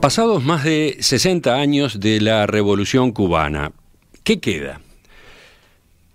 Pasados 0.00 0.42
más 0.42 0.64
de 0.64 0.96
60 1.00 1.56
años 1.56 2.00
de 2.00 2.22
la 2.22 2.46
Revolución 2.46 3.12
cubana, 3.12 3.72
¿qué 4.24 4.40
queda? 4.40 4.80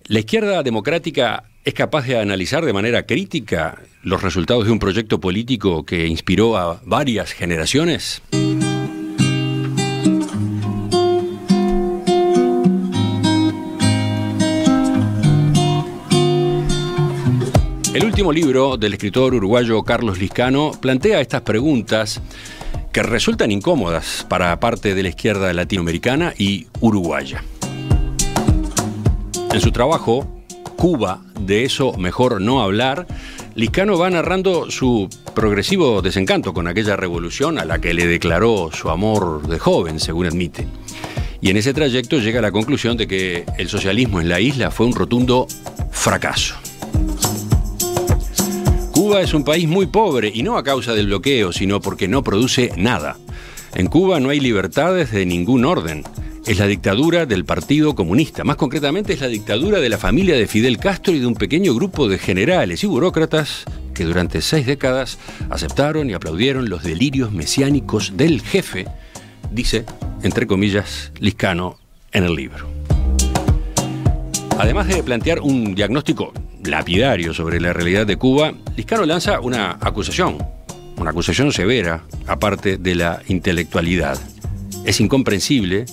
¿La 0.06 0.20
izquierda 0.20 0.64
democrática 0.64 1.44
es 1.64 1.76
capaz 1.76 2.08
de 2.08 2.20
analizar 2.20 2.66
de 2.66 2.74
manera 2.74 3.06
crítica 3.06 3.84
los 4.02 4.24
resultados 4.24 4.66
de 4.66 4.72
un 4.72 4.80
proyecto 4.80 5.20
político 5.20 5.86
que 5.86 6.08
inspiró 6.08 6.58
a 6.58 6.82
varias 6.84 7.32
generaciones? 7.32 8.24
El 17.94 18.04
último 18.04 18.34
libro 18.34 18.78
del 18.78 18.94
escritor 18.94 19.36
uruguayo 19.36 19.84
Carlos 19.84 20.18
Liscano 20.18 20.72
plantea 20.82 21.22
estas 21.22 21.42
preguntas 21.42 22.20
que 22.96 23.04
resultan 23.04 23.52
incómodas 23.52 24.26
para 24.30 24.58
parte 24.62 24.96
de 24.96 25.04
la 25.04 25.10
izquierda 25.10 25.52
latinoamericana 25.52 26.34
y 26.38 26.68
uruguaya. 26.80 27.44
En 29.52 29.60
su 29.60 29.74
trabajo, 29.74 30.42
Cuba, 30.78 31.22
de 31.38 31.66
eso 31.66 31.92
mejor 31.98 32.40
no 32.40 32.62
hablar, 32.62 33.06
Liscano 33.54 33.98
va 33.98 34.10
narrando 34.10 34.72
su 34.72 35.10
progresivo 35.34 36.02
desencanto 36.02 36.54
con 36.54 36.70
aquella 36.70 36.96
revolución 36.96 37.60
a 37.60 37.66
la 37.66 37.82
que 37.82 37.94
le 37.94 38.08
declaró 38.08 38.70
su 38.72 38.90
amor 38.90 39.46
de 39.46 39.60
joven, 39.60 40.00
según 40.00 40.28
admite. 40.28 40.66
Y 41.42 41.50
en 41.50 41.58
ese 41.58 41.74
trayecto 41.74 42.20
llega 42.20 42.40
a 42.40 42.44
la 42.44 42.54
conclusión 42.54 42.96
de 42.96 43.08
que 43.08 43.44
el 43.58 43.68
socialismo 43.68 44.22
en 44.22 44.30
la 44.30 44.40
isla 44.40 44.72
fue 44.72 44.86
un 44.86 44.96
rotundo 44.96 45.48
fracaso. 45.92 46.56
Cuba 49.06 49.22
es 49.22 49.36
un 49.36 49.44
país 49.44 49.68
muy 49.68 49.86
pobre 49.86 50.32
y 50.34 50.42
no 50.42 50.58
a 50.58 50.64
causa 50.64 50.96
del 50.96 51.06
bloqueo, 51.06 51.54
sino 51.54 51.80
porque 51.80 52.08
no 52.08 52.24
produce 52.24 52.72
nada. 52.76 53.18
En 53.76 53.86
Cuba 53.86 54.20
no 54.20 54.32
hay 54.32 54.40
libertades 54.40 55.12
de 55.12 55.28
ningún 55.28 55.64
orden. 55.64 56.04
Es 56.48 56.58
la 56.58 56.66
dictadura 56.66 57.28
del 57.28 57.46
Partido 57.46 57.94
Comunista. 57.94 58.44
Más 58.44 58.56
concretamente 58.56 59.14
es 59.14 59.22
la 59.22 59.28
dictadura 59.28 59.80
de 59.80 59.90
la 59.90 60.00
familia 60.00 60.36
de 60.36 60.48
Fidel 60.48 60.80
Castro 60.80 61.14
y 61.14 61.20
de 61.20 61.28
un 61.28 61.36
pequeño 61.36 61.76
grupo 61.76 62.08
de 62.08 62.18
generales 62.18 62.84
y 62.84 62.88
burócratas 62.88 63.66
que 63.94 64.06
durante 64.06 64.42
seis 64.42 64.66
décadas 64.66 65.20
aceptaron 65.52 66.10
y 66.10 66.14
aplaudieron 66.14 66.68
los 66.68 66.82
delirios 66.82 67.32
mesiánicos 67.32 68.18
del 68.18 68.42
jefe, 68.42 68.88
dice, 69.52 69.86
entre 70.24 70.48
comillas, 70.48 71.12
Liscano 71.20 71.78
en 72.12 72.24
el 72.24 72.34
libro. 72.34 72.68
Además 74.58 74.88
de 74.88 75.04
plantear 75.04 75.42
un 75.42 75.76
diagnóstico 75.76 76.34
lapidario 76.68 77.34
sobre 77.34 77.60
la 77.60 77.74
realidad 77.74 78.06
de 78.06 78.18
Cuba, 78.18 78.54
Liscano 78.76 79.06
lanza 79.06 79.40
una 79.40 79.78
acusación, 79.80 80.38
una 80.98 81.12
acusación 81.12 81.52
severa, 81.52 82.04
aparte 82.28 82.78
de 82.78 82.96
la 82.96 83.22
intelectualidad. 83.28 84.20
Es 84.86 85.00
incomprensible, 85.00 85.86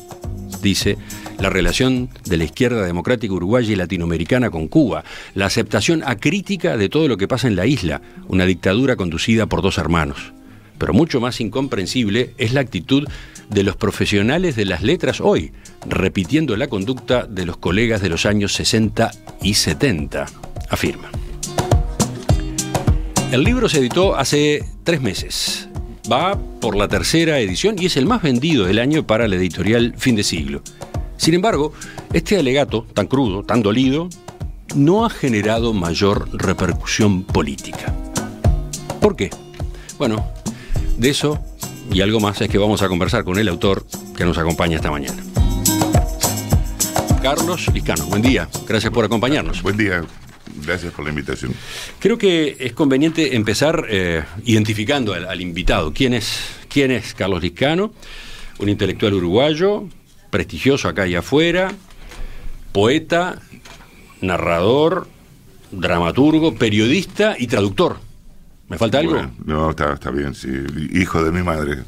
dice, 0.62 0.98
la 1.39 1.51
relación 1.51 2.09
de 2.25 2.37
la 2.37 2.45
izquierda 2.45 2.84
democrática 2.84 3.34
uruguaya 3.34 3.73
y 3.73 3.77
latinoamericana 3.77 4.51
con 4.51 4.69
Cuba, 4.69 5.05
la 5.34 5.47
aceptación 5.47 6.03
acrítica 6.05 6.77
de 6.77 6.89
todo 6.89 7.09
lo 7.09 7.17
que 7.17 7.29
pasa 7.29 7.48
en 7.48 7.57
la 7.57 7.67
isla, 7.67 8.01
una 8.29 8.47
dictadura 8.47 8.97
conducida 8.97 9.47
por 9.47 9.62
dos 9.62 9.79
hermanos. 9.79 10.33
Pero 10.79 10.92
mucho 10.92 11.20
más 11.20 11.41
incomprensible 11.41 12.34
es 12.39 12.53
la 12.53 12.61
actitud 12.61 13.09
de 13.48 13.62
los 13.62 13.77
profesionales 13.77 14.57
de 14.57 14.64
las 14.64 14.83
letras 14.83 15.20
hoy, 15.20 15.53
repitiendo 15.86 16.57
la 16.57 16.69
conducta 16.69 17.27
de 17.27 17.45
los 17.45 17.57
colegas 17.57 18.03
de 18.03 18.09
los 18.09 18.27
años 18.27 18.53
60 18.55 19.11
y 19.42 19.55
70 19.55 20.42
afirma. 20.73 21.11
El 23.31 23.45
libro 23.45 23.69
se 23.69 23.78
editó 23.78 24.17
hace 24.17 24.65
tres 24.84 25.01
meses. 25.01 25.69
Va 26.11 26.37
por 26.61 26.77
la 26.77 26.89
tercera 26.89 27.39
edición 27.39 27.77
y 27.79 27.87
es 27.87 27.97
el 27.97 28.06
más 28.06 28.23
vendido 28.23 28.67
del 28.67 28.79
año 28.79 29.06
para 29.06 29.29
la 29.29 29.37
editorial 29.37 29.95
Fin 29.97 30.17
de 30.17 30.25
Siglo. 30.25 30.63
Sin 31.17 31.35
embargo, 31.35 31.73
este 32.13 32.36
alegato, 32.36 32.85
tan 32.92 33.07
crudo, 33.07 33.45
tan 33.45 33.63
dolido, 33.63 34.08
no 34.74 35.05
ha 35.05 35.11
generado 35.11 35.73
mayor 35.73 36.29
repercusión 36.33 37.23
política. 37.23 37.95
¿Por 39.01 39.14
qué? 39.14 39.30
Bueno, 39.98 40.27
de 40.98 41.11
eso 41.11 41.39
y 41.92 42.01
algo 42.01 42.20
más 42.20 42.41
es 42.41 42.48
que 42.48 42.58
vamos 42.58 42.83
a 42.83 42.89
conversar 42.89 43.24
con 43.24 43.39
el 43.39 43.48
autor 43.48 43.86
que 44.17 44.24
nos 44.24 44.39
acompaña 44.39 44.77
esta 44.77 44.91
mañana. 44.91 45.23
Carlos 47.23 47.68
Liscano, 47.73 48.05
buen 48.07 48.23
día. 48.23 48.48
Gracias 48.67 48.92
por 48.92 49.05
acompañarnos. 49.05 49.63
Buen 49.63 49.77
día. 49.77 50.05
Gracias 50.64 50.92
por 50.92 51.05
la 51.05 51.11
invitación. 51.11 51.55
Creo 51.98 52.19
que 52.19 52.57
es 52.58 52.73
conveniente 52.73 53.36
empezar 53.36 53.86
eh, 53.89 54.25
identificando 54.45 55.14
al, 55.14 55.41
invitado. 55.41 55.92
¿Quién 55.92 56.14
es, 56.14 56.41
¿Quién 56.69 56.91
es 56.91 57.14
Carlos 57.14 57.42
Liscano? 57.42 57.92
Un 58.58 58.69
intelectual 58.69 59.14
uruguayo, 59.14 59.89
prestigioso 60.30 60.89
acá 60.89 61.07
y 61.07 61.14
afuera, 61.14 61.73
poeta, 62.73 63.41
narrador, 64.20 65.08
dramaturgo, 65.70 66.55
periodista 66.55 67.36
y 67.39 67.47
traductor. 67.47 67.98
¿Me 68.69 68.79
falta 68.79 69.01
algo? 69.01 69.30
no, 69.45 69.70
está, 69.70 69.95
está, 69.95 70.11
bien, 70.11 70.35
sí. 70.35 70.48
Hijo 70.92 71.23
de 71.23 71.30
mi 71.30 71.42
madre. 71.42 71.83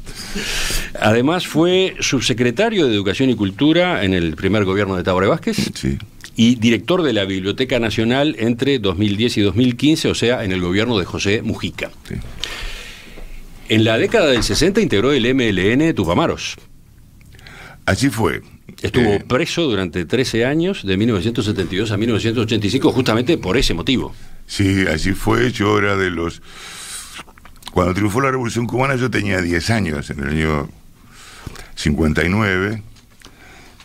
Además 0.99 1.47
fue 1.47 1.95
subsecretario 1.99 2.85
de 2.85 2.93
Educación 2.93 3.29
y 3.31 3.35
Cultura 3.35 4.03
en 4.03 4.13
el 4.13 4.35
primer 4.35 4.65
gobierno 4.65 4.95
de 4.95 5.03
Tabaré 5.03 5.27
Vázquez. 5.27 5.71
Sí 5.73 5.97
y 6.35 6.55
director 6.55 7.01
de 7.01 7.13
la 7.13 7.25
Biblioteca 7.25 7.79
Nacional 7.79 8.35
entre 8.39 8.79
2010 8.79 9.37
y 9.37 9.41
2015, 9.41 10.09
o 10.09 10.15
sea, 10.15 10.43
en 10.43 10.51
el 10.51 10.61
gobierno 10.61 10.97
de 10.99 11.05
José 11.05 11.41
Mujica. 11.41 11.91
En 13.69 13.83
la 13.83 13.97
década 13.97 14.27
del 14.27 14.43
60 14.43 14.81
integró 14.81 15.11
el 15.13 15.33
MLN 15.33 15.93
Tupamaros. 15.95 16.57
Así 17.85 18.09
fue. 18.09 18.41
Estuvo 18.81 19.13
eh, 19.13 19.23
preso 19.25 19.63
durante 19.63 20.05
13 20.05 20.45
años, 20.45 20.85
de 20.85 20.97
1972 20.97 21.91
a 21.91 21.97
1985, 21.97 22.91
justamente 22.91 23.37
por 23.37 23.57
ese 23.57 23.73
motivo. 23.73 24.13
Sí, 24.45 24.85
así 24.87 25.13
fue. 25.13 25.51
Yo 25.51 25.77
era 25.77 25.95
de 25.95 26.11
los... 26.11 26.41
Cuando 27.71 27.93
triunfó 27.93 28.21
la 28.21 28.31
Revolución 28.31 28.67
Cubana 28.67 28.95
yo 28.95 29.09
tenía 29.09 29.41
10 29.41 29.69
años, 29.69 30.09
en 30.09 30.19
el 30.19 30.29
año 30.29 30.69
59 31.75 32.81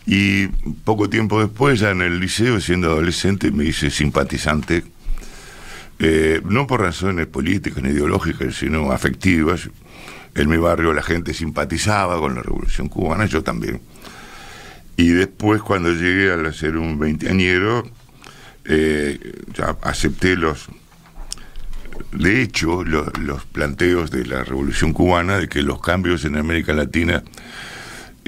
y 0.05 0.47
poco 0.83 1.09
tiempo 1.09 1.39
después, 1.39 1.79
ya 1.79 1.91
en 1.91 2.01
el 2.01 2.19
liceo, 2.19 2.59
siendo 2.59 2.91
adolescente, 2.91 3.51
me 3.51 3.65
hice 3.65 3.89
simpatizante, 3.89 4.83
eh, 5.99 6.41
no 6.43 6.65
por 6.65 6.81
razones 6.81 7.27
políticas 7.27 7.83
ni 7.83 7.89
ideológicas, 7.89 8.55
sino 8.55 8.91
afectivas. 8.91 9.69
En 10.33 10.49
mi 10.49 10.57
barrio 10.57 10.93
la 10.93 11.03
gente 11.03 11.33
simpatizaba 11.33 12.17
con 12.19 12.35
la 12.35 12.41
revolución 12.41 12.87
cubana, 12.87 13.25
yo 13.25 13.43
también. 13.43 13.81
Y 14.97 15.09
después, 15.09 15.61
cuando 15.61 15.91
llegué 15.91 16.31
a 16.31 16.53
ser 16.53 16.77
un 16.77 16.97
veinteañero, 16.97 17.83
eh, 18.65 19.19
acepté 19.81 20.35
los, 20.35 20.67
de 22.11 22.41
hecho, 22.41 22.83
los 22.83 23.45
planteos 23.45 24.11
de 24.11 24.25
la 24.25 24.43
revolución 24.43 24.93
cubana 24.93 25.37
de 25.37 25.47
que 25.47 25.61
los 25.61 25.81
cambios 25.81 26.25
en 26.25 26.37
América 26.37 26.73
Latina 26.73 27.23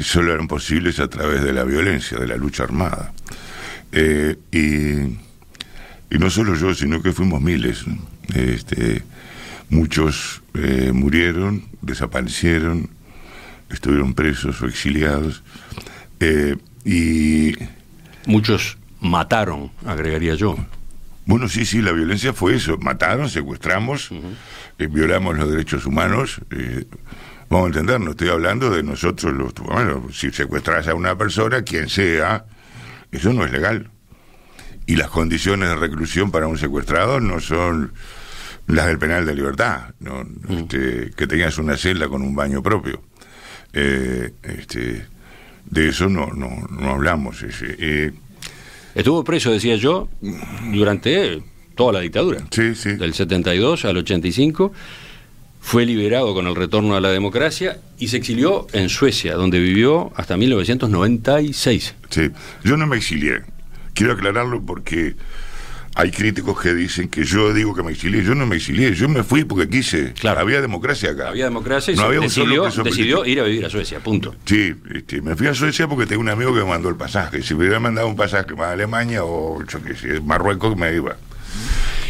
solo 0.03 0.33
eran 0.33 0.47
posibles 0.47 0.99
a 0.99 1.07
través 1.07 1.43
de 1.43 1.53
la 1.53 1.63
violencia, 1.63 2.17
de 2.17 2.27
la 2.27 2.37
lucha 2.37 2.63
armada. 2.63 3.13
Eh, 3.91 4.37
y, 4.51 6.17
no 6.17 6.29
solo 6.29 6.55
yo, 6.55 6.73
sino 6.73 7.01
que 7.01 7.11
fuimos 7.11 7.41
miles. 7.41 7.85
Este, 8.33 9.03
muchos 9.69 10.41
eh, 10.53 10.91
murieron, 10.93 11.63
desaparecieron, 11.81 12.89
estuvieron 13.69 14.13
presos 14.13 14.61
o 14.61 14.67
exiliados. 14.67 15.43
Eh, 16.19 16.55
y. 16.85 17.53
Muchos 18.25 18.77
mataron, 18.99 19.71
agregaría 19.85 20.35
yo. 20.35 20.55
Bueno, 21.25 21.47
sí, 21.47 21.65
sí, 21.65 21.81
la 21.81 21.91
violencia 21.93 22.33
fue 22.33 22.55
eso. 22.55 22.77
Mataron, 22.77 23.29
secuestramos, 23.29 24.09
violamos 24.77 25.37
los 25.37 25.49
derechos 25.49 25.85
humanos. 25.85 26.41
Vamos 27.49 27.65
a 27.65 27.67
entender, 27.67 27.99
no 27.99 28.11
estoy 28.11 28.29
hablando 28.29 28.69
de 28.69 28.83
nosotros 28.83 29.33
los 29.33 29.53
bueno, 29.53 30.07
si 30.11 30.31
secuestras 30.31 30.87
a 30.87 30.95
una 30.95 31.17
persona, 31.17 31.61
quien 31.63 31.89
sea, 31.89 32.45
eso 33.11 33.31
no 33.33 33.45
es 33.45 33.51
legal. 33.51 33.89
Y 34.85 34.95
las 34.95 35.09
condiciones 35.09 35.69
de 35.69 35.75
reclusión 35.75 36.31
para 36.31 36.47
un 36.47 36.57
secuestrado 36.57 37.19
no 37.19 37.39
son 37.39 37.93
las 38.67 38.87
del 38.87 38.97
penal 38.97 39.25
de 39.25 39.35
libertad, 39.35 39.93
¿no? 39.99 40.23
Mm. 40.23 40.53
Este, 40.53 41.11
que 41.15 41.27
tengas 41.27 41.57
una 41.57 41.77
celda 41.77 42.07
con 42.07 42.21
un 42.21 42.35
baño 42.35 42.61
propio. 42.61 43.01
Eh, 43.73 44.33
este, 44.43 45.05
de 45.65 45.89
eso 45.89 46.09
no, 46.09 46.27
no, 46.27 46.49
no 46.69 46.91
hablamos. 46.91 47.43
Eh, 47.43 48.11
Estuvo 48.95 49.23
preso, 49.23 49.51
decía 49.51 49.75
yo, 49.75 50.09
durante 50.71 51.41
toda 51.75 51.93
la 51.93 51.99
dictadura. 52.01 52.45
Sí, 52.51 52.75
sí. 52.75 52.93
Del 52.93 53.13
72 53.13 53.85
al 53.85 53.97
85 53.97 54.71
fue 55.63 55.85
liberado 55.85 56.33
con 56.33 56.45
el 56.45 56.55
retorno 56.55 56.95
a 56.95 56.99
la 56.99 57.09
democracia 57.09 57.79
y 57.97 58.09
se 58.09 58.17
exilió 58.17 58.67
en 58.73 58.89
Suecia, 58.89 59.35
donde 59.35 59.59
vivió 59.59 60.11
hasta 60.15 60.35
1996. 60.35 61.95
Sí, 62.09 62.29
yo 62.65 62.75
no 62.75 62.85
me 62.85 62.97
exilié. 62.97 63.41
Quiero 63.93 64.13
aclararlo 64.13 64.61
porque 64.61 65.15
hay 65.95 66.11
críticos 66.11 66.61
que 66.61 66.73
dicen 66.73 67.07
que 67.07 67.23
yo 67.23 67.53
digo 67.53 67.73
que 67.73 67.81
me 67.81 67.93
exilié. 67.93 68.23
Yo 68.23 68.35
no 68.35 68.45
me 68.45 68.57
exilié, 68.57 68.93
yo 68.93 69.07
me 69.07 69.23
fui 69.23 69.45
porque 69.45 69.69
quise. 69.69 70.11
Claro. 70.13 70.41
Había 70.41 70.61
democracia 70.61 71.11
acá. 71.11 71.29
Había 71.29 71.45
democracia 71.45 71.93
y 71.93 71.95
No 71.95 72.01
se 72.01 72.07
había 72.07 72.19
decidió, 72.19 72.65
decidió 72.83 73.25
ir 73.25 73.39
a 73.39 73.43
vivir 73.43 73.65
a 73.65 73.69
Suecia, 73.69 74.01
punto. 74.01 74.35
Sí, 74.43 74.75
este, 74.93 75.21
me 75.21 75.37
fui 75.37 75.47
a 75.47 75.55
Suecia 75.55 75.87
porque 75.87 76.05
tengo 76.05 76.21
un 76.21 76.29
amigo 76.29 76.53
que 76.53 76.59
me 76.59 76.67
mandó 76.67 76.89
el 76.89 76.97
pasaje. 76.97 77.41
Si 77.41 77.53
me 77.53 77.61
hubiera 77.61 77.79
mandado 77.79 78.09
un 78.09 78.17
pasaje 78.17 78.53
para 78.53 78.73
Alemania 78.73 79.23
o 79.23 79.63
yo 79.65 79.81
qué 79.81 79.95
sé, 79.95 80.19
Marruecos, 80.19 80.75
me 80.75 80.93
iba. 80.93 81.15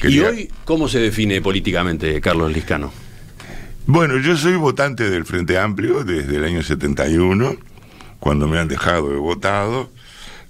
¿Y 0.01 0.19
hoy 0.19 0.49
cómo 0.65 0.89
se 0.89 0.99
define 0.99 1.39
políticamente 1.39 2.19
Carlos 2.19 2.51
Liscano? 2.51 3.02
Bueno, 3.85 4.18
yo 4.18 4.38
soy 4.38 4.56
votante 4.56 5.09
del 5.09 5.25
Frente 5.25 5.57
Amplio 5.57 6.06
desde 6.06 6.38
el 6.38 6.45
año 6.45 6.63
71, 6.63 7.57
cuando 8.19 8.47
me 8.47 8.57
han 8.57 8.69
dejado 8.69 9.09
de 9.09 9.18
votado. 9.18 9.89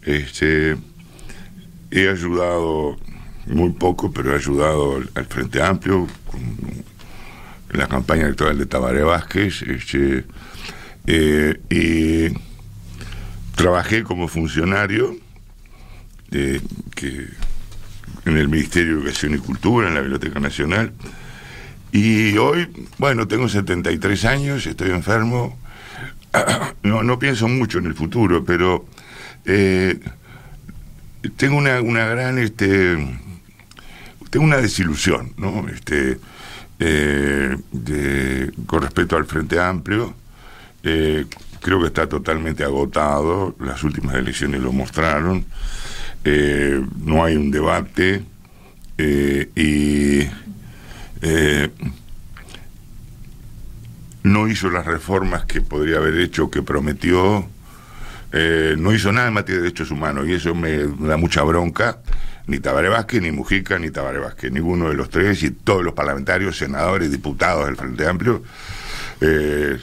Este, 0.04 0.78
he 1.90 2.10
ayudado 2.10 2.96
muy 3.48 3.72
poco, 3.72 4.12
pero 4.12 4.34
he 4.34 4.36
ayudado 4.36 5.02
al, 5.16 5.26
Frente 5.26 5.64
Amplio 5.64 6.08
con 6.30 6.42
en 7.72 7.80
la 7.80 7.88
campaña 7.88 8.26
electoral 8.26 8.60
de 8.60 8.68
Tabaré 8.68 9.02
Vázquez. 9.02 9.64
Este, 9.64 10.26
eh, 11.08 11.60
y 11.72 12.38
trabajé 13.56 14.04
como 14.04 14.28
funcionario 14.28 15.18
eh, 16.30 16.62
en 18.26 18.38
el 18.38 18.48
Ministerio 18.48 18.94
de 18.94 19.00
Educación 19.00 19.34
y 19.34 19.40
Cultura, 19.40 19.88
en 19.88 19.96
la 19.96 20.02
Biblioteca 20.02 20.40
Nacional. 20.40 20.94
Y 21.94 22.36
hoy, 22.40 22.68
bueno, 22.98 23.28
tengo 23.28 23.48
73 23.48 24.26
años, 24.26 24.66
estoy 24.66 24.90
enfermo. 24.90 25.58
No, 26.82 27.02
no 27.02 27.18
pienso 27.18 27.48
mucho 27.48 27.78
en 27.78 27.86
el 27.86 27.94
futuro, 27.94 28.44
pero 28.44 28.86
eh, 29.46 30.00
tengo 31.38 31.56
una, 31.56 31.80
una 31.80 32.06
gran, 32.08 32.38
este, 32.40 32.98
tengo 34.30 34.46
una 34.46 34.58
desilusión, 34.58 35.32
¿no? 35.38 35.66
Este, 35.70 36.20
eh, 36.80 37.56
con 38.66 38.82
respecto 38.82 39.16
al 39.16 39.26
Frente 39.26 39.62
Amplio. 39.62 40.14
Eh, 40.84 41.26
creo 41.62 41.80
que 41.80 41.88
está 41.88 42.10
totalmente 42.10 42.66
agotado, 42.66 43.56
las 43.60 43.82
últimas 43.84 44.16
elecciones 44.16 44.60
lo 44.60 44.74
mostraron. 44.74 45.46
No 46.26 47.24
hay 47.24 47.38
un 47.38 47.50
debate 47.50 48.24
y 48.98 50.28
eh, 51.24 51.70
no 54.24 54.48
hizo 54.50 54.70
las 54.70 54.86
reformas 54.86 55.46
que 55.46 55.62
podría 55.62 55.98
haber 55.98 56.20
hecho, 56.20 56.52
que 56.52 56.62
prometió, 56.62 57.48
eh, 58.34 58.76
no 58.78 58.94
hizo 58.94 59.12
nada 59.12 59.30
en 59.30 59.34
materia 59.34 59.58
de 59.58 59.64
derechos 59.64 59.90
humanos 59.92 60.28
y 60.28 60.34
eso 60.34 60.54
me 60.54 60.80
da 60.80 61.18
mucha 61.18 61.44
bronca. 61.44 62.00
Ni 62.46 62.60
Tabaré 62.60 62.90
Vázquez, 62.90 63.22
ni 63.22 63.32
Mujica, 63.32 63.80
ni 63.80 63.90
Tabaré 63.90 64.20
Vázquez, 64.20 64.52
ninguno 64.52 64.90
de 64.90 64.96
los 64.96 65.10
tres 65.10 65.44
y 65.44 65.52
todos 65.52 65.82
los 65.82 65.94
parlamentarios, 65.94 66.58
senadores, 66.58 67.10
diputados 67.10 67.68
del 67.68 67.78
Frente 67.78 68.06
Amplio. 68.06 68.44
eh, 69.22 69.78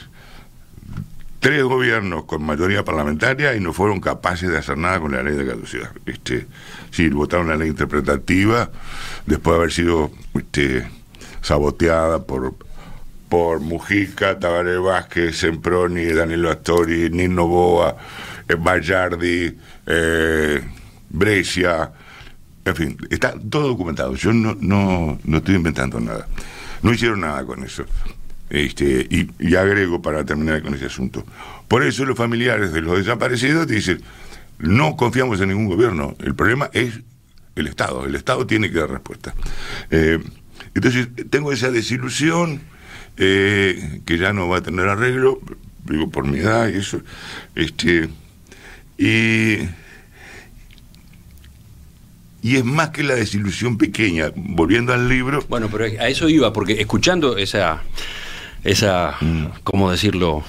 tres 1.39 1.63
gobiernos 1.65 2.25
con 2.25 2.43
mayoría 2.43 2.85
parlamentaria 2.85 3.57
y 3.57 3.61
no 3.61 3.73
fueron 3.73 3.99
capaces 4.01 4.51
de 4.51 4.59
hacer 4.59 4.77
nada 4.77 5.01
con 5.01 5.13
la 5.13 5.23
ley 5.23 5.35
de 5.35 5.47
caducidad. 5.47 5.91
Este, 6.05 6.47
sí, 6.91 7.09
votaron 7.09 7.49
la 7.49 7.57
ley 7.57 7.69
interpretativa 7.69 8.71
después 9.25 9.55
de 9.55 9.59
haber 9.59 9.73
sido 9.73 10.11
este, 10.35 10.87
saboteada 11.43 12.25
por, 12.25 12.55
por 13.29 13.61
Mujica, 13.61 14.39
Tabaré 14.39 14.79
Vázquez, 14.79 15.39
Semproni, 15.39 16.07
Danilo 16.07 16.51
Astori, 16.51 17.11
Nino 17.11 17.47
Boa, 17.47 17.97
eh, 18.49 18.57
Bayardi, 18.59 19.57
eh, 19.87 20.61
Brescia, 21.09 21.93
en 22.65 22.77
fin, 22.77 22.97
está 23.11 23.35
todo 23.51 23.69
documentado. 23.69 24.15
Yo 24.15 24.33
no, 24.33 24.57
no, 24.61 25.19
no 25.25 25.37
estoy 25.39 25.57
inventando 25.57 25.99
nada. 26.01 26.27
No 26.83 26.93
hicieron 26.93 27.21
nada 27.21 27.45
con 27.45 27.65
eso. 27.65 27.85
Este, 28.51 29.07
y, 29.09 29.55
agrego 29.55 30.03
para 30.03 30.25
terminar 30.25 30.63
con 30.63 30.75
ese 30.75 30.87
asunto. 30.87 31.25
Por 31.69 31.85
eso 31.85 32.05
los 32.05 32.17
familiares 32.17 32.73
de 32.73 32.81
los 32.81 32.99
desaparecidos 32.99 33.67
dicen, 33.67 34.03
no 34.59 34.97
confiamos 34.97 35.41
en 35.41 35.51
ningún 35.51 35.69
gobierno, 35.69 36.17
el 36.19 36.35
problema 36.35 36.69
es 36.73 37.01
el 37.55 37.69
Estado, 37.69 38.05
el 38.05 38.15
Estado 38.15 38.47
tiene 38.47 38.71
que 38.71 38.79
dar 38.79 38.91
respuesta. 38.91 39.35
Eh, 39.91 40.19
entonces, 40.75 41.09
tengo 41.31 41.53
esa 41.53 41.71
desilusión 41.71 42.61
eh, 43.17 44.01
que 44.07 44.19
ya 44.19 44.33
no 44.33 44.49
va 44.49 44.59
a 44.59 44.63
tener 44.63 44.89
arreglo, 44.89 45.41
digo 45.85 46.11
por 46.11 46.27
mi 46.27 46.39
edad 46.39 46.69
y 46.69 46.77
eso, 46.79 47.01
este, 47.55 48.09
y, 48.99 49.59
y 52.43 52.57
es 52.57 52.65
más 52.65 52.91
que 52.91 53.03
la 53.03 53.15
desilusión 53.15 53.77
pequeña, 53.77 54.33
volviendo 54.35 54.93
al 54.95 55.09
libro, 55.09 55.45
Bueno, 55.49 55.69
pero 55.71 55.85
a 55.85 56.09
eso 56.09 56.29
iba, 56.29 56.53
porque 56.53 56.81
escuchando 56.81 57.37
esa, 57.37 57.83
esa, 58.65 59.17
¿cómo 59.65 59.91
decirlo? 59.91 60.43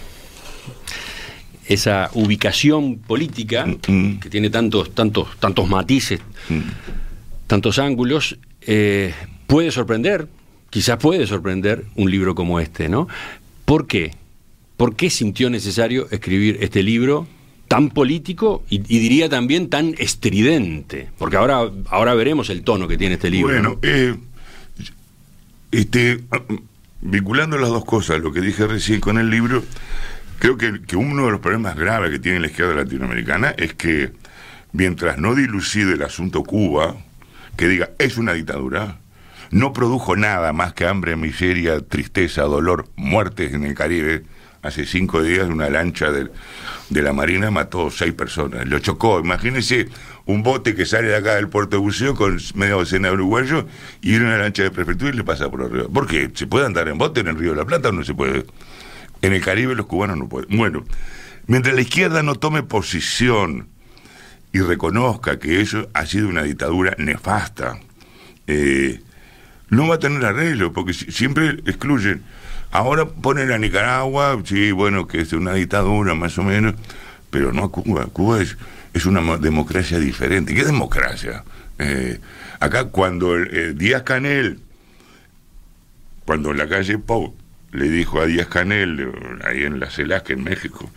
Esa 1.68 2.10
ubicación 2.14 2.98
política 3.00 3.66
Mm. 3.66 4.20
que 4.20 4.30
tiene 4.30 4.50
tantos, 4.50 4.94
tantos, 4.94 5.28
tantos 5.40 5.68
matices, 5.70 6.20
tantos 7.48 7.80
ángulos, 7.80 8.38
eh, 8.62 9.14
puede 9.52 9.70
sorprender, 9.72 10.30
quizás 10.70 10.96
puede 10.96 11.28
sorprender 11.28 11.84
un 11.96 12.10
libro 12.10 12.36
como 12.36 12.62
este, 12.62 12.88
¿no? 12.88 13.10
¿Por 13.66 13.86
qué? 13.86 14.16
¿Por 14.78 14.96
qué 14.96 15.10
sintió 15.10 15.50
necesario 15.50 16.08
escribir 16.10 16.60
este 16.62 16.84
libro 16.84 17.28
tan 17.68 17.90
político 17.90 18.64
y, 18.70 18.78
diría 18.78 19.28
también 19.28 19.70
tan 19.70 19.94
estridente? 19.98 21.10
Porque 21.18 21.36
ahora, 21.36 21.70
ahora 21.90 22.14
veremos 22.14 22.50
el 22.50 22.64
tono 22.64 22.88
que 22.88 22.98
tiene 22.98 23.16
este 23.16 23.30
libro. 23.30 23.52
Bueno, 23.52 23.72
¿no? 23.72 23.80
eh, 23.82 24.16
este, 25.74 26.22
vinculando 27.02 27.58
las 27.58 27.72
dos 27.72 27.84
cosas, 27.84 28.22
lo 28.22 28.32
que 28.32 28.40
dije 28.40 28.66
recién 28.68 29.02
con 29.02 29.18
el 29.18 29.30
libro, 29.30 29.66
creo 30.40 30.58
que, 30.58 30.82
que 30.82 30.96
uno 30.96 31.26
de 31.26 31.32
los 31.32 31.42
problemas 31.42 31.76
graves 31.76 32.10
que 32.10 32.20
tiene 32.20 32.40
la 32.40 32.48
izquierda 32.48 32.74
latinoamericana 32.74 33.50
es 33.58 33.74
que 33.74 34.14
mientras 34.72 35.18
no 35.18 35.36
dilucide 35.36 35.96
el 35.96 36.04
asunto 36.04 36.42
Cuba, 36.42 36.96
que 37.58 37.68
diga 37.68 37.90
es 38.00 38.18
una 38.18 38.32
dictadura, 38.32 39.01
no 39.52 39.74
produjo 39.74 40.16
nada 40.16 40.54
más 40.54 40.74
que 40.74 40.86
hambre, 40.86 41.16
miseria, 41.16 41.82
tristeza, 41.82 42.44
dolor, 42.44 42.88
muertes 42.96 43.54
en 43.54 43.66
el 43.66 43.76
Caribe. 43.76 44.24
Hace 44.64 44.86
cinco 44.86 45.24
días 45.24 45.50
una 45.50 45.70
lancha 45.70 46.12
de, 46.12 46.30
la 46.90 47.14
Marina 47.14 47.50
mató 47.50 47.90
seis 47.90 48.14
personas, 48.14 48.68
lo 48.68 48.80
chocó. 48.80 49.20
Imagínense 49.20 49.90
un 50.26 50.44
bote 50.44 50.76
que 50.76 50.86
sale 50.86 51.10
de 51.10 51.16
acá 51.18 51.36
del 51.36 51.50
puerto 51.50 51.78
de 51.78 51.82
buceo 51.82 52.16
con 52.16 52.40
media 52.54 52.76
docena 52.76 53.08
de 53.08 53.16
uruguayos 53.16 53.66
y 54.02 54.12
viene 54.12 54.26
una 54.26 54.38
lancha 54.38 54.64
de 54.64 54.72
prefectura 54.72 55.12
y 55.12 55.18
le 55.18 55.24
pasa 55.24 55.50
por 55.50 55.64
arriba. 55.64 55.88
¿Por 55.92 56.08
qué? 56.08 56.32
¿Se 56.34 56.46
puede 56.48 56.68
andar 56.68 56.88
en 56.88 56.98
bote 56.98 57.22
en 57.22 57.28
el 57.28 57.38
Río 57.38 57.52
de 57.52 57.58
la 57.58 57.66
Plata 57.66 57.90
o 57.90 57.92
no 57.92 58.04
se 58.04 58.14
puede? 58.14 58.46
En 59.24 59.34
el 59.34 59.42
Caribe 59.42 59.76
los 59.76 59.88
cubanos 59.88 60.18
no 60.18 60.30
pueden. 60.30 60.56
Bueno, 60.56 60.84
mientras 61.48 61.74
la 61.74 61.82
izquierda 61.82 62.22
no 62.22 62.36
tome 62.36 62.62
posición 62.62 63.68
y 64.54 64.60
reconozca 64.60 65.40
que 65.40 65.60
eso 65.60 65.90
ha 65.94 66.06
sido 66.06 66.30
una 66.30 66.44
dictadura 66.44 66.96
nefasta, 67.00 67.80
eh, 68.46 69.02
no 69.72 69.88
va 69.88 69.96
a 69.96 70.00
tener 70.00 70.24
arreglo, 70.24 70.72
porque 70.72 70.94
si- 70.94 71.12
siempre 71.12 71.50
excluyen. 71.66 72.22
Ahora 72.72 73.06
ponen 73.06 73.52
a 73.52 73.58
Nicaragua, 73.58 74.40
sí, 74.46 74.72
bueno, 74.72 75.08
que 75.08 75.22
es 75.22 75.34
una 75.34 75.54
dictadura 75.54 76.14
más 76.14 76.38
o 76.38 76.44
menos, 76.44 76.76
pero 77.32 77.52
no 77.52 77.64
a 77.66 77.72
Cuba. 77.72 78.06
Cuba 78.14 78.42
es, 78.42 78.56
es 78.94 79.06
una 79.06 79.20
mo- 79.22 79.38
democracia 79.40 79.98
diferente. 80.00 80.54
¿Qué 80.54 80.64
democracia? 80.64 81.44
Eh, 81.80 82.20
acá 82.60 82.86
cuando 82.86 83.38
eh, 83.38 83.74
Díaz 83.74 84.04
Canel, 84.04 84.60
cuando 86.26 86.54
la 86.54 86.68
calle 86.70 86.98
Pau 86.98 87.36
le 87.72 87.90
dijo 87.90 88.22
a 88.22 88.26
Díaz 88.26 88.48
Canel, 88.48 89.00
eh, 89.00 89.12
ahí 89.46 89.64
en 89.64 89.80
la 89.80 89.90
Celasque, 89.90 90.34
en 90.34 90.44
México, 90.44 90.90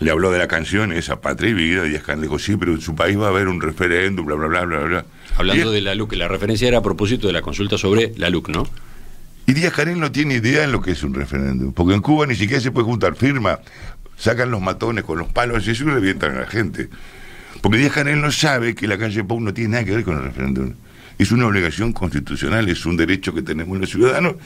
le 0.00 0.10
habló 0.10 0.30
de 0.30 0.38
la 0.38 0.48
canción 0.48 0.92
esa, 0.92 1.20
Patria 1.20 1.50
y 1.50 1.54
Vida, 1.54 1.82
Díaz 1.84 2.02
Canel 2.02 2.22
dijo, 2.22 2.38
sí, 2.38 2.56
pero 2.56 2.72
en 2.72 2.80
su 2.80 2.94
país 2.94 3.18
va 3.18 3.26
a 3.26 3.28
haber 3.28 3.48
un 3.48 3.60
referéndum, 3.60 4.24
bla, 4.26 4.34
bla, 4.36 4.48
bla, 4.48 4.64
bla, 4.64 4.78
bla. 4.80 5.04
Hablando 5.36 5.70
Y- 5.70 5.74
de 5.74 5.80
la 5.82 5.94
LUC, 5.94 6.14
la 6.14 6.26
referencia 6.28 6.66
era 6.68 6.78
a 6.78 6.82
propósito 6.82 7.26
de 7.26 7.32
la 7.34 7.42
consulta 7.42 7.76
sobre 7.78 8.12
la 8.16 8.30
LUC, 8.30 8.48
¿no? 8.48 8.66
Y 9.46 9.52
Díaz 9.52 9.72
Canel 9.74 9.98
no 10.00 10.10
tiene 10.12 10.34
idea 10.36 10.64
en 10.64 10.72
lo 10.72 10.80
que 10.80 10.92
es 10.92 11.02
un 11.02 11.12
referéndum, 11.14 11.72
porque 11.72 11.94
en 11.94 12.00
Cuba 12.00 12.26
ni 12.26 12.34
siquiera 12.34 12.60
se 12.62 12.70
puede 12.70 12.86
juntar 12.86 13.14
firma, 13.16 13.58
sacan 14.16 14.50
los 14.50 14.60
matones 14.60 15.04
con 15.04 15.18
los 15.18 15.28
palos 15.28 15.66
y 15.66 15.70
eso 15.72 15.84
y 15.84 15.86
revientan 15.88 16.36
a 16.36 16.40
la 16.40 16.46
gente. 16.46 16.88
Porque 17.60 17.78
Díaz 17.78 17.92
Canel 17.92 18.20
no 18.20 18.30
sabe 18.32 18.74
que 18.74 18.86
la 18.86 18.96
calle 18.96 19.22
Pau 19.24 19.40
no 19.40 19.52
tiene 19.52 19.70
nada 19.72 19.84
que 19.84 19.90
ver 19.96 20.04
con 20.04 20.16
el 20.16 20.22
referéndum. 20.24 20.72
Es 21.18 21.30
una 21.32 21.46
obligación 21.46 21.92
constitucional, 21.92 22.68
es 22.70 22.86
un 22.86 22.96
derecho 22.96 23.34
que 23.34 23.42
tenemos 23.42 23.78
los 23.78 23.90
ciudadanos. 23.90 24.36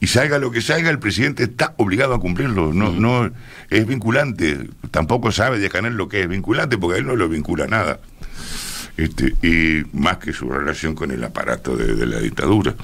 Y 0.00 0.06
salga 0.06 0.38
lo 0.38 0.50
que 0.50 0.62
salga, 0.62 0.88
el 0.90 0.98
presidente 0.98 1.42
está 1.44 1.74
obligado 1.76 2.14
a 2.14 2.20
cumplirlo. 2.20 2.72
No, 2.72 2.90
no 2.92 3.30
es 3.68 3.86
vinculante. 3.86 4.58
Tampoco 4.90 5.30
sabe 5.30 5.58
Díaz 5.58 5.72
Canel 5.72 5.94
lo 5.94 6.08
que 6.08 6.22
es 6.22 6.28
vinculante, 6.28 6.78
porque 6.78 6.96
a 6.96 6.98
él 7.00 7.06
no 7.06 7.16
lo 7.16 7.28
vincula 7.28 7.66
nada. 7.66 8.00
Este, 8.96 9.34
y 9.42 9.84
más 9.96 10.16
que 10.18 10.32
su 10.32 10.48
relación 10.48 10.94
con 10.94 11.10
el 11.10 11.22
aparato 11.22 11.76
de, 11.76 11.94
de 11.94 12.06
la 12.06 12.18
dictadura. 12.18 12.74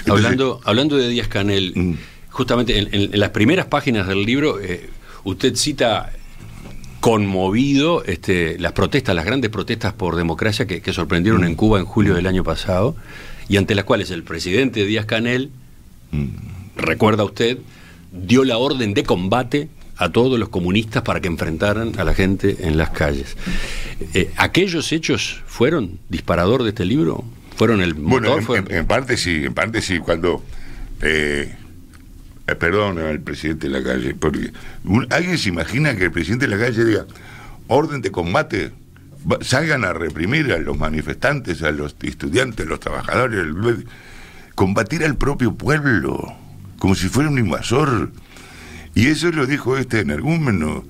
Entonces, 0.00 0.24
Hablando, 0.26 0.60
hablando 0.64 0.96
de 0.96 1.08
Díaz 1.08 1.28
Canel, 1.28 1.72
Mm. 1.74 1.94
justamente 2.30 2.78
en, 2.78 2.88
en- 2.92 3.14
en 3.14 3.20
las 3.20 3.30
primeras 3.30 3.66
páginas 3.66 4.06
del 4.08 4.24
libro, 4.24 4.60
eh, 4.60 4.90
usted 5.24 5.54
cita 5.56 6.12
conmovido 7.00 8.02
este, 8.04 8.58
las 8.58 8.72
protestas, 8.72 9.14
las 9.14 9.24
grandes 9.24 9.50
protestas 9.50 9.92
por 9.92 10.16
democracia 10.16 10.66
que, 10.66 10.92
sorprendieron 10.92 11.44
en 11.44 11.54
Cuba 11.54 11.78
en 11.78 11.84
julio 11.84 12.14
del 12.14 12.26
año 12.26 12.42
pasado 12.42 12.96
y 13.48 13.56
ante 13.56 13.74
las 13.76 13.84
cuales 13.84 14.10
el 14.10 14.24
presidente 14.24 14.84
Díaz 14.84 15.06
Canel, 15.06 15.50
recuerda 16.76 17.24
usted, 17.24 17.58
dio 18.12 18.44
la 18.44 18.58
orden 18.58 18.94
de 18.94 19.02
combate 19.04 19.68
a 19.96 20.10
todos 20.10 20.38
los 20.38 20.50
comunistas 20.50 21.02
para 21.02 21.20
que 21.20 21.28
enfrentaran 21.28 21.98
a 21.98 22.04
la 22.04 22.14
gente 22.14 22.56
en 22.60 22.76
las 22.76 22.90
calles. 22.90 23.36
Eh, 24.14 24.30
¿Aquellos 24.36 24.92
hechos 24.92 25.42
fueron 25.46 25.98
disparador 26.08 26.62
de 26.62 26.70
este 26.70 26.84
libro? 26.84 27.24
¿Fueron 27.56 27.80
el 27.80 27.94
motor? 27.94 28.44
Bueno, 28.44 28.68
en, 28.70 28.86
parte 28.86 29.16
sí, 29.16 29.44
en 29.44 29.54
parte 29.54 29.80
sí, 29.80 29.98
cuando... 29.98 30.42
Eh, 31.02 31.54
eh, 32.48 32.54
perdón 32.54 32.98
al 32.98 33.20
presidente 33.20 33.68
de 33.68 33.80
la 33.80 33.82
calle, 33.82 34.14
porque 34.14 34.52
alguien 35.10 35.36
se 35.36 35.48
imagina 35.48 35.96
que 35.96 36.04
el 36.04 36.12
presidente 36.12 36.46
de 36.46 36.56
la 36.56 36.64
calle 36.64 36.84
diga, 36.84 37.06
orden 37.66 38.02
de 38.02 38.12
combate, 38.12 38.70
salgan 39.40 39.84
a 39.84 39.92
reprimir 39.92 40.52
a 40.52 40.58
los 40.58 40.78
manifestantes, 40.78 41.62
a 41.62 41.72
los 41.72 41.96
estudiantes, 42.02 42.64
a 42.64 42.68
los 42.68 42.78
trabajadores, 42.78 43.44
combatir 44.54 45.04
al 45.04 45.16
propio 45.16 45.54
pueblo, 45.54 46.36
como 46.78 46.94
si 46.94 47.08
fuera 47.08 47.30
un 47.30 47.38
invasor. 47.38 48.10
Y 48.94 49.08
eso 49.08 49.30
lo 49.30 49.46
dijo 49.46 49.76
este 49.76 50.00
energúmeno, 50.00 50.84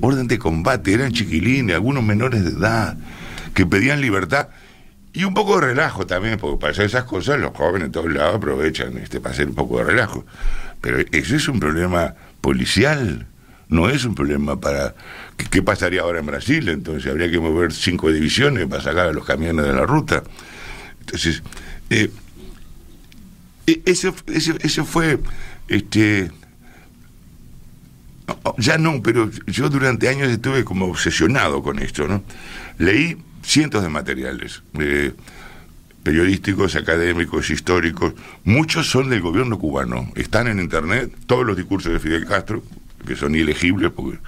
orden 0.00 0.28
de 0.28 0.38
combate, 0.38 0.92
eran 0.92 1.12
chiquilines, 1.12 1.74
algunos 1.74 2.04
menores 2.04 2.44
de 2.44 2.50
edad, 2.50 2.96
que 3.54 3.66
pedían 3.66 4.00
libertad. 4.00 4.48
Y 5.12 5.24
un 5.24 5.34
poco 5.34 5.58
de 5.58 5.68
relajo 5.68 6.06
también, 6.06 6.38
porque 6.38 6.60
para 6.60 6.72
hacer 6.72 6.86
esas 6.86 7.04
cosas 7.04 7.40
los 7.40 7.52
jóvenes 7.56 7.88
de 7.88 7.92
todos 7.92 8.12
lados 8.12 8.36
aprovechan 8.36 8.98
este, 8.98 9.20
para 9.20 9.34
hacer 9.34 9.48
un 9.48 9.54
poco 9.54 9.78
de 9.78 9.84
relajo. 9.84 10.24
Pero 10.80 10.98
eso 11.12 11.34
es 11.34 11.48
un 11.48 11.58
problema 11.58 12.14
policial, 12.40 13.26
no 13.68 13.88
es 13.88 14.04
un 14.04 14.14
problema 14.14 14.60
para... 14.60 14.94
¿Qué, 15.50 15.62
pasaría 15.62 16.02
ahora 16.02 16.20
en 16.20 16.26
Brasil? 16.26 16.68
Entonces 16.68 17.10
habría 17.10 17.30
que 17.30 17.38
mover 17.38 17.72
cinco 17.72 18.10
divisiones 18.10 18.66
para 18.66 18.82
sacar 18.82 19.08
a 19.08 19.12
los 19.12 19.24
camiones 19.24 19.64
de 19.64 19.72
la 19.72 19.86
ruta. 19.86 20.22
Entonces, 21.00 21.42
eh, 21.90 22.10
e, 23.68 23.82
eso, 23.84 24.14
eso, 24.26 24.84
fue... 24.84 25.18
Este, 25.68 26.30
ya 28.56 28.78
no, 28.78 29.02
pero 29.02 29.30
yo 29.46 29.68
durante 29.68 30.08
años 30.08 30.28
estuve 30.28 30.64
como 30.64 30.86
obsesionado 30.86 31.62
con 31.62 31.78
esto, 31.78 32.08
¿no? 32.08 32.22
Leí 32.78 33.16
cientos 33.42 33.82
de 33.82 33.88
materiales 33.88 34.62
eh, 34.78 35.12
periodísticos, 36.02 36.76
académicos, 36.76 37.50
históricos. 37.50 38.14
Muchos 38.44 38.88
son 38.88 39.10
del 39.10 39.20
gobierno 39.20 39.58
cubano. 39.58 40.10
Están 40.14 40.48
en 40.48 40.60
internet 40.60 41.12
todos 41.26 41.44
los 41.44 41.56
discursos 41.56 41.92
de 41.92 42.00
Fidel 42.00 42.26
Castro, 42.26 42.62
que 43.06 43.16
son 43.16 43.34
ilegibles 43.34 43.92
porque 43.92 44.18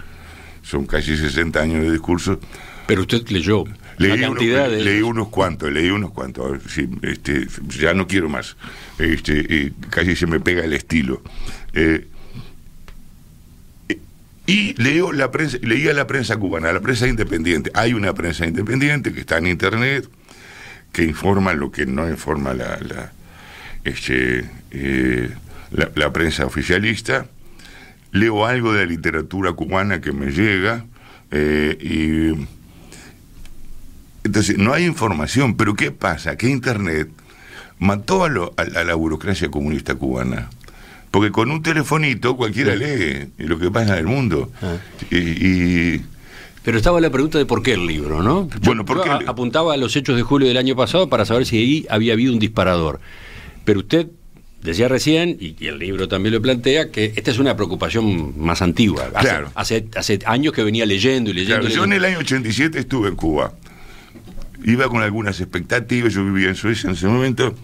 son 0.62 0.87
casi 0.87 1.16
60 1.16 1.61
años 1.61 1.82
de 1.82 1.92
discursos. 1.92 2.38
Pero 2.87 3.02
usted 3.02 3.26
leyó. 3.28 3.64
Leí, 4.00 5.02
unos 5.02 5.28
cuantos, 5.28 5.71
leí 5.71 5.90
unos 5.90 6.11
cuantos. 6.12 6.59
este, 7.02 7.47
ya 7.69 7.92
no 7.92 8.07
quiero 8.07 8.28
más. 8.28 8.57
Este, 8.99 9.73
casi 9.90 10.16
se 10.16 10.26
me 10.26 10.40
pega 10.40 10.64
el 10.64 10.73
estilo. 10.73 11.23
Eh, 11.75 12.07
y 14.47 14.75
leo 14.83 15.12
la 15.12 15.30
prensa, 15.30 15.59
leía 15.62 15.92
la 15.92 16.07
prensa 16.07 16.37
cubana, 16.37 16.73
la 16.73 16.80
prensa 16.80 17.07
independiente. 17.07 17.71
Hay 17.75 17.95
una 17.95 18.14
prensa 18.14 18.47
independiente 18.47 19.12
que 19.12 19.21
está 19.21 19.38
en 19.38 19.47
internet, 19.47 20.09
que 20.92 21.04
informa 21.04 21.52
lo 21.52 21.71
que 21.71 21.87
no 21.87 22.09
informa 22.09 22.54
la, 22.54 22.78
la, 22.80 23.12
este, 23.85 24.45
eh, 24.71 25.30
la, 25.71 26.12
prensa 26.12 26.47
oficialista. 26.47 27.26
Leo 28.12 28.45
algo 28.47 28.73
de 28.73 28.87
la 28.87 28.90
literatura 28.90 29.52
cubana 29.52 30.00
que 30.00 30.11
me 30.11 30.33
llega. 30.33 30.85
Eh, 31.30 31.78
y 31.80 32.60
entonces 34.24 34.58
no 34.58 34.72
hay 34.72 34.84
información, 34.84 35.56
pero 35.56 35.74
¿qué 35.74 35.90
pasa? 35.90 36.36
Que 36.36 36.48
Internet 36.48 37.08
mató 37.78 38.24
a, 38.24 38.28
a 38.28 38.84
la 38.84 38.94
burocracia 38.94 39.50
comunista 39.50 39.94
cubana. 39.94 40.50
Porque 41.10 41.32
con 41.32 41.50
un 41.50 41.62
telefonito 41.62 42.36
cualquiera 42.36 42.76
lee 42.76 43.30
lo 43.38 43.58
que 43.58 43.70
pasa 43.70 43.94
en 43.94 43.98
el 43.98 44.06
mundo. 44.06 44.50
Ah. 44.62 44.76
Y, 45.10 46.00
Pero 46.62 46.76
estaba 46.76 47.00
la 47.00 47.10
pregunta 47.10 47.36
de 47.38 47.46
por 47.46 47.62
qué 47.62 47.72
el 47.72 47.86
libro, 47.86 48.22
¿no? 48.22 48.48
bueno, 48.62 48.84
porque 48.84 49.10
apuntaba 49.10 49.74
a 49.74 49.76
los 49.76 49.96
hechos 49.96 50.16
de 50.16 50.22
julio 50.22 50.46
del 50.46 50.56
año 50.56 50.76
pasado 50.76 51.08
para 51.08 51.24
saber 51.24 51.46
si 51.46 51.58
ahí 51.58 51.86
había 51.90 52.12
habido 52.12 52.32
un 52.32 52.38
disparador. 52.38 53.00
Pero 53.64 53.80
usted 53.80 54.06
decía 54.62 54.86
recién, 54.86 55.36
y, 55.40 55.56
el 55.66 55.78
libro 55.80 56.06
también 56.06 56.34
lo 56.34 56.40
plantea, 56.42 56.90
que 56.90 57.12
esta 57.16 57.32
es 57.32 57.38
una 57.38 57.56
preocupación 57.56 58.38
más 58.38 58.62
antigua. 58.62 59.10
Hace, 59.14 59.28
claro. 59.28 59.50
hace, 59.56 59.88
hace 59.96 60.20
años 60.26 60.52
que 60.52 60.62
venía 60.62 60.86
leyendo 60.86 61.30
y 61.30 61.32
leyendo. 61.32 61.62
Claro, 61.62 61.74
yo 61.74 61.84
en 61.84 61.92
el 61.94 62.04
año 62.04 62.18
87 62.18 62.78
estuve 62.78 63.08
en 63.08 63.16
Cuba. 63.16 63.52
Iba 64.64 64.88
con 64.88 65.02
algunas 65.02 65.40
expectativas, 65.40 66.12
yo 66.12 66.25
vivía 66.25 66.49
en 66.49 66.55
Suecia 66.55 66.88
en 66.88 66.95
ese 66.95 67.07
momento 67.07 67.55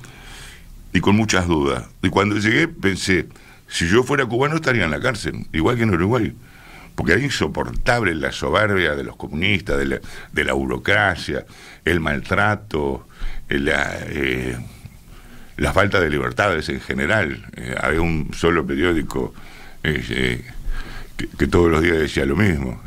y 0.93 1.01
con 1.01 1.15
muchas 1.15 1.47
dudas. 1.47 1.85
Y 2.03 2.09
cuando 2.09 2.39
llegué 2.39 2.69
pensé, 2.69 3.27
si 3.69 3.89
yo 3.89 4.03
fuera 4.03 4.25
cubano 4.27 4.57
estaría 4.57 4.85
en 4.85 4.91
la 4.91 5.01
cárcel, 5.01 5.47
igual 5.53 5.77
que 5.77 5.83
en 5.83 5.91
Uruguay. 5.91 6.33
Porque 6.95 7.13
era 7.13 7.23
insoportable 7.23 8.15
la 8.15 8.33
soberbia 8.33 8.95
de 8.95 9.05
los 9.05 9.17
comunistas, 9.17 9.77
de 9.79 10.45
la, 10.45 10.53
burocracia, 10.55 11.45
el 11.85 12.01
maltrato, 12.01 13.07
la, 13.51 13.99
eh, 14.07 14.57
la, 15.59 15.75
falta 15.75 16.01
de 16.01 16.09
libertades 16.09 16.71
en 16.71 16.81
general. 16.81 17.45
Eh, 17.55 17.75
había 17.79 18.01
un 18.01 18.31
solo 18.33 18.67
periódico 18.67 19.35
eh, 19.83 20.43
que, 21.37 21.47
todos 21.47 21.71
los 21.71 21.83
días 21.83 21.99
decía 21.99 22.25
lo 22.25 22.37
mismo. 22.37 22.83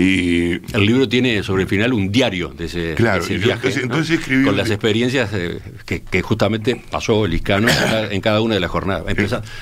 Y 0.00 0.52
el 0.52 0.86
libro 0.86 1.06
tiene 1.06 1.42
sobre 1.42 1.64
el 1.64 1.68
final 1.68 1.92
un 1.92 2.10
diario 2.10 2.48
de 2.48 2.64
ese, 2.64 2.94
viaje, 3.36 3.82
entonces, 3.82 4.18
con 4.20 4.56
las 4.56 4.70
experiencias 4.70 5.28
eh, 5.34 5.60
que, 5.84 6.22
justamente 6.22 6.80
pasó 6.90 7.26
Liscano 7.26 7.68
en 8.10 8.20
cada 8.22 8.40
una 8.40 8.54
de 8.54 8.60
las 8.60 8.70
jornadas. 8.70 9.04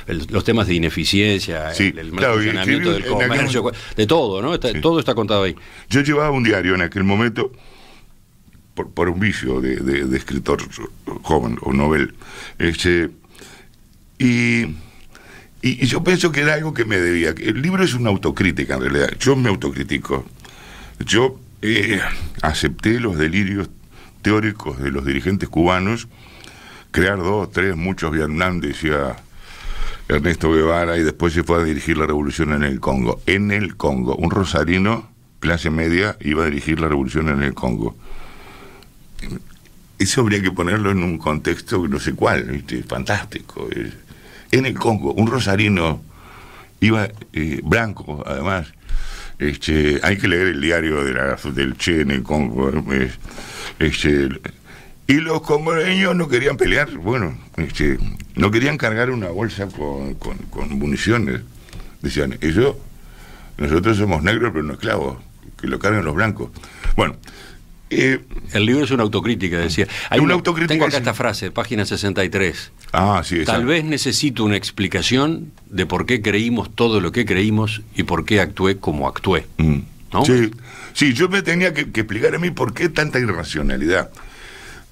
los 0.07 0.45
temas 0.45 0.69
de 0.69 0.75
ineficiencia, 0.75 1.73
el, 1.73 2.13
mal 2.13 2.35
funcionamiento 2.35 2.93
del 2.93 3.05
comercio, 3.05 3.73
de 3.97 4.07
todo, 4.07 4.41
¿no? 4.41 4.61
Todo 4.61 5.01
está 5.01 5.17
contado 5.17 5.43
ahí. 5.43 5.57
Yo 5.91 6.03
llevaba 6.03 6.31
un 6.31 6.45
diario 6.45 6.77
en 6.77 6.83
aquel 6.83 7.03
momento 7.03 7.51
por, 8.75 9.09
un 9.09 9.19
vicio 9.19 9.61
de, 9.61 10.17
escritor 10.17 10.61
joven 11.23 11.59
o 11.63 11.73
novel. 11.73 12.15
Este, 12.61 13.11
y 14.21 14.67
y, 15.61 15.87
yo 15.87 16.05
pienso 16.05 16.31
que 16.31 16.41
era 16.43 16.55
algo 16.55 16.73
que 16.73 16.85
me 16.85 16.99
debía. 16.99 17.31
El 17.31 17.61
libro 17.61 17.83
es 17.83 17.95
una 17.95 18.11
autocrítica, 18.11 18.75
en 18.75 18.81
realidad. 18.83 19.11
Yo 19.19 19.35
me 19.35 19.49
autocritico. 19.49 20.25
Yo 21.01 21.41
eh, 21.63 22.01
acepté 22.43 23.01
los 23.01 23.19
delirios 23.19 23.69
teóricos 24.23 24.81
de 24.81 24.91
los 24.91 25.05
dirigentes 25.05 25.49
cubanos, 25.49 26.09
crear 26.91 27.19
dos, 27.19 27.51
tres, 27.51 27.77
muchos 27.77 28.13
Vietnam, 28.13 28.61
decía 28.61 29.17
Ernesto 30.09 30.53
Guevara, 30.53 30.97
y 30.97 31.03
después 31.03 31.33
se 31.33 31.43
fue 31.43 31.61
a 31.61 31.65
dirigir 31.65 31.99
la 31.99 32.07
revolución 32.07 32.53
en 32.53 32.63
el 32.63 32.81
Congo. 32.81 33.21
En 33.27 33.51
el 33.51 33.77
Congo, 33.77 34.15
un 34.17 34.31
rosarino, 34.31 35.09
clase 35.41 35.71
media, 35.71 36.17
iba 36.21 36.45
a 36.45 36.47
dirigir 36.47 36.81
la 36.81 36.89
revolución 36.89 37.29
en 37.29 37.43
el 37.43 37.55
Congo. 37.55 37.97
Eso 39.99 40.21
habría 40.21 40.41
que 40.41 40.53
ponerlo 40.53 40.93
en 40.93 41.03
un 41.03 41.19
contexto 41.19 41.89
no 41.89 41.99
sé 41.99 42.15
cuál, 42.15 42.65
fantástico 42.87 43.69
en 44.51 44.67
el 44.67 44.75
Congo, 44.75 45.13
un 45.13 45.27
rosarino 45.27 46.03
iba 46.81 47.09
eh, 47.33 47.61
blanco, 47.63 48.23
además. 48.27 48.73
Este, 49.39 50.01
hay 50.03 50.19
que 50.19 50.27
leer 50.27 50.49
el 50.49 50.61
diario 50.61 51.05
de 51.05 51.15
la, 51.15 51.39
del 51.55 51.77
Che 51.77 52.01
en 52.01 52.11
el 52.11 52.23
Congo. 52.23 52.73
Este, 53.79 54.29
y 55.07 55.15
los 55.15 55.41
congoleños 55.41 56.15
no 56.15 56.29
querían 56.29 56.59
pelear, 56.59 56.91
bueno, 56.99 57.35
este, 57.57 57.99
no 58.35 58.51
querían 58.51 58.77
cargar 58.77 59.11
una 59.11 59.29
bolsa 59.29 59.67
con, 59.69 60.15
con, 60.15 60.79
municiones. 60.79 61.41
Decían, 62.03 62.37
eso, 62.43 62.79
nosotros 63.57 63.97
somos 63.97 64.23
negros 64.23 64.51
pero 64.53 64.65
no 64.65 64.75
esclavos, 64.75 65.19
que 65.59 65.67
lo 65.67 65.79
carguen 65.79 66.05
los 66.05 66.15
blancos. 66.15 66.51
Bueno, 66.95 67.17
eh, 67.91 68.21
el 68.53 68.67
libro 68.67 68.85
es 68.85 68.91
una 68.91 69.03
autocrítica, 69.03 69.59
decía. 69.59 69.87
Hay 70.11 70.21
una, 70.21 70.35
autocrítica. 70.35 70.75
Tengo 70.75 70.87
acá 70.87 70.99
esta 70.99 71.15
frase, 71.15 71.51
página 71.51 71.85
63. 71.85 72.73
Ah, 72.93 73.23
sí. 73.25 73.45
Tal 73.45 73.65
vez 73.65 73.85
necesito 73.85 74.45
una 74.45 74.57
explicación 74.57 75.53
de 75.71 75.87
por 75.87 76.07
qué 76.07 76.21
creímos 76.21 76.75
todo 76.75 77.01
lo 77.01 77.13
que 77.13 77.25
creímos 77.25 77.83
y 77.95 78.03
por 78.03 78.25
qué 78.25 78.41
actué 78.41 78.79
como 78.79 79.09
actué. 79.09 79.47
Mm. 79.57 79.79
Sí, 80.25 80.51
sí, 80.95 81.13
yo 81.13 81.29
me 81.29 81.43
tenía 81.43 81.75
que, 81.75 81.83
explicar 81.83 82.35
a 82.35 82.39
mí 82.39 82.51
por 82.51 82.75
qué 82.75 82.89
tanta 82.89 83.19
irracionalidad. 83.19 84.11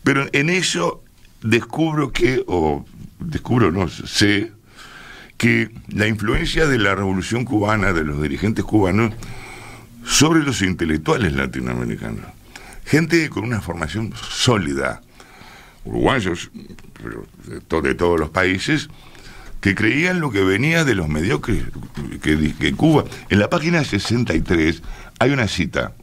Pero 0.03 0.27
en 0.33 0.51
eso 0.51 1.03
descubro 1.43 2.13
que, 2.13 2.45
o 2.47 2.85
descubro, 3.19 3.73
no 3.73 3.89
sé, 3.89 4.53
que 5.39 5.71
la 5.89 6.07
influencia 6.07 6.67
de 6.67 6.79
la 6.79 6.95
revolución 6.95 7.45
cubana, 7.45 7.93
de 7.93 8.05
los 8.05 8.23
dirigentes 8.23 8.65
cubanos, 8.65 9.13
sobre 10.05 10.41
los 10.41 10.63
intelectuales 10.63 11.33
latinoamericanos 11.33 12.36
gente 12.87 13.29
con 13.29 13.45
una 13.45 13.61
formación 13.61 14.15
sólida, 14.31 15.03
uruguayos, 15.85 16.51
de, 17.83 17.95
todos 17.95 18.19
los 18.19 18.31
países, 18.31 18.89
que 19.61 19.75
creían 19.75 20.21
lo 20.21 20.31
que 20.31 20.43
venía 20.43 20.85
de 20.85 20.95
los 20.95 21.09
mediocres 21.09 21.65
que, 22.23 22.73
Cuba. 22.75 23.05
En 23.29 23.41
la 23.41 23.51
página 23.51 23.83
63 23.85 24.83
hay 25.19 25.31
una 25.31 25.49
cita. 25.49 25.95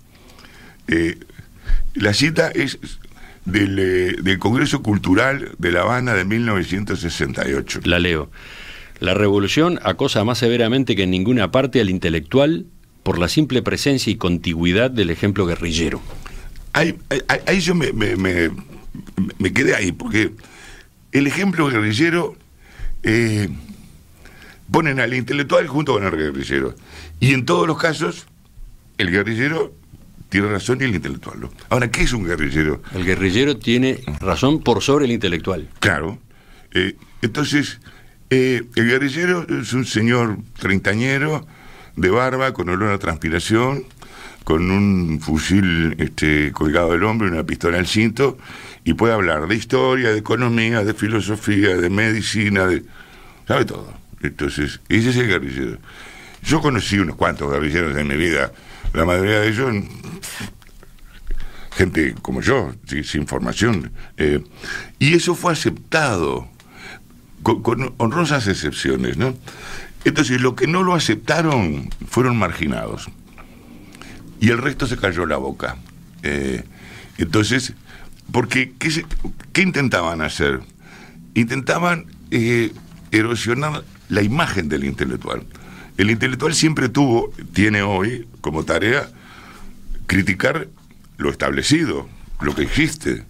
Eh, 0.87 1.17
la 1.93 2.13
cita 2.13 2.49
es 2.49 2.79
del, 3.45 3.79
eh, 3.79 4.15
del 4.21 4.37
Congreso 4.39 4.83
Cultural 4.83 5.55
de 5.57 5.71
La 5.71 5.81
Habana 5.81 6.13
de 6.13 6.25
1968. 6.25 7.81
La 7.85 7.99
leo. 7.99 8.29
La 8.99 9.13
revolución 9.13 9.79
acosa 9.83 10.23
más 10.23 10.39
severamente 10.39 10.95
que 10.95 11.03
en 11.03 11.11
ninguna 11.11 11.51
parte 11.51 11.79
al 11.79 11.89
intelectual 11.89 12.65
por 13.03 13.19
la 13.19 13.27
simple 13.27 13.61
presencia 13.61 14.11
y 14.11 14.15
contigüidad 14.15 14.91
del 14.91 15.09
ejemplo 15.09 15.45
guerrillero. 15.45 16.01
Ahí, 16.73 16.97
ahí- 17.09 17.39
ahí 17.47 17.59
yo 17.59 17.75
me, 17.75 17.93
me- 17.93 18.15
me- 18.15 18.51
me 19.39 19.53
quedé 19.53 19.75
ahí, 19.75 19.91
porque 19.91 20.31
el 21.11 21.27
ejemplo 21.27 21.67
guerrillero 21.69 22.35
eh, 23.03 23.49
ponen 24.71 24.99
al 24.99 25.13
intelectual 25.13 25.67
junto 25.67 25.93
con 25.93 26.03
el 26.05 26.11
guerrillero. 26.11 26.75
Y 27.19 27.33
en 27.33 27.45
todos 27.45 27.67
los 27.67 27.77
casos, 27.77 28.25
el 28.97 29.11
guerrillero 29.11 29.73
tiene 30.29 30.47
razón 30.47 30.79
y 30.81 30.85
el 30.85 30.95
intelectual 30.95 31.39
no. 31.41 31.51
Ahora, 31.69 31.91
¿qué 31.91 32.01
es 32.03 32.13
un 32.13 32.25
guerrillero? 32.25 32.81
El 32.95 33.05
guerrillero 33.05 33.57
tiene 33.57 33.99
razón 34.19 34.61
por 34.63 34.81
sobre 34.81 35.05
el 35.05 35.11
intelectual. 35.11 35.69
Claro. 35.79 36.17
Eh, 36.73 36.95
entonces, 37.21 37.79
eh, 38.31 38.63
el 38.75 38.87
guerrillero 38.87 39.45
es 39.47 39.73
un 39.73 39.85
señor 39.85 40.37
treintañero, 40.57 41.45
de 41.95 42.09
barba, 42.09 42.51
con 42.53 42.69
olor 42.69 42.91
a 42.91 42.97
transpiración, 42.97 43.83
con 44.43 44.69
un 44.71 45.19
fusil 45.21 45.95
este, 45.99 46.51
colgado 46.51 46.91
del 46.91 47.03
hombro 47.03 47.27
y 47.27 47.31
una 47.31 47.43
pistola 47.43 47.79
al 47.79 47.87
cinto, 47.87 48.37
y 48.83 48.93
puede 48.93 49.13
hablar 49.13 49.47
de 49.47 49.55
historia, 49.55 50.09
de 50.09 50.17
economía, 50.17 50.83
de 50.83 50.93
filosofía, 50.93 51.75
de 51.77 51.89
medicina, 51.89 52.65
de... 52.65 52.83
sabe 53.47 53.65
todo. 53.65 53.93
Entonces, 54.21 54.79
ese 54.89 55.09
es 55.09 55.17
el 55.17 55.27
guerrillero. 55.27 55.77
Yo 56.43 56.61
conocí 56.61 56.99
unos 56.99 57.15
cuantos 57.15 57.51
guerrilleros 57.51 57.95
en 57.97 58.07
mi 58.07 58.15
vida, 58.15 58.51
la 58.93 59.05
mayoría 59.05 59.39
de 59.39 59.49
ellos 59.49 59.73
gente 61.75 62.15
como 62.21 62.41
yo, 62.41 62.73
sin 63.03 63.27
formación. 63.27 63.91
eh, 64.17 64.43
y 64.99 65.15
eso 65.15 65.35
fue 65.35 65.53
aceptado, 65.53 66.47
con, 67.41 67.61
con 67.63 67.93
honrosas 67.97 68.47
excepciones, 68.47 69.17
¿no? 69.17 69.35
Entonces, 70.05 70.41
los 70.41 70.53
que 70.53 70.67
no 70.67 70.83
lo 70.83 70.93
aceptaron 70.93 71.89
fueron 72.07 72.37
marginados. 72.37 73.09
Y 74.43 74.49
el 74.49 74.57
resto 74.57 74.87
se 74.87 74.97
cayó 74.97 75.25
la 75.25 75.37
boca. 75.37 75.77
Eh, 76.21 76.65
entonces, 77.17 77.73
porque, 78.33 78.73
¿qué, 78.77 78.91
se- 78.91 79.05
qué 79.53 79.61
intentaban 79.61 80.19
hacer? 80.21 80.59
Intentaban 81.33 82.07
eh, 82.29 82.73
erosionar 83.11 83.85
la 84.09 84.21
imagen 84.21 84.67
del 84.67 84.83
intelectual. 84.83 85.45
El 85.97 86.11
intelectual 86.11 86.53
siempre 86.53 86.89
tuvo, 86.89 87.31
tiene 87.53 87.83
hoy 87.83 88.27
como 88.41 88.65
tarea, 88.65 89.07
criticar 90.07 90.67
lo 91.15 91.29
establecido, 91.29 92.09
lo 92.41 92.53
que 92.53 92.63
existe. 92.63 93.23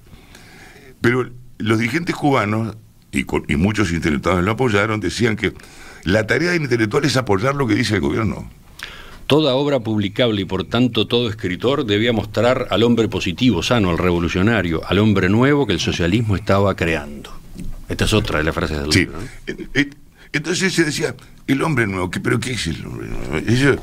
Pero 1.00 1.30
los 1.60 1.78
dirigentes 1.78 2.16
cubanos, 2.16 2.76
y, 3.12 3.26
con- 3.26 3.46
y 3.48 3.56
muchos 3.56 3.92
intelectuales 3.92 4.44
lo 4.44 4.50
apoyaron, 4.54 5.00
decían 5.00 5.36
que 5.36 5.54
la 6.06 6.26
tarea 6.26 6.54
del 6.54 6.64
intelectual 6.64 7.06
es 7.06 7.18
apoyar 7.18 7.54
lo 7.54 7.68
que 7.68 7.76
dice 7.76 7.94
el 7.94 8.02
gobierno. 8.02 8.50
Toda 9.34 9.56
obra 9.56 9.80
publicable 9.80 10.42
y 10.44 10.46
por 10.46 10.64
tanto 10.66 11.08
todo 11.08 11.28
escritor 11.28 11.88
debía 11.88 12.14
mostrar 12.14 12.68
al 12.70 12.84
hombre 12.84 13.08
positivo, 13.10 13.64
sano, 13.64 13.90
al 13.90 13.98
revolucionario, 13.98 14.84
al 14.88 15.00
hombre 15.00 15.28
nuevo 15.28 15.66
que 15.66 15.74
el 15.74 15.80
socialismo 15.80 16.36
estaba 16.36 16.76
creando. 16.76 17.32
Esta 17.90 18.06
es 18.06 18.14
otra 18.14 18.38
de 18.38 18.44
las 18.44 18.54
frases 18.54 18.78
del 18.84 18.92
Sí. 18.94 19.00
libro. 19.00 19.18
¿no? 19.18 19.26
Eh, 19.48 19.68
eh, 19.74 19.90
Entonces 20.34 20.72
se 20.72 20.84
decía, 20.84 21.16
el 21.48 21.64
hombre 21.64 21.88
nuevo, 21.88 22.12
¿qué- 22.12 22.20
¿pero 22.20 22.40
qué 22.40 22.52
es 22.52 22.68
el 22.68 22.86
hombre 22.86 23.08
nuevo? 23.08 23.38
Ellos, 23.38 23.80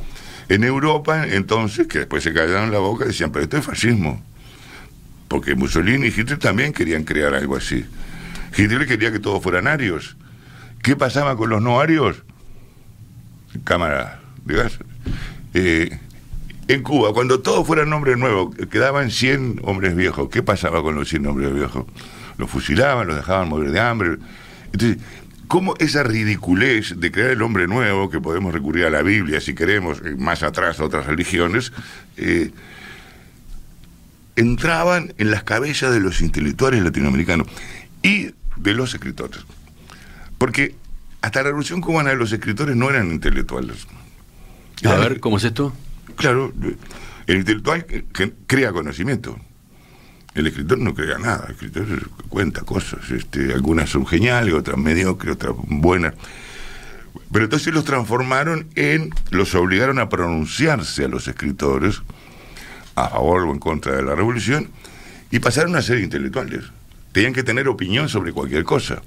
en 0.48 0.62
Europa, 0.62 1.26
entonces, 1.26 1.88
que 1.88 1.98
después 1.98 2.22
se 2.22 2.32
callaron 2.32 2.70
la 2.70 2.78
boca, 2.78 3.04
decían, 3.04 3.32
pero 3.32 3.42
esto 3.42 3.56
es 3.56 3.64
fascismo. 3.64 4.22
Porque 5.26 5.56
Mussolini 5.56 6.06
y 6.06 6.10
Hitler 6.10 6.38
también 6.38 6.72
querían 6.72 7.02
crear 7.02 7.34
algo 7.34 7.56
así. 7.56 7.84
Hitler 8.56 8.86
quería 8.86 9.10
que 9.10 9.18
todos 9.18 9.42
fueran 9.42 9.66
arios. 9.66 10.16
¿Qué 10.80 10.94
pasaba 10.94 11.36
con 11.36 11.50
los 11.50 11.60
no 11.60 11.80
arios? 11.80 12.22
Cámara 13.64 14.20
de 14.44 14.54
gas. 14.54 14.78
Eh, 15.54 15.98
en 16.68 16.82
Cuba, 16.82 17.12
cuando 17.12 17.40
todos 17.40 17.66
fueran 17.66 17.92
hombres 17.92 18.16
nuevos, 18.16 18.54
quedaban 18.70 19.10
100 19.10 19.62
hombres 19.64 19.96
viejos. 19.96 20.28
¿Qué 20.30 20.42
pasaba 20.42 20.82
con 20.82 20.94
los 20.94 21.08
100 21.08 21.26
hombres 21.26 21.52
viejos? 21.52 21.84
Los 22.38 22.48
fusilaban, 22.48 23.08
los 23.08 23.16
dejaban 23.16 23.48
morir 23.48 23.72
de 23.72 23.80
hambre. 23.80 24.18
Entonces, 24.72 24.98
¿cómo 25.48 25.74
esa 25.78 26.04
ridiculez 26.04 26.94
de 27.00 27.10
crear 27.10 27.30
el 27.30 27.42
hombre 27.42 27.66
nuevo, 27.66 28.08
que 28.08 28.20
podemos 28.20 28.54
recurrir 28.54 28.84
a 28.84 28.90
la 28.90 29.02
Biblia 29.02 29.40
si 29.40 29.54
queremos, 29.54 30.00
eh, 30.04 30.14
más 30.16 30.44
atrás 30.44 30.78
a 30.78 30.84
otras 30.84 31.06
religiones, 31.06 31.72
eh, 32.16 32.52
entraban 34.36 35.12
en 35.18 35.32
las 35.32 35.42
cabezas 35.42 35.92
de 35.92 35.98
los 35.98 36.20
intelectuales 36.20 36.84
latinoamericanos 36.84 37.48
y 38.02 38.30
de 38.56 38.74
los 38.74 38.94
escritores? 38.94 39.40
Porque 40.38 40.76
hasta 41.20 41.40
la 41.40 41.48
Revolución 41.48 41.80
Cubana 41.80 42.14
los 42.14 42.32
escritores 42.32 42.76
no 42.76 42.88
eran 42.90 43.10
intelectuales. 43.10 43.88
A 44.84 44.94
ver, 44.94 45.20
¿cómo 45.20 45.36
es 45.36 45.44
esto? 45.44 45.72
Claro, 46.16 46.52
el 47.26 47.36
intelectual 47.36 47.86
crea 48.46 48.72
conocimiento. 48.72 49.38
El 50.34 50.46
escritor 50.46 50.78
no 50.78 50.94
crea 50.94 51.18
nada, 51.18 51.46
el 51.46 51.54
escritor 51.54 52.08
cuenta 52.28 52.62
cosas, 52.62 53.10
este, 53.10 53.52
algunas 53.52 53.90
son 53.90 54.06
geniales, 54.06 54.54
otras 54.54 54.78
mediocres, 54.78 55.34
otras 55.34 55.54
buenas. 55.56 56.14
Pero 57.32 57.44
entonces 57.44 57.74
los 57.74 57.84
transformaron 57.84 58.68
en, 58.76 59.10
los 59.30 59.54
obligaron 59.54 59.98
a 59.98 60.08
pronunciarse 60.08 61.04
a 61.04 61.08
los 61.08 61.26
escritores 61.26 62.02
a 62.94 63.08
favor 63.08 63.42
o 63.42 63.52
en 63.52 63.58
contra 63.58 63.96
de 63.96 64.02
la 64.02 64.14
revolución 64.14 64.68
y 65.30 65.40
pasaron 65.40 65.74
a 65.76 65.82
ser 65.82 65.98
intelectuales. 65.98 66.64
Tenían 67.12 67.32
que 67.32 67.42
tener 67.42 67.68
opinión 67.68 68.08
sobre 68.08 68.32
cualquier 68.32 68.64
cosa. 68.64 69.02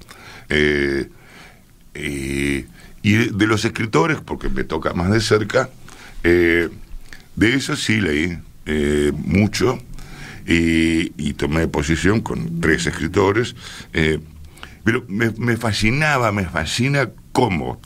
Eh, 0.50 1.10
eh, 1.94 2.66
y 3.04 3.14
de, 3.32 3.48
los 3.48 3.66
escritores, 3.66 4.20
porque 4.22 4.50
me 4.50 4.64
toca 4.64 4.94
más 4.94 5.12
de 5.12 5.20
cerca, 5.22 5.70
eh, 6.24 6.70
de 7.36 7.54
eso 7.56 7.76
sí 7.76 8.00
leí 8.00 8.40
eh, 8.66 9.12
mucho 9.14 9.78
y, 10.48 11.34
tomé 11.34 11.68
posición 11.68 12.22
con 12.22 12.62
tres 12.62 12.86
escritores, 12.88 13.56
eh, 13.94 14.20
pero 14.84 15.04
me, 15.10 15.58
fascinaba, 15.58 16.32
me 16.32 16.46
fascina 16.46 17.10
cómo, 17.34 17.82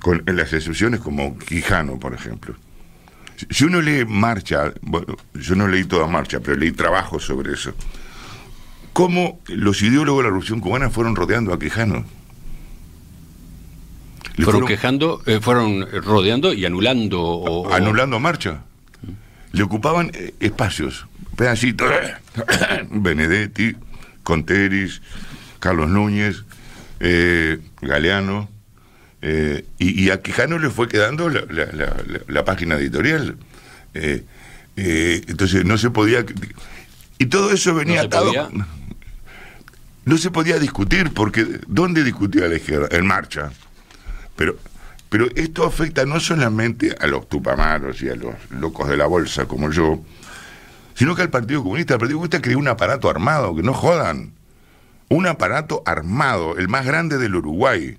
con, 0.00 0.22
en 0.26 0.36
las 0.36 0.52
excepciones 0.52 1.00
como 1.00 1.38
Quijano, 1.38 1.98
por 1.98 2.14
ejemplo. 2.14 2.54
Si- 3.36 3.46
Si 3.50 3.64
uno 3.64 3.80
lee 3.80 4.04
Marcha, 4.06 4.72
bueno, 4.82 5.16
yo 5.34 5.54
no 5.54 5.68
leí 5.68 5.84
toda 5.84 6.06
Marcha, 6.06 6.40
pero 6.40 6.56
leí 6.56 6.72
trabajo 6.72 7.18
sobre 7.20 7.52
eso, 7.54 7.72
cómo 8.92 9.40
los 9.48 9.80
ideólogos 9.82 10.20
de 10.20 10.24
la 10.24 10.28
Revolución 10.30 10.60
Cubana 10.60 10.90
fueron 10.90 11.14
rodeando 11.16 11.52
a 11.54 11.58
Quijano. 11.58 12.04
Le 14.38 14.44
Fueron 14.44 14.62
fueron- 14.62 14.68
quejando, 14.68 15.22
eh, 15.26 15.40
fueron 15.42 15.86
rodeando 16.04 16.52
y 16.54 16.64
anulando. 16.64 17.20
o- 17.22 17.72
anulando 17.74 18.18
marcha. 18.20 18.62
Le 19.52 19.62
ocupaban 19.62 20.10
eh, 20.14 20.32
espacios, 20.40 21.06
pedacitos. 21.36 21.90
Benedetti, 22.90 23.74
Conteris, 24.22 25.02
Carlos 25.58 25.88
Núñez, 25.90 26.44
eh, 27.00 27.58
Galeano. 27.82 28.48
y, 29.20 30.04
y 30.04 30.10
a 30.10 30.22
Quijano 30.22 30.58
le 30.60 30.70
fue 30.70 30.86
quedando 30.88 31.28
la, 31.28 31.40
la- 31.50 31.66
la- 31.72 31.96
la- 32.06 32.20
la 32.28 32.44
página 32.44 32.76
editorial. 32.76 33.36
Entonces 34.76 35.64
no 35.64 35.76
se 35.78 35.90
podía. 35.90 36.24
Y 37.18 37.26
todo 37.26 37.50
eso 37.52 37.74
venía 37.74 38.02
¿No 38.02 38.06
atado. 38.06 38.26
podía? 38.26 38.48
No 40.04 40.16
se 40.16 40.30
podía 40.30 40.58
discutir, 40.60 41.12
porque 41.12 41.44
¿dónde 41.66 42.04
discutía 42.04 42.46
la 42.46 42.54
izquierda? 42.56 42.88
En 42.96 43.06
marcha. 43.06 43.50
Pero, 44.38 44.56
pero 45.08 45.26
esto 45.34 45.66
afecta 45.66 46.06
no 46.06 46.20
solamente 46.20 46.94
a 47.00 47.08
los 47.08 47.28
tupamaros 47.28 48.00
y 48.02 48.08
a 48.08 48.14
los 48.14 48.34
locos 48.50 48.88
de 48.88 48.96
la 48.96 49.06
bolsa 49.06 49.46
como 49.46 49.68
yo, 49.72 50.00
sino 50.94 51.16
que 51.16 51.22
al 51.22 51.30
Partido 51.30 51.64
Comunista. 51.64 51.94
El 51.94 52.00
Partido 52.00 52.18
Comunista 52.18 52.40
creó 52.40 52.56
un 52.56 52.68
aparato 52.68 53.10
armado, 53.10 53.54
que 53.56 53.64
no 53.64 53.74
jodan. 53.74 54.32
Un 55.08 55.26
aparato 55.26 55.82
armado, 55.86 56.56
el 56.56 56.68
más 56.68 56.86
grande 56.86 57.18
del 57.18 57.34
Uruguay. 57.34 57.98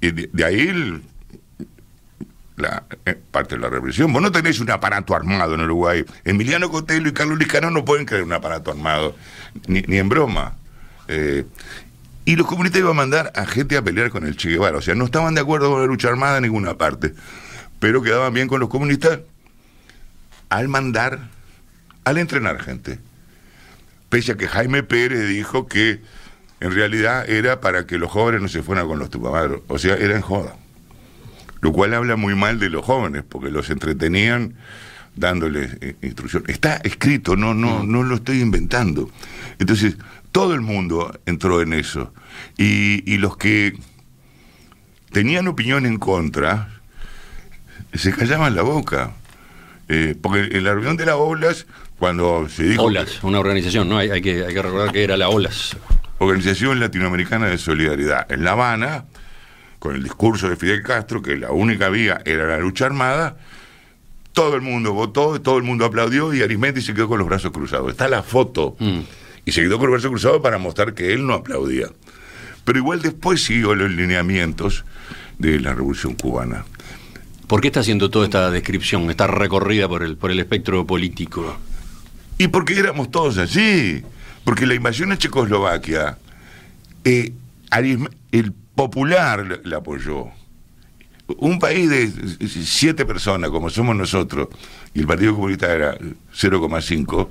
Y 0.00 0.10
de, 0.12 0.44
ahí 0.44 1.02
la 2.56 2.84
eh, 3.04 3.18
parte 3.32 3.56
de 3.56 3.62
la 3.62 3.68
represión. 3.68 4.12
Vos 4.12 4.22
no 4.22 4.30
tenés 4.30 4.60
un 4.60 4.70
aparato 4.70 5.16
armado 5.16 5.54
en 5.54 5.62
Uruguay. 5.62 6.04
Emiliano 6.24 6.70
Cotelo 6.70 7.08
y 7.08 7.12
Carlos 7.12 7.36
Liscano 7.36 7.72
no 7.72 7.84
pueden 7.84 8.06
crear 8.06 8.22
un 8.22 8.32
aparato 8.32 8.70
armado, 8.70 9.16
ni, 9.66 9.82
ni 9.82 9.96
en 9.96 10.08
broma. 10.08 10.54
Eh, 11.08 11.44
y 12.26 12.34
los 12.34 12.46
comunistas 12.48 12.80
iban 12.80 12.90
a 12.90 12.94
mandar 12.94 13.32
a 13.36 13.46
gente 13.46 13.76
a 13.76 13.82
pelear 13.82 14.10
con 14.10 14.26
el 14.26 14.36
Che 14.36 14.50
Guevara. 14.50 14.76
O 14.78 14.82
sea, 14.82 14.96
no 14.96 15.04
estaban 15.04 15.34
de 15.36 15.40
acuerdo 15.40 15.70
con 15.70 15.80
la 15.80 15.86
lucha 15.86 16.08
armada 16.08 16.38
en 16.38 16.42
ninguna 16.42 16.76
parte. 16.76 17.14
Pero 17.78 18.02
quedaban 18.02 18.34
bien 18.34 18.48
con 18.48 18.58
los 18.58 18.68
comunistas 18.68 19.20
al 20.48 20.66
mandar, 20.66 21.28
al 22.04 22.18
entrenar 22.18 22.60
gente. 22.60 22.98
Pese 24.08 24.32
a 24.32 24.36
que 24.36 24.48
Jaime 24.48 24.82
Pérez 24.82 25.28
dijo 25.28 25.68
que 25.68 26.00
en 26.58 26.72
realidad 26.72 27.30
era 27.30 27.60
para 27.60 27.86
que 27.86 27.96
los 27.96 28.10
jóvenes 28.10 28.42
no 28.42 28.48
se 28.48 28.64
fueran 28.64 28.88
con 28.88 28.98
los 28.98 29.08
tupamaros, 29.08 29.60
o 29.68 29.78
sea, 29.78 29.94
era 29.94 30.16
en 30.16 30.22
joda. 30.22 30.56
Lo 31.60 31.72
cual 31.72 31.94
habla 31.94 32.16
muy 32.16 32.34
mal 32.34 32.58
de 32.58 32.70
los 32.70 32.84
jóvenes, 32.84 33.22
porque 33.28 33.50
los 33.50 33.70
entretenían 33.70 34.54
dándoles 35.14 35.76
eh, 35.80 35.96
instrucción. 36.02 36.44
Está 36.48 36.76
escrito, 36.76 37.36
no, 37.36 37.54
no, 37.54 37.84
mm. 37.84 37.90
no 37.90 38.02
lo 38.02 38.16
estoy 38.16 38.40
inventando. 38.40 39.10
Entonces, 39.58 39.96
todo 40.36 40.52
el 40.52 40.60
mundo 40.60 41.18
entró 41.24 41.62
en 41.62 41.72
eso. 41.72 42.12
Y, 42.58 43.10
y 43.10 43.16
los 43.16 43.38
que 43.38 43.72
tenían 45.10 45.48
opinión 45.48 45.86
en 45.86 45.96
contra, 45.96 46.68
se 47.94 48.12
callaban 48.12 48.54
la 48.54 48.60
boca. 48.60 49.12
Eh, 49.88 50.14
porque 50.20 50.40
en 50.54 50.62
la 50.62 50.74
reunión 50.74 50.98
de 50.98 51.06
las 51.06 51.14
olas, 51.14 51.66
cuando 51.98 52.50
se 52.50 52.64
dijo... 52.64 52.82
Olas, 52.82 53.24
una 53.24 53.40
organización, 53.40 53.88
¿no? 53.88 53.96
Hay, 53.96 54.20
que, 54.20 54.44
hay 54.44 54.52
que 54.52 54.60
recordar 54.60 54.92
que 54.92 55.04
era 55.04 55.16
la 55.16 55.30
Olas. 55.30 55.74
Organización 56.18 56.80
Latinoamericana 56.80 57.46
de 57.46 57.56
Solidaridad. 57.56 58.30
En 58.30 58.44
La 58.44 58.52
Habana, 58.52 59.06
con 59.78 59.94
el 59.94 60.02
discurso 60.02 60.50
de 60.50 60.56
Fidel 60.56 60.82
Castro, 60.82 61.22
que 61.22 61.38
la 61.38 61.50
única 61.50 61.88
vía 61.88 62.20
era 62.26 62.46
la 62.46 62.58
lucha 62.58 62.84
armada, 62.84 63.38
todo 64.34 64.54
el 64.54 64.60
mundo 64.60 64.92
votó, 64.92 65.40
todo 65.40 65.56
el 65.56 65.62
mundo 65.62 65.86
aplaudió 65.86 66.34
y 66.34 66.42
Arismendi 66.42 66.82
se 66.82 66.92
quedó 66.92 67.08
con 67.08 67.20
los 67.20 67.26
brazos 67.26 67.52
cruzados. 67.52 67.90
Está 67.90 68.06
la 68.06 68.22
foto. 68.22 68.76
Mm. 68.78 69.00
Y 69.46 69.52
se 69.52 69.62
quedó 69.62 69.78
con 69.78 69.86
los 69.86 69.94
brazos 69.94 70.10
cruzados 70.10 70.42
para 70.42 70.58
mostrar 70.58 70.92
que 70.92 71.14
él 71.14 71.26
no 71.26 71.32
aplaudía. 71.32 71.86
Pero 72.64 72.78
igual 72.78 73.00
después 73.00 73.42
siguió 73.42 73.74
los 73.74 73.90
lineamientos 73.90 74.84
de 75.38 75.60
la 75.60 75.72
Revolución 75.72 76.14
Cubana. 76.14 76.66
¿Por 77.46 77.60
qué 77.60 77.68
está 77.68 77.80
haciendo 77.80 78.10
toda 78.10 78.24
esta 78.24 78.50
descripción, 78.50 79.08
esta 79.08 79.28
recorrida 79.28 79.88
por 79.88 80.02
el, 80.02 80.16
por 80.16 80.32
el 80.32 80.40
espectro 80.40 80.84
político? 80.84 81.56
Y 82.38 82.48
porque 82.48 82.78
éramos 82.78 83.10
todos 83.10 83.38
así. 83.38 84.02
Porque 84.42 84.66
la 84.66 84.74
invasión 84.74 85.12
a 85.12 85.18
Checoslovaquia, 85.18 86.18
eh, 87.04 87.32
el 88.32 88.52
popular 88.74 89.60
la 89.64 89.78
apoyó. 89.78 90.26
Un 91.38 91.58
país 91.58 91.88
de 91.90 92.10
siete 92.48 93.04
personas, 93.04 93.50
como 93.50 93.70
somos 93.70 93.96
nosotros, 93.96 94.48
y 94.94 95.00
el 95.00 95.06
Partido 95.06 95.34
Comunista 95.34 95.72
era 95.72 95.98
0,5 95.98 97.28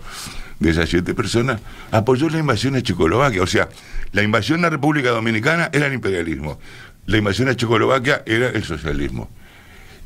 de 0.60 0.72
esas 0.72 0.90
siete 0.90 1.14
personas, 1.14 1.62
apoyó 1.92 2.30
la 2.30 2.40
invasión 2.40 2.76
a 2.76 2.82
Checoslovaquia. 2.82 3.42
O 3.42 3.48
sea, 3.48 3.70
la 4.12 4.24
invasión 4.24 4.64
a 4.66 4.70
República 4.70 5.10
Dominicana 5.10 5.70
era 5.74 5.88
el 5.88 5.94
imperialismo. 5.94 6.60
La 7.06 7.18
invasión 7.18 7.50
a 7.50 7.56
Checoslovaquia 7.56 8.24
era 8.26 8.50
el 8.50 8.64
socialismo. 8.64 9.30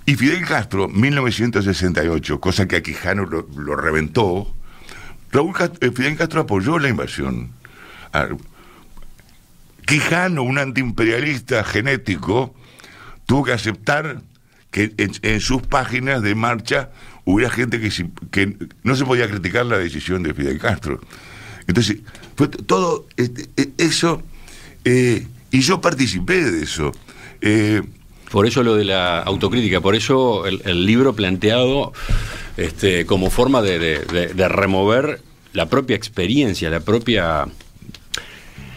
Y 0.06 0.16
Fidel 0.16 0.46
Castro, 0.46 0.88
1968, 0.88 2.40
cosa 2.40 2.68
que 2.68 2.78
a 2.78 2.82
Quijano 2.82 3.26
lo, 3.26 3.76
reventó, 3.76 4.52
Raúl 5.32 5.54
eh, 5.82 5.92
Fidel 5.92 6.18
Castro 6.18 6.42
apoyó 6.42 6.80
la 6.80 6.90
invasión. 6.90 7.52
Quijano, 9.86 10.42
un 10.42 10.58
antiimperialista 10.58 11.64
genético, 11.64 12.56
tuvo 13.28 13.44
que 13.44 13.54
aceptar 13.54 14.22
que 14.72 14.94
en, 14.98 15.40
sus 15.40 15.62
páginas 15.62 16.22
de 16.22 16.36
marcha 16.36 16.90
hubiera 17.34 17.52
gente 17.52 17.80
que, 17.80 17.90
que, 18.32 18.56
no 18.84 18.96
se 18.96 19.06
podía 19.06 19.30
criticar 19.30 19.66
la 19.66 19.78
decisión 19.78 20.24
de 20.24 20.34
Fidel 20.34 20.60
Castro. 20.60 21.00
Entonces, 21.68 21.98
fue 22.36 22.48
todo 22.48 23.08
este, 23.18 23.50
e, 23.56 23.72
eso, 23.78 24.24
eh, 24.86 25.28
y 25.52 25.62
yo 25.62 25.82
participé 25.82 26.44
de 26.44 26.64
eso. 26.64 26.92
Eh, 27.42 27.82
por 28.32 28.46
eso 28.46 28.64
lo 28.64 28.76
de 28.76 28.86
la 28.86 29.20
autocrítica, 29.22 29.82
por 29.82 29.96
eso 29.96 30.46
el, 30.46 30.86
libro 30.86 31.14
planteado 31.14 31.94
este, 32.58 33.06
como 33.06 33.30
forma 33.30 33.62
de, 33.62 34.48
remover 34.50 35.22
la 35.54 35.68
propia 35.68 35.96
experiencia, 35.96 36.70
la 36.70 36.80
propia, 36.80 37.48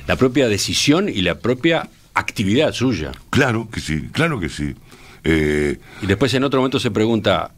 la 0.06 0.16
propia 0.16 0.48
decisión 0.48 1.08
y 1.08 1.20
la 1.20 1.38
propia 1.38 1.88
actividad 2.14 2.72
suya. 2.72 3.12
Claro 3.30 3.68
que 3.70 3.80
sí, 3.80 4.08
claro 4.12 4.40
que 4.40 4.48
sí. 4.48 4.74
Eh, 5.24 5.78
y 6.00 6.06
después 6.06 6.32
en 6.34 6.44
otro 6.44 6.60
momento 6.60 6.80
se 6.80 6.90
pregunta, 6.90 7.52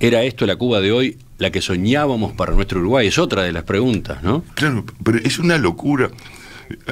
¿era 0.00 0.22
esto 0.22 0.46
la 0.46 0.56
Cuba 0.56 0.80
de 0.80 0.92
hoy 0.92 1.18
la 1.38 1.50
que 1.50 1.60
soñábamos 1.60 2.32
para 2.32 2.52
nuestro 2.52 2.80
Uruguay? 2.80 3.06
Es 3.06 3.18
otra 3.18 3.42
de 3.42 3.52
las 3.52 3.64
preguntas, 3.64 4.22
¿no? 4.22 4.44
Claro, 4.54 4.84
pero 5.04 5.18
es 5.18 5.38
una 5.38 5.58
locura. 5.58 6.10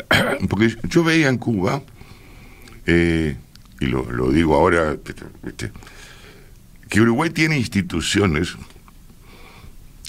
Porque 0.48 0.74
yo 0.88 1.04
veía 1.04 1.28
en 1.28 1.38
Cuba 1.38 1.82
eh, 2.86 3.36
y 3.80 3.86
lo, 3.86 4.30
digo 4.30 4.54
ahora, 4.54 4.96
que 6.88 7.00
Uruguay 7.00 7.30
tiene 7.30 7.58
instituciones 7.58 8.54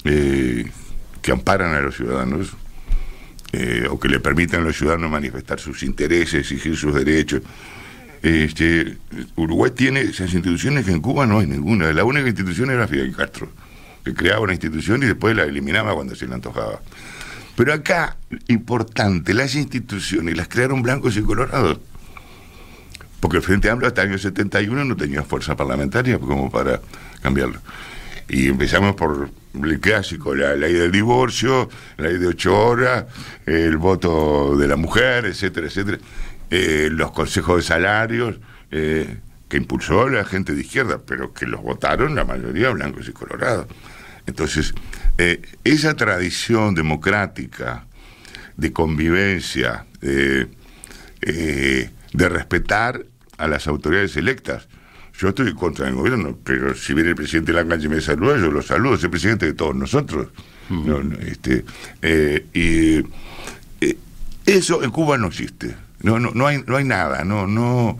eh, 0.04 0.70
que 1.20 1.32
amparan 1.32 1.74
a 1.74 1.80
los 1.80 1.96
ciudadanos 1.96 2.52
eh, 3.52 3.86
o 3.90 3.98
que 3.98 4.08
le 4.08 4.20
permitan 4.20 4.62
a 4.62 4.64
los 4.64 4.76
ciudadanos 4.76 5.10
manifestar 5.10 5.58
sus 5.58 5.82
intereses, 5.82 6.34
exigir 6.34 6.76
sus 6.76 6.94
derechos. 6.94 7.42
Este, 8.22 8.96
Uruguay 9.36 9.70
tiene 9.70 10.00
esas 10.00 10.32
instituciones 10.32 10.84
que 10.84 10.92
en 10.92 11.00
Cuba 11.00 11.26
no 11.26 11.38
hay 11.38 11.46
ninguna. 11.46 11.92
La 11.92 12.04
única 12.04 12.26
institución 12.26 12.70
era 12.70 12.88
Fidel 12.88 13.14
Castro, 13.14 13.50
que 14.04 14.14
creaba 14.14 14.40
una 14.40 14.52
institución 14.52 15.02
y 15.02 15.06
después 15.06 15.36
la 15.36 15.44
eliminaba 15.44 15.94
cuando 15.94 16.14
se 16.14 16.26
le 16.26 16.34
antojaba. 16.34 16.80
Pero 17.56 17.72
acá, 17.72 18.16
importante, 18.46 19.34
las 19.34 19.54
instituciones 19.54 20.36
las 20.36 20.48
crearon 20.48 20.82
blancos 20.82 21.16
y 21.16 21.22
colorados. 21.22 21.80
Porque 23.20 23.38
el 23.38 23.42
Frente 23.42 23.68
Amplio 23.68 23.88
hasta 23.88 24.02
el 24.02 24.10
año 24.10 24.18
71 24.18 24.84
no 24.84 24.96
tenía 24.96 25.22
fuerza 25.24 25.56
parlamentaria 25.56 26.18
como 26.18 26.50
para 26.50 26.80
cambiarlo. 27.20 27.60
Y 28.28 28.48
empezamos 28.48 28.94
por 28.94 29.30
el 29.54 29.80
clásico, 29.80 30.34
la 30.34 30.54
ley 30.54 30.74
del 30.74 30.92
divorcio, 30.92 31.68
la 31.96 32.08
ley 32.08 32.18
de 32.18 32.28
ocho 32.28 32.56
horas, 32.56 33.06
el 33.46 33.76
voto 33.76 34.56
de 34.56 34.68
la 34.68 34.76
mujer, 34.76 35.24
etcétera, 35.26 35.66
etcétera. 35.66 35.98
Eh, 36.50 36.88
los 36.90 37.12
consejos 37.12 37.56
de 37.56 37.62
salarios, 37.62 38.38
eh, 38.70 39.18
que 39.48 39.56
impulsó 39.56 40.08
la 40.08 40.24
gente 40.24 40.54
de 40.54 40.62
izquierda, 40.62 41.00
pero 41.04 41.32
que 41.32 41.46
los 41.46 41.62
votaron 41.62 42.14
la 42.14 42.24
mayoría 42.24 42.70
blancos 42.70 43.08
y 43.08 43.12
colorados. 43.12 43.66
Entonces, 44.26 44.74
eh, 45.16 45.40
esa 45.64 45.94
tradición 45.94 46.74
democrática 46.74 47.86
de 48.56 48.72
convivencia, 48.72 49.86
de 50.00 50.48
respetar 52.12 53.04
a 53.38 53.46
las 53.46 53.66
autoridades 53.66 54.16
electas. 54.16 54.68
Yo 55.18 55.28
estoy 55.28 55.52
contra 55.54 55.88
el 55.88 55.94
gobierno, 55.94 56.38
pero 56.44 56.74
si 56.74 56.94
viene 56.94 57.10
el 57.10 57.16
presidente 57.16 57.52
de 57.52 57.62
la 57.62 57.68
calle 57.68 57.86
y 57.86 57.88
me 57.88 58.00
saluda, 58.00 58.38
yo 58.38 58.52
lo 58.52 58.62
saludo, 58.62 58.94
es 58.94 59.04
el 59.04 59.10
presidente 59.10 59.46
de 59.46 59.54
todos 59.54 59.74
nosotros. 59.74 60.28
este, 61.20 61.64
eh, 62.02 62.46
y 62.52 62.98
eh, 63.84 63.98
eso 64.46 64.84
en 64.84 64.90
Cuba 64.90 65.18
no 65.18 65.28
existe. 65.28 65.74
No, 66.02 66.18
no, 66.18 66.30
no 66.32 66.46
hay, 66.46 66.62
no 66.66 66.76
hay 66.76 66.84
nada, 66.84 67.24
no, 67.24 67.46
no. 67.46 67.98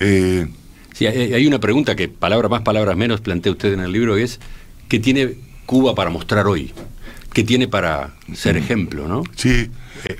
Eh, 0.00 0.46
sí, 0.92 1.06
hay 1.06 1.46
una 1.46 1.60
pregunta 1.60 1.94
que 1.94 2.08
palabras 2.08 2.50
más, 2.50 2.62
palabras 2.62 2.96
menos 2.96 3.20
plantea 3.20 3.52
usted 3.52 3.72
en 3.72 3.80
el 3.80 3.92
libro, 3.92 4.16
que 4.16 4.22
es 4.22 4.40
¿qué 4.88 4.98
tiene 4.98 5.34
Cuba 5.66 5.94
para 5.94 6.10
mostrar 6.10 6.46
hoy? 6.46 6.72
¿Qué 7.32 7.42
tiene 7.42 7.66
para 7.66 8.14
ser 8.32 8.56
ejemplo, 8.56 9.08
no? 9.08 9.24
Sí. 9.34 9.70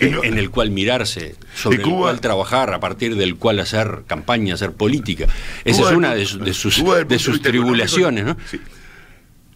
En, 0.01 0.39
el 0.39 0.51
cual 0.51 0.71
mirarse, 0.71 1.37
sobre 1.55 1.77
el 1.77 1.83
cual 1.83 2.21
trabajar, 2.21 2.73
a 2.73 2.81
partir 2.81 3.17
del 3.17 3.37
cual 3.37 3.61
hacer 3.61 4.03
campaña, 4.07 4.55
hacer 4.55 4.73
política. 4.73 5.27
Esa 5.65 5.83
es 5.83 5.97
una 5.97 6.15
de, 6.15 6.25
sus, 6.25 6.41
de 6.43 7.19
sus 7.19 7.43
tribulaciones, 7.43 8.25
¿no? 8.25 8.37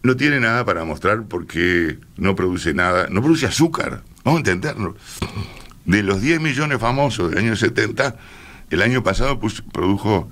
No 0.02 0.16
tiene 0.16 0.38
nada 0.38 0.64
para 0.64 0.84
mostrar 0.84 1.24
porque 1.28 1.98
no 2.16 2.36
produce 2.36 2.74
nada, 2.74 3.08
no 3.10 3.22
produce 3.22 3.46
azúcar, 3.46 4.02
vamos 4.22 4.38
a 4.38 4.40
entenderlo. 4.40 4.96
De 5.88 6.04
los 6.04 6.20
10 6.20 6.40
millones 6.40 6.78
famosos 6.78 7.30
del 7.30 7.40
año 7.40 7.56
70, 7.56 8.14
el 8.70 8.82
año 8.82 9.02
pasado 9.02 9.40
produjo 9.72 10.30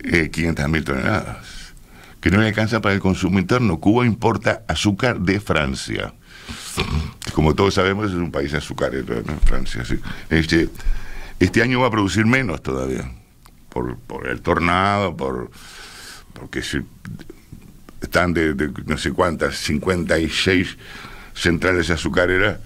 eh, 0.00 0.30
500 0.30 0.68
mil 0.68 0.82
toneladas, 0.82 1.72
que 2.20 2.32
no 2.32 2.40
le 2.40 2.48
alcanza 2.48 2.80
para 2.80 2.96
el 2.96 3.00
consumo 3.00 3.38
interno. 3.38 3.78
Cuba 3.78 4.04
importa 4.04 4.64
azúcar 4.66 5.20
de 5.20 5.38
Francia 5.38 6.12
como 7.32 7.54
todos 7.54 7.74
sabemos, 7.74 8.10
es 8.10 8.16
un 8.16 8.30
país 8.30 8.52
azucarero, 8.54 9.22
Francia. 9.44 9.82
Este, 10.30 10.68
este 11.40 11.62
año 11.62 11.80
va 11.80 11.88
a 11.88 11.90
producir 11.90 12.26
menos 12.26 12.62
todavía, 12.62 13.10
por, 13.68 13.98
el 14.28 14.40
tornado, 14.40 15.16
por 15.16 15.50
porque 16.32 16.62
están 18.00 18.34
de, 18.34 18.72
no 18.86 18.98
sé 18.98 19.12
cuántas, 19.12 19.56
56 19.56 20.76
centrales 21.34 21.90
azucareras, 21.90 22.58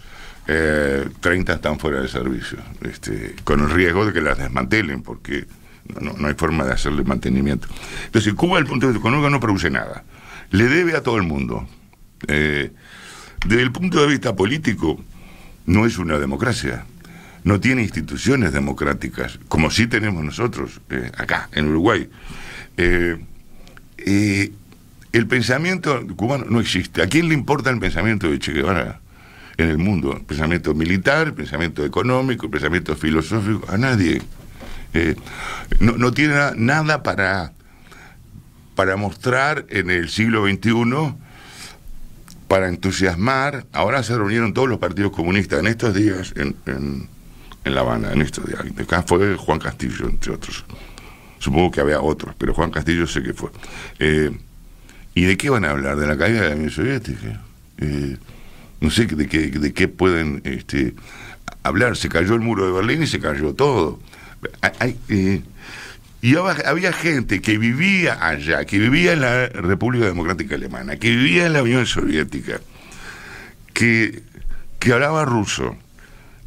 eh, 0.48 1.06
30 1.20 1.52
están 1.52 1.78
fuera 1.78 2.00
de 2.00 2.08
servicio, 2.08 2.58
este, 2.80 3.36
con 3.44 3.60
el 3.60 3.70
riesgo 3.70 4.06
de 4.06 4.14
que 4.14 4.22
las 4.22 4.38
desmantelen, 4.38 5.02
porque 5.02 5.46
no, 6.00 6.14
no 6.14 6.28
hay 6.28 6.34
forma 6.34 6.64
de 6.64 6.72
hacerle 6.72 7.04
mantenimiento. 7.04 7.68
Entonces, 8.06 8.32
Cuba, 8.32 8.56
desde 8.56 8.64
el 8.64 8.70
punto 8.70 8.86
de 8.86 8.92
vista 8.92 9.06
económico, 9.06 9.30
no 9.30 9.40
produce 9.40 9.70
nada. 9.70 10.04
Le 10.50 10.64
debe 10.64 10.96
a 10.96 11.02
todo 11.02 11.18
el 11.18 11.24
mundo. 11.24 11.68
Eh, 12.26 12.72
desde 13.46 13.62
el 13.62 13.72
punto 13.72 14.00
de 14.00 14.06
vista 14.08 14.34
político, 14.34 14.98
no 15.66 15.84
es 15.84 15.98
una 15.98 16.18
democracia. 16.18 16.86
No 17.44 17.60
tiene 17.60 17.82
instituciones 17.82 18.52
democráticas, 18.52 19.38
como 19.48 19.70
sí 19.70 19.86
tenemos 19.86 20.24
nosotros 20.24 20.80
eh, 20.90 21.10
acá, 21.16 21.50
en 21.52 21.68
Uruguay. 21.68 22.08
Eh, 22.78 23.18
el 25.12 25.26
pensamiento 25.26 26.06
cubano 26.16 26.46
no 26.48 26.60
existe. 26.60 27.02
¿A 27.02 27.06
quién 27.06 27.28
le 27.28 27.34
importa 27.34 27.68
el 27.68 27.78
pensamiento 27.78 28.30
de 28.30 28.38
Che 28.38 28.52
Guevara? 28.52 29.00
En 29.58 29.68
el 29.68 29.78
mundo. 29.78 30.18
Pensamiento 30.26 30.72
militar, 30.72 31.34
pensamiento 31.34 31.84
económico, 31.84 32.48
pensamiento 32.48 32.96
filosófico, 32.96 33.66
a 33.70 33.76
nadie. 33.76 34.22
Eh, 34.94 35.16
no, 35.80 35.98
no, 35.98 36.12
tiene 36.12 36.34
nada 36.56 37.02
para, 37.02 37.52
para 38.74 38.96
mostrar 38.96 39.66
en 39.68 39.90
el 39.90 40.08
siglo 40.08 40.46
XXI, 40.46 41.14
para 42.46 42.68
entusiasmar. 42.68 43.66
Ahora 43.72 44.02
se 44.02 44.16
reunieron 44.16 44.54
todos 44.54 44.68
los 44.68 44.78
partidos 44.78 45.12
comunistas 45.12 45.58
en 45.58 45.66
estos 45.66 45.92
días 45.92 46.32
en, 46.36 46.56
en, 46.66 47.08
La 47.74 47.80
Habana, 47.80 48.12
en 48.12 48.22
estos 48.22 48.46
días. 48.46 48.60
Acá 48.80 49.02
fue 49.02 49.36
Juan 49.36 49.58
Castillo, 49.58 50.08
entre 50.08 50.32
otros. 50.32 50.64
Supongo 51.40 51.70
que 51.70 51.80
había 51.80 52.00
otros, 52.00 52.34
pero 52.38 52.54
Juan 52.54 52.70
Castillo 52.70 53.06
sé 53.06 53.22
que 53.22 53.34
fue. 53.34 53.50
Eh, 53.98 54.30
¿Y 55.14 55.24
de 55.24 55.36
qué 55.36 55.50
van 55.50 55.64
a 55.64 55.70
hablar? 55.70 55.96
¿De 55.96 56.06
la 56.06 56.16
caída 56.16 56.42
de 56.42 56.48
la 56.50 56.54
Unión 56.54 56.70
Soviética? 56.70 57.42
Eh, 57.78 58.16
no 58.80 58.90
sé 58.90 59.06
de 59.06 59.28
qué, 59.28 59.48
de 59.48 59.72
qué 59.72 59.88
pueden 59.88 60.42
este, 60.44 60.94
hablar. 61.62 61.96
Se 61.96 62.08
cayó 62.08 62.34
el 62.34 62.40
muro 62.40 62.66
de 62.66 62.72
Berlín 62.72 63.02
y 63.02 63.06
se 63.06 63.20
cayó 63.20 63.54
todo. 63.54 63.98
Eh, 65.08 65.42
y 66.20 66.36
había 66.36 66.92
gente 66.92 67.40
que 67.40 67.58
vivía 67.58 68.26
allá, 68.26 68.64
que 68.64 68.78
vivía 68.78 69.12
en 69.12 69.20
la 69.20 69.46
República 69.48 70.06
Democrática 70.06 70.56
Alemana, 70.56 70.96
que 70.96 71.10
vivía 71.10 71.46
en 71.46 71.52
la 71.52 71.62
Unión 71.62 71.86
Soviética, 71.86 72.60
que, 73.72 74.22
que 74.80 74.92
hablaba 74.92 75.24
ruso, 75.24 75.76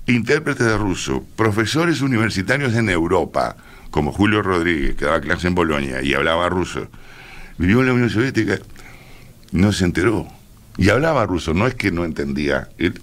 intérpretes 0.07 0.65
de 0.65 0.77
ruso, 0.77 1.25
profesores 1.37 2.01
universitarios 2.01 2.73
en 2.75 2.89
Europa, 2.89 3.55
como 3.91 4.11
Julio 4.11 4.41
Rodríguez, 4.41 4.95
que 4.95 5.05
daba 5.05 5.21
clase 5.21 5.47
en 5.47 5.55
Bolonia 5.55 6.01
y 6.01 6.13
hablaba 6.13 6.49
ruso, 6.49 6.89
vivió 7.57 7.79
en 7.79 7.87
la 7.87 7.93
Unión 7.93 8.09
Soviética, 8.09 8.59
no 9.53 9.71
se 9.71 9.85
enteró. 9.85 10.27
Y 10.77 10.89
hablaba 10.89 11.25
ruso, 11.25 11.53
no 11.53 11.67
es 11.67 11.75
que 11.75 11.91
no 11.91 12.05
entendía, 12.05 12.69
él, 12.77 12.99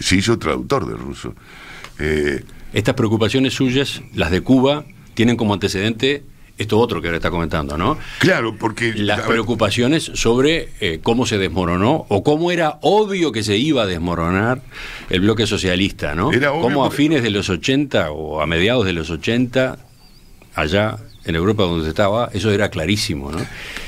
se 0.00 0.16
hizo 0.16 0.38
traductor 0.38 0.86
de 0.86 0.96
ruso. 0.96 1.34
Eh, 1.98 2.44
Estas 2.72 2.94
preocupaciones 2.94 3.54
suyas, 3.54 4.02
las 4.14 4.30
de 4.30 4.40
Cuba, 4.40 4.84
tienen 5.14 5.36
como 5.36 5.54
antecedente 5.54 6.22
esto 6.58 6.78
otro 6.78 7.00
que 7.00 7.06
ahora 7.06 7.18
está 7.18 7.30
comentando, 7.30 7.78
¿no? 7.78 7.98
Claro, 8.18 8.56
porque... 8.58 8.92
Las 8.94 9.20
preocupaciones 9.20 10.10
sobre 10.14 10.70
eh, 10.80 10.98
cómo 11.02 11.24
se 11.24 11.38
desmoronó 11.38 12.06
o 12.08 12.24
cómo 12.24 12.50
era 12.50 12.78
obvio 12.82 13.30
que 13.30 13.44
se 13.44 13.56
iba 13.56 13.84
a 13.84 13.86
desmoronar 13.86 14.60
el 15.08 15.20
bloque 15.20 15.46
socialista, 15.46 16.16
¿no? 16.16 16.32
Era 16.32 16.50
cómo 16.50 16.84
a 16.84 16.90
fines 16.90 17.22
de 17.22 17.30
los 17.30 17.48
80 17.48 18.10
o 18.10 18.40
a 18.40 18.46
mediados 18.46 18.84
de 18.84 18.92
los 18.92 19.08
80, 19.08 19.78
allá 20.56 20.98
en 21.28 21.36
Europa 21.36 21.64
donde 21.64 21.88
estaba, 21.90 22.30
eso 22.32 22.50
era 22.50 22.70
clarísimo, 22.70 23.30
¿no? 23.30 23.38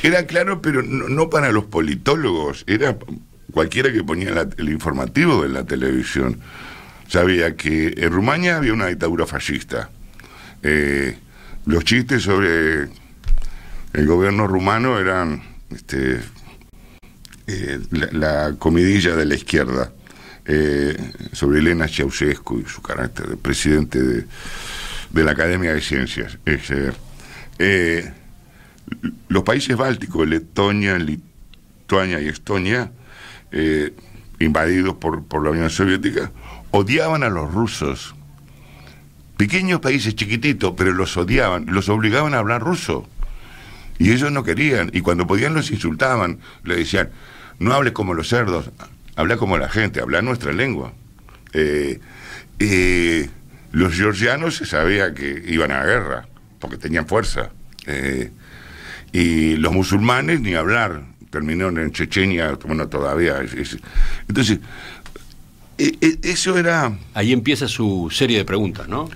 Era 0.03 0.26
claro, 0.26 0.61
pero 0.61 0.83
no, 0.83 1.31
para 1.31 1.50
los 1.50 1.64
politólogos, 1.64 2.64
era 2.66 2.98
cualquiera 3.50 3.90
que 3.90 4.05
ponía 4.05 4.46
el 4.59 4.68
informativo 4.68 5.42
de 5.42 5.48
la 5.48 5.64
televisión. 5.64 6.38
Sabía 7.09 7.57
que 7.57 7.94
en 7.96 8.12
Rumania 8.12 8.59
había 8.59 8.74
una 8.74 8.88
dictadura 8.88 9.26
fascista. 9.26 9.88
Eh, 10.62 11.16
los 11.64 11.83
chistes 11.85 12.22
sobre 12.22 12.83
el 13.92 14.07
gobierno 14.07 14.46
rumano 14.46 14.98
eran 14.98 15.42
este, 15.70 16.20
eh, 17.46 17.81
la, 18.12 18.55
comidilla 18.59 19.16
de 19.16 19.24
la 19.24 19.35
izquierda 19.35 19.92
eh, 20.44 20.94
sobre 21.33 21.61
Elena 21.61 21.88
Ceausescu 21.88 22.61
y 22.61 22.68
su 22.68 22.83
carácter 22.83 23.29
de 23.29 23.37
presidente 23.38 23.98
de, 24.03 24.26
la 25.24 25.31
Academia 25.31 25.72
de 25.72 25.81
Ciencias. 25.81 26.37
Los 29.29 29.42
países 29.44 29.77
bálticos, 29.77 30.27
Letonia, 30.27 30.99
Lituania 30.99 32.20
y 32.20 32.29
Estonia, 32.29 32.90
invadidos 34.38 34.94
por, 34.94 35.25
por 35.25 35.44
la 35.44 35.51
Unión 35.51 35.70
Soviética, 35.70 36.33
odiaban 36.70 37.23
a 37.23 37.29
los 37.29 37.53
rusos 37.53 38.14
Pequeños 39.40 39.81
países 39.81 40.14
chiquititos, 40.14 40.75
pero 40.77 40.92
los 40.92 41.16
odiaban, 41.16 41.64
los 41.64 41.88
obligaban 41.88 42.35
a 42.35 42.40
hablar 42.40 42.61
ruso. 42.61 43.09
Y 43.99 44.12
ellos 44.12 44.31
no 44.31 44.44
querían. 44.44 44.90
Y 44.92 45.01
cuando 45.01 45.27
podían 45.27 45.55
los 45.55 45.70
insultaban. 45.70 46.40
Le 46.62 46.77
decían, 46.77 47.09
no 47.59 47.73
hables 47.73 47.94
como 47.94 48.12
los 48.12 48.29
cerdos, 48.29 48.70
habla 49.16 49.38
como 49.38 49.57
la 49.57 49.70
gente, 49.70 50.03
habla 50.03 50.20
nuestra 50.20 50.53
lengua. 50.53 50.92
Eh, 51.55 52.01
eh, 52.59 53.31
los 53.73 53.94
georgianos 53.94 54.57
se 54.57 54.66
sabía 54.66 55.14
que 55.14 55.42
iban 55.46 55.70
a 55.70 55.79
la 55.79 55.87
guerra, 55.87 56.29
porque 56.61 56.77
tenían 56.77 57.07
fuerza. 57.07 57.51
Eh, 57.87 58.31
y 59.12 59.57
los 59.57 59.73
musulmanes 59.73 60.40
ni 60.40 60.55
hablar. 60.55 61.03
Terminaron 61.31 61.79
en 61.79 61.92
Chechenia, 61.92 62.59
bueno, 62.66 62.88
todavía. 62.88 63.40
entonces, 64.29 64.59
e, 65.79 65.96
e, 66.01 66.18
eso 66.25 66.59
era... 66.59 66.92
Ahí 67.14 67.33
empieza 67.33 67.68
su 67.68 68.09
serie 68.11 68.38
de 68.38 68.44
preguntas, 68.44 68.88
¿no? 68.88 69.09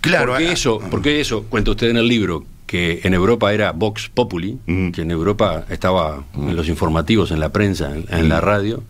Claro. 0.00 0.32
¿Por 0.32 0.38
qué, 0.38 0.52
eso, 0.52 0.80
porque 0.90 1.20
eso, 1.20 1.44
cuenta 1.44 1.72
usted 1.72 1.90
en 1.90 1.96
el 1.96 2.06
libro, 2.06 2.46
que 2.66 3.00
en 3.04 3.14
Europa 3.14 3.52
era 3.52 3.72
Vox 3.72 4.08
Populi, 4.08 4.58
mm. 4.66 4.90
que 4.90 5.02
en 5.02 5.10
Europa 5.10 5.64
estaba 5.68 6.24
en 6.34 6.54
los 6.54 6.68
informativos, 6.68 7.30
en 7.30 7.40
la 7.40 7.50
prensa, 7.50 7.92
en, 7.96 8.28
la 8.28 8.40
mm. 8.40 8.44
radio, 8.44 8.82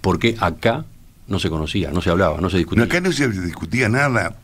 porque 0.00 0.36
acá 0.40 0.84
no 1.28 1.38
se 1.38 1.50
conocía, 1.50 1.90
no 1.90 2.00
se 2.00 2.10
hablaba, 2.10 2.40
no 2.40 2.50
se 2.50 2.58
discutía. 2.58 2.84
acá 2.84 3.00
no 3.00 3.12
se 3.12 3.28
discutía 3.28 3.88
nada, 3.88 4.36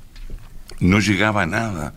no 0.81 1.01
llegaba 1.01 1.47
nada. 1.47 1.95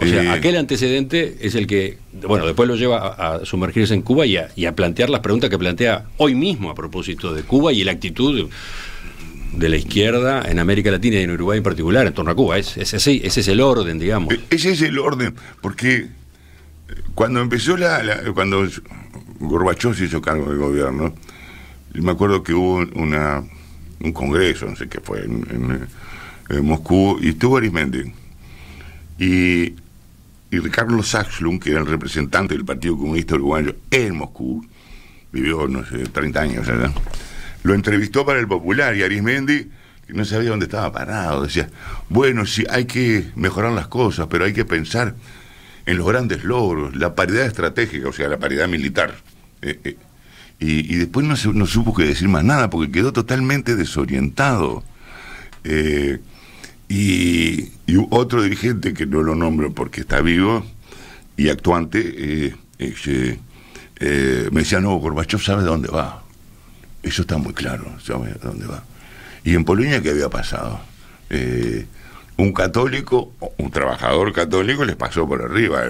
O 0.00 0.06
sea, 0.06 0.24
eh, 0.24 0.28
aquel 0.30 0.56
antecedente 0.56 1.36
es 1.40 1.54
el 1.54 1.66
que, 1.66 1.98
bueno, 2.26 2.46
después 2.46 2.68
lo 2.68 2.76
lleva 2.76 3.08
a, 3.08 3.44
sumergirse 3.44 3.92
en 3.94 4.02
Cuba 4.02 4.24
y 4.26 4.36
a, 4.36 4.48
y 4.56 4.64
a, 4.64 4.74
plantear 4.74 5.10
las 5.10 5.20
preguntas 5.20 5.50
que 5.50 5.58
plantea 5.58 6.06
hoy 6.16 6.34
mismo 6.34 6.70
a 6.70 6.74
propósito 6.74 7.34
de 7.34 7.42
Cuba 7.42 7.72
y 7.72 7.84
la 7.84 7.92
actitud 7.92 8.48
de 9.52 9.68
la 9.68 9.76
izquierda 9.76 10.42
en 10.48 10.58
América 10.58 10.90
Latina 10.90 11.16
y 11.16 11.22
en 11.24 11.32
Uruguay 11.32 11.58
en 11.58 11.64
particular, 11.64 12.06
en 12.06 12.14
torno 12.14 12.30
a 12.30 12.34
Cuba. 12.34 12.58
Es, 12.58 12.76
ese, 12.76 12.96
ese 12.96 13.40
es 13.40 13.48
el 13.48 13.60
orden, 13.60 13.98
digamos. 13.98 14.32
E, 14.32 14.40
ese 14.50 14.70
es 14.70 14.82
el 14.82 14.98
orden, 14.98 15.34
porque 15.60 15.96
eh, 15.96 16.08
cuando 17.14 17.40
empezó 17.40 17.76
la, 17.76 18.22
cuando 18.34 18.66
Gorbachev 19.40 19.94
se 19.94 20.04
hizo 20.04 20.22
cargo 20.22 20.48
del 20.48 20.58
gobierno, 20.58 21.14
me 21.94 22.12
acuerdo 22.12 22.42
que 22.42 22.54
hubo 22.54 22.86
una, 22.94 23.42
un 24.00 24.12
congreso, 24.12 24.66
no 24.66 24.76
sé 24.76 24.88
qué 24.88 25.00
fue, 25.00 25.24
en, 25.24 25.88
Moscú, 26.62 27.18
y 27.20 27.28
estuvo 27.30 27.56
Arismendi. 27.56 28.12
Y, 29.18 29.74
y 30.50 30.58
Ricardo 30.58 31.02
Saxlund, 31.02 31.62
que 31.62 31.70
era 31.70 31.80
el 31.80 31.86
representante 31.86 32.54
del 32.54 32.64
Partido 32.64 32.96
Comunista 32.96 33.34
Uruguayo 33.36 33.76
en 33.90 34.16
Moscú, 34.16 34.66
vivió, 35.32 35.68
no 35.68 35.84
sé, 35.84 35.98
30 35.98 36.40
años, 36.40 36.66
¿verdad? 36.66 36.92
lo 37.62 37.74
entrevistó 37.74 38.24
para 38.24 38.40
el 38.40 38.48
Popular 38.48 38.96
y 38.96 39.02
Arismendi 39.02 39.70
no 40.08 40.24
sabía 40.24 40.50
dónde 40.50 40.66
estaba 40.66 40.92
parado. 40.92 41.42
Decía, 41.42 41.68
bueno, 42.08 42.46
sí, 42.46 42.64
hay 42.70 42.86
que 42.86 43.30
mejorar 43.36 43.72
las 43.72 43.88
cosas, 43.88 44.26
pero 44.28 44.44
hay 44.44 44.52
que 44.52 44.64
pensar 44.64 45.14
en 45.86 45.96
los 45.96 46.06
grandes 46.06 46.44
logros, 46.44 46.96
la 46.96 47.14
paridad 47.14 47.46
estratégica, 47.46 48.08
o 48.08 48.12
sea, 48.12 48.28
la 48.28 48.38
paridad 48.38 48.68
militar. 48.68 49.14
Eh, 49.62 49.78
eh, 49.84 49.96
y, 50.58 50.96
después 50.96 51.24
no, 51.24 51.66
supo 51.66 51.94
que 51.94 52.04
decir 52.04 52.28
más 52.28 52.44
nada 52.44 52.68
porque 52.68 52.92
quedó 52.92 53.12
totalmente 53.12 53.76
desorientado. 53.76 54.84
Eh, 55.64 56.18
y, 56.90 57.70
y, 57.86 58.06
otro 58.10 58.42
dirigente, 58.42 58.92
que 58.92 59.06
no 59.06 59.22
lo 59.22 59.34
nombro 59.34 59.72
porque 59.72 60.00
está 60.00 60.20
vivo 60.20 60.66
y 61.36 61.48
actuante, 61.48 62.54
me 64.50 64.60
decía, 64.60 64.80
no, 64.80 64.96
Gorbachev 64.96 65.40
sabe 65.40 65.62
dónde 65.62 65.88
va. 65.88 66.22
Eso 67.02 67.22
está 67.22 67.38
muy 67.38 67.54
claro, 67.54 67.84
¿sabe 68.04 68.34
dónde 68.42 68.66
va? 68.66 68.82
Y 69.44 69.54
en 69.54 69.64
Polonia, 69.64 70.02
¿qué 70.02 70.10
había 70.10 70.28
pasado? 70.28 70.80
Eh, 71.30 71.86
un 72.36 72.52
católico, 72.52 73.32
un 73.58 73.70
trabajador 73.70 74.32
católico 74.32 74.84
les 74.84 74.96
pasó 74.96 75.26
por 75.26 75.42
arriba 75.42 75.82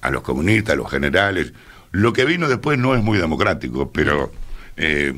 a 0.00 0.10
los, 0.10 0.22
comunistas, 0.22 0.74
a 0.74 0.76
los 0.76 0.90
generales. 0.90 1.52
Lo 1.90 2.12
que 2.12 2.24
vino 2.24 2.48
después 2.48 2.78
no 2.78 2.94
es 2.94 3.02
muy 3.02 3.18
democrático, 3.18 3.90
pero 3.92 4.32
eh, 4.76 5.14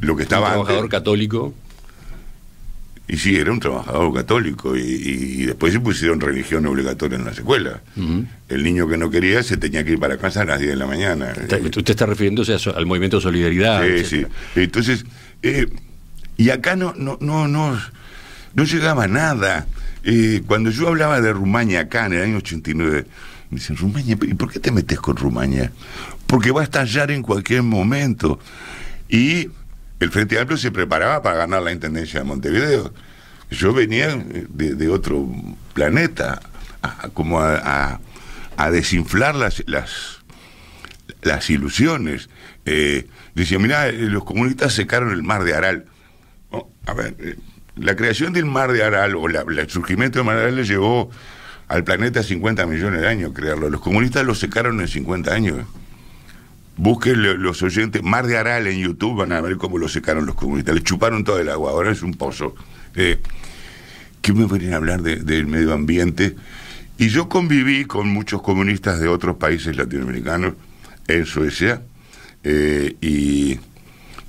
lo 0.00 0.16
que 0.16 0.22
estaba... 0.22 0.48
Un 0.48 0.52
trabajador 0.64 0.88
católico 0.88 1.54
y 3.12 3.16
sí, 3.16 3.34
era 3.34 3.50
un 3.50 3.58
trabajador 3.58 4.14
católico 4.14 4.76
y, 4.76 5.44
después 5.44 5.72
se 5.72 5.80
pusieron 5.80 6.20
religión 6.20 6.64
obligatoria 6.66 7.18
en 7.18 7.24
las 7.24 7.38
escuelas. 7.38 7.80
El 8.48 8.62
niño 8.62 8.86
que 8.86 8.96
no 8.96 9.10
quería 9.10 9.42
se 9.42 9.56
tenía 9.56 9.84
que 9.84 9.92
ir 9.92 9.98
para 9.98 10.16
casa 10.16 10.42
a 10.42 10.44
las 10.44 10.60
10 10.60 10.70
de 10.70 10.76
la 10.76 10.86
mañana. 10.86 11.32
Usted 11.36 11.90
está 11.90 12.06
refiriéndose 12.06 12.56
al 12.70 12.86
movimiento 12.86 13.16
de 13.16 13.22
solidaridad. 13.24 13.82
Sí, 13.84 14.04
sí. 14.04 14.26
Entonces, 14.54 15.04
eh, 15.42 15.66
y 16.36 16.50
acá 16.50 16.76
no, 16.76 16.94
no, 16.96 17.18
no, 17.20 17.48
no, 17.48 17.76
no 18.54 18.64
llegaba 18.64 19.08
nada. 19.08 19.66
Eh, 20.04 20.42
cuando 20.46 20.70
yo 20.70 20.86
hablaba 20.86 21.20
de 21.20 21.32
Rumania 21.32 21.80
acá 21.80 22.06
en 22.06 22.12
el 22.12 22.22
año 22.22 22.36
89, 22.36 23.06
me 23.50 23.58
dicen, 23.58 23.76
Rumania, 23.76 24.16
¿y 24.22 24.34
por 24.34 24.52
qué 24.52 24.60
te 24.60 24.70
metes 24.70 25.00
con 25.00 25.16
Rumania? 25.16 25.72
Porque 26.28 26.52
va 26.52 26.60
a 26.60 26.64
estallar 26.64 27.10
en 27.10 27.22
cualquier 27.22 27.64
momento. 27.64 28.38
Y 29.08 29.48
el 30.00 30.10
Frente 30.10 30.38
Amplio 30.38 30.56
se 30.56 30.72
preparaba 30.72 31.22
para 31.22 31.36
ganar 31.36 31.62
la 31.62 31.72
Intendencia 31.72 32.20
de 32.20 32.24
Montevideo. 32.24 32.92
Yo 33.50 33.72
venía 33.72 34.16
de, 34.16 34.88
otro 34.88 35.28
planeta, 35.74 36.40
como 37.12 37.40
a, 37.40 38.00
desinflar 38.72 39.34
las, 39.34 39.62
las, 39.66 41.50
ilusiones. 41.50 42.30
Eh, 42.64 43.08
decía, 43.34 43.58
mirá, 43.58 43.88
eh, 43.88 43.92
los 43.92 44.24
comunistas 44.24 44.72
secaron 44.72 45.12
el 45.12 45.22
mar 45.22 45.44
de 45.44 45.54
Aral. 45.54 45.86
Oh, 46.50 46.70
a 46.86 46.94
ver, 46.94 47.16
eh, 47.18 47.36
la 47.76 47.96
creación 47.96 48.32
del 48.32 48.46
mar 48.46 48.72
de 48.72 48.82
Aral 48.82 49.14
o 49.16 49.28
el 49.28 49.70
surgimiento 49.70 50.18
del 50.18 50.26
mar 50.26 50.36
de 50.36 50.42
Aral 50.42 50.56
le 50.56 50.64
llevó 50.64 51.10
al 51.68 51.84
planeta 51.84 52.22
50 52.22 52.66
millones 52.66 53.00
de 53.02 53.08
años 53.08 53.32
crearlo. 53.34 53.68
Los 53.68 53.80
comunistas 53.80 54.24
lo 54.24 54.34
secaron 54.34 54.80
en 54.80 54.88
50 54.88 55.32
años. 55.32 55.66
Busquen 56.80 57.42
los 57.42 57.62
oyentes, 57.62 58.02
Mar 58.02 58.26
de 58.26 58.38
Aral 58.38 58.66
en 58.66 58.78
YouTube, 58.78 59.18
van 59.18 59.32
a 59.32 59.42
ver 59.42 59.58
cómo 59.58 59.76
lo 59.76 59.86
secaron 59.86 60.24
los 60.24 60.34
comunistas. 60.34 60.74
Le 60.74 60.82
chuparon 60.82 61.24
todo 61.24 61.38
el 61.38 61.50
agua, 61.50 61.72
ahora 61.72 61.90
es 61.92 62.00
un 62.00 62.14
pozo. 62.14 62.54
Eh, 62.94 63.20
¿Qué 64.22 64.32
me 64.32 64.46
pueden 64.46 64.72
hablar 64.72 65.02
del 65.02 65.46
medio 65.46 65.74
ambiente? 65.74 66.36
Y 66.96 67.08
yo 67.08 67.28
conviví 67.28 67.84
con 67.84 68.08
muchos 68.08 68.40
comunistas 68.40 68.98
de 68.98 69.08
otros 69.08 69.36
países 69.36 69.76
latinoamericanos 69.76 70.54
en 71.06 71.26
Suecia 71.26 71.82
eh, 72.44 72.96
y, 73.02 73.60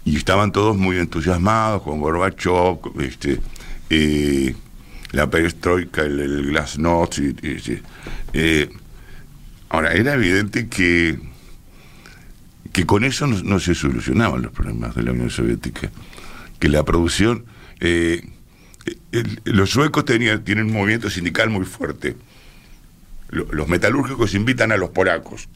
estaban 0.05 0.51
todos 0.51 0.75
muy 0.75 0.97
entusiasmados 0.97 1.83
con 1.83 2.01
Gorbachev, 2.01 2.79
este, 2.99 3.39
la 5.13 5.29
perestroika, 5.29 6.01
el, 6.01 6.19
el 6.19 6.47
glasnost. 6.47 7.17
Y, 7.19 7.33
eh, 8.33 8.69
ahora, 9.69 9.93
era 9.93 10.15
evidente 10.15 10.67
que, 10.67 11.30
que 12.71 12.85
con 12.85 13.03
eso 13.03 13.27
no, 13.27 13.59
se 13.59 13.75
solucionaban 13.75 14.41
los 14.41 14.51
problemas 14.51 14.95
de 14.95 15.03
la 15.03 15.11
Unión 15.11 15.29
Soviética, 15.29 15.91
que 16.59 16.69
la 16.69 16.83
producción... 16.83 17.45
Eh, 17.79 18.27
los 19.43 19.69
suecos 19.69 20.05
tienen 20.05 20.65
un 20.65 20.73
movimiento 20.73 21.09
sindical 21.09 21.49
muy 21.51 21.65
fuerte. 21.65 22.15
Los 23.29 23.67
metalúrgicos 23.67 24.33
invitan 24.33 24.71
a 24.71 24.77
los 24.77 24.89
polacos 24.89 25.47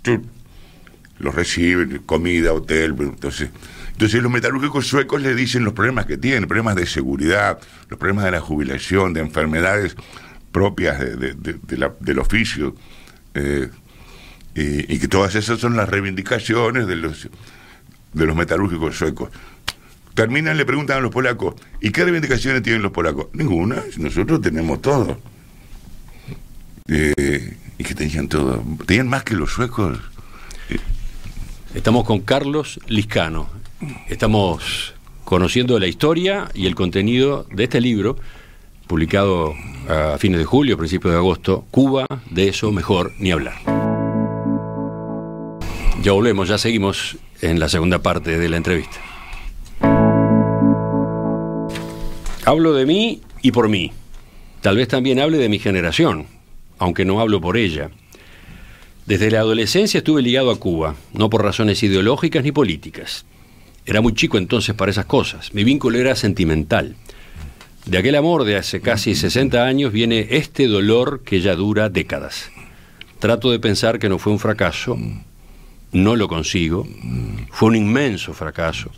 los 1.19 1.33
reciben, 1.33 2.01
comida, 2.05 2.53
hotel, 2.53 2.95
entonces, 2.99 3.49
entonces 3.91 4.21
los 4.21 4.31
metalúrgicos 4.31 4.87
suecos 4.87 5.21
le 5.21 5.33
dicen 5.33 5.63
los 5.63 5.73
problemas 5.73 6.05
que 6.05 6.17
tienen, 6.17 6.47
problemas 6.47 6.75
de 6.75 6.85
seguridad, 6.85 7.59
los 7.89 7.97
problemas 7.97 8.25
de 8.25 8.31
la 8.31 8.41
jubilación, 8.41 9.13
de 9.13 9.21
enfermedades 9.21 9.95
propias 10.51 10.99
del 10.99 12.19
oficio, 12.19 12.75
eh, 14.55 14.85
y, 14.87 14.99
que 14.99 15.07
todas 15.07 15.35
esas 15.35 15.59
son 15.59 15.75
las 15.75 15.89
reivindicaciones 15.89 16.87
de 16.87 16.95
los, 16.95 17.29
de 18.13 18.25
los 18.25 18.35
metalúrgicos 18.35 18.97
suecos. 18.97 19.29
Terminan, 20.13 20.55
le 20.55 20.65
preguntan 20.65 20.97
a 20.97 21.01
los 21.01 21.11
polacos, 21.11 21.55
¿y 21.81 21.91
qué 21.91 22.03
reivindicaciones 22.03 22.63
tienen 22.63 22.81
los 22.81 22.93
polacos? 22.93 23.27
Ninguna, 23.33 23.83
nosotros 23.97 24.41
tenemos 24.41 24.81
todo. 24.81 25.19
Eh, 26.87 27.57
y 27.77 27.83
que 27.83 27.95
tenían 27.95 28.29
todo. 28.29 28.63
Tenían 28.85 29.09
más 29.09 29.23
que 29.23 29.35
los 29.35 29.51
suecos. 29.51 29.97
Estamos 31.73 32.05
con 32.05 32.21
Carlos 32.21 32.79
Liscano. 32.87 33.49
Estamos 34.07 34.93
conociendo 35.25 35.77
la 35.79 35.87
historia 35.87 36.49
y 36.53 36.67
el 36.67 36.75
contenido 36.75 37.45
de 37.51 37.65
este 37.65 37.81
libro, 37.81 38.17
publicado 38.87 39.53
a 39.89 40.17
fines 40.17 40.39
de 40.39 40.45
julio, 40.45 40.77
principios 40.77 41.13
de 41.13 41.17
agosto, 41.17 41.65
Cuba, 41.71 42.05
de 42.29 42.47
eso 42.47 42.71
mejor 42.71 43.11
ni 43.19 43.31
hablar. 43.31 43.84
Ya 46.05 46.11
volvemos, 46.11 46.47
ya 46.47 46.59
seguimos 46.59 47.17
en 47.41 47.59
la 47.59 47.67
segunda 47.67 47.97
parte 47.97 48.37
de 48.37 48.47
la 48.47 48.57
entrevista. 48.57 48.97
Hablo 52.45 52.75
de 52.75 52.85
mí 52.85 53.21
y 53.41 53.51
por 53.51 53.69
mí. 53.69 53.91
Tal 54.61 54.77
vez 54.77 54.87
también 54.87 55.19
hable 55.19 55.39
de 55.39 55.49
mi 55.49 55.57
generación, 55.57 56.27
aunque 56.77 57.05
no 57.05 57.21
hablo 57.21 57.41
por 57.41 57.57
ella. 57.57 57.89
Desde 59.07 59.31
la 59.31 59.39
adolescencia 59.39 59.97
estuve 59.97 60.21
ligado 60.21 60.51
a 60.51 60.59
Cuba, 60.59 60.93
no 61.11 61.31
por 61.31 61.43
razones 61.43 61.81
ideológicas 61.81 62.43
ni 62.43 62.51
políticas. 62.51 63.25
Era 63.87 64.01
muy 64.01 64.13
chico 64.13 64.37
entonces 64.37 64.75
para 64.75 64.91
esas 64.91 65.05
cosas. 65.05 65.55
Mi 65.55 65.63
vínculo 65.63 65.97
era 65.97 66.15
sentimental. 66.15 66.95
De 67.87 67.97
aquel 67.97 68.13
amor 68.13 68.43
de 68.43 68.57
hace 68.57 68.79
casi 68.79 69.15
60 69.15 69.65
años 69.65 69.91
viene 69.91 70.27
este 70.29 70.67
dolor 70.67 71.23
que 71.23 71.41
ya 71.41 71.55
dura 71.55 71.89
décadas. 71.89 72.51
Trato 73.17 73.49
de 73.49 73.57
pensar 73.57 73.97
que 73.97 74.07
no 74.07 74.19
fue 74.19 74.33
un 74.33 74.37
fracaso, 74.37 74.99
no 75.95 76.17
lo 76.17 76.27
consigo, 76.27 76.85
fue 77.51 77.69
un 77.69 77.75
inmenso 77.77 78.33
fracaso. 78.33 78.91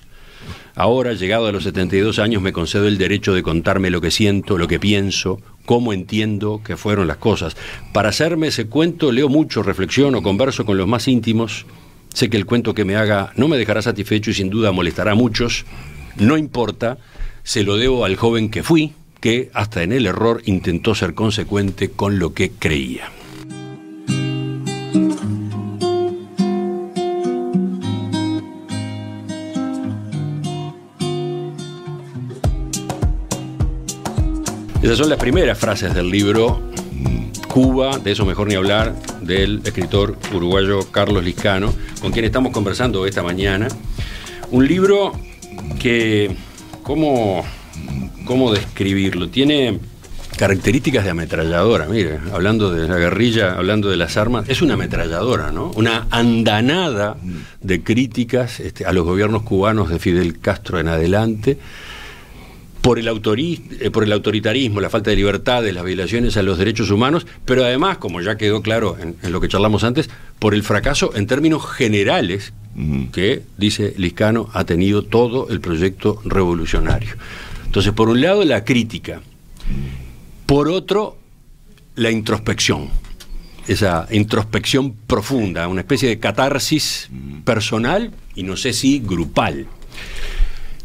Ahora, 0.74 1.14
llegado 1.14 1.48
a 1.48 1.52
los 1.52 1.64
72 1.64 2.18
años, 2.20 2.42
me 2.42 2.54
concedo 2.54 2.88
el 2.88 2.98
derecho 2.98 3.34
de 3.34 3.44
contarme 3.44 3.92
lo 3.92 4.02
que 4.02 4.12
siento, 4.12 4.58
lo 4.58 4.68
que 4.68 4.80
pienso, 4.80 5.40
cómo 5.66 5.94
entiendo 5.94 6.62
que 6.64 6.76
fueron 6.76 7.08
las 7.08 7.18
cosas. 7.18 7.56
Para 7.94 8.10
hacerme 8.10 8.48
ese 8.48 8.66
cuento, 8.66 9.12
leo 9.12 9.30
mucho, 9.30 9.62
reflexiono, 9.62 10.24
converso 10.24 10.66
con 10.66 10.78
los 10.78 10.88
más 10.88 11.08
íntimos. 11.08 11.66
Sé 12.14 12.30
que 12.30 12.38
el 12.38 12.46
cuento 12.46 12.74
que 12.74 12.86
me 12.86 12.96
haga 12.96 13.32
no 13.36 13.48
me 13.48 13.58
dejará 13.58 13.82
satisfecho 13.82 14.32
y 14.32 14.34
sin 14.34 14.50
duda 14.50 14.72
molestará 14.72 15.12
a 15.12 15.16
muchos. 15.16 15.66
No 16.16 16.36
importa, 16.36 16.98
se 17.44 17.64
lo 17.64 17.78
debo 17.78 18.06
al 18.06 18.16
joven 18.16 18.50
que 18.50 18.64
fui, 18.64 18.94
que 19.20 19.52
hasta 19.54 19.84
en 19.84 19.92
el 19.92 20.08
error 20.08 20.42
intentó 20.46 20.96
ser 20.96 21.14
consecuente 21.14 21.92
con 21.92 22.18
lo 22.18 22.34
que 22.34 22.52
creía. 22.52 23.12
Esas 34.88 35.00
son 35.00 35.10
las 35.10 35.20
primeras 35.20 35.60
frases 35.60 35.94
del 35.94 36.10
libro 36.10 36.62
Cuba, 37.50 38.00
de 38.00 38.14
eso 38.14 38.26
mejor 38.26 38.48
ni 38.48 38.56
hablar, 38.56 38.96
del 39.22 39.60
escritor 39.66 40.18
uruguayo 40.34 40.80
Carlos 40.92 41.26
Liscano, 41.26 41.74
con 42.00 42.14
quien 42.14 42.24
estamos 42.24 42.54
conversando 42.54 43.06
esta 43.06 43.22
mañana. 43.22 43.68
Un 44.50 44.66
libro 44.66 45.12
que, 45.78 46.34
¿cómo, 46.84 47.44
cómo 48.24 48.54
describirlo? 48.54 49.28
Tiene 49.28 49.78
características 50.38 51.04
de 51.04 51.10
ametralladora, 51.10 51.88
mire, 51.88 52.20
hablando 52.32 52.72
de 52.72 52.88
la 52.88 52.96
guerrilla, 52.96 53.56
hablando 53.58 53.90
de 53.90 53.98
las 53.98 54.16
armas, 54.16 54.48
es 54.48 54.62
una 54.62 54.76
ametralladora, 54.76 55.52
¿no? 55.52 55.72
Una 55.76 56.08
andanada 56.12 57.18
de 57.60 57.84
críticas 57.84 58.62
este, 58.62 58.86
a 58.86 58.94
los 58.94 59.04
gobiernos 59.04 59.42
cubanos 59.42 59.90
de 59.90 60.00
Fidel 60.00 60.40
Castro 60.40 60.80
en 60.80 60.88
adelante 60.88 61.58
por 62.88 63.00
el, 63.00 63.10
eh, 63.10 63.92
por 63.92 64.06
el 64.06 64.14
autoritarismo, 64.14 64.80
la 64.80 64.90
falta 64.90 65.10
de 65.10 65.18
libertades, 65.18 65.74
las 65.74 65.84
violaciones 65.84 66.38
a 66.38 66.42
los 66.42 66.58
derechos 66.58 66.90
humanos, 66.90 67.28
pero 67.44 67.66
además, 67.66 67.98
como 67.98 68.22
ya 68.22 68.38
quedó 68.38 68.62
claro 68.62 68.96
en, 68.98 69.18
lo 69.30 69.42
que 69.42 69.50
charlamos 69.50 69.84
antes, 69.84 70.10
por 70.40 70.54
el 70.54 70.64
fracaso 70.64 71.12
en 71.14 71.28
términos 71.28 71.70
generales 71.70 72.54
que, 73.12 73.44
dice 73.58 73.94
Liscano, 73.98 74.50
ha 74.54 74.64
tenido 74.64 75.04
todo 75.04 75.50
el 75.50 75.60
proyecto 75.60 76.22
revolucionario. 76.24 77.10
Entonces, 77.66 77.92
por 77.92 78.08
un 78.08 78.22
lado, 78.22 78.46
la 78.46 78.64
crítica, 78.64 79.20
por 80.46 80.70
otro, 80.70 81.18
la 81.96 82.10
introspección, 82.10 82.88
esa 83.68 84.08
introspección 84.12 84.94
profunda, 84.94 85.68
una 85.68 85.82
especie 85.82 86.08
de 86.08 86.20
catarsis 86.20 87.10
personal 87.44 88.14
y 88.34 88.44
no 88.44 88.56
sé 88.56 88.72
si 88.72 89.00
grupal. 89.00 89.68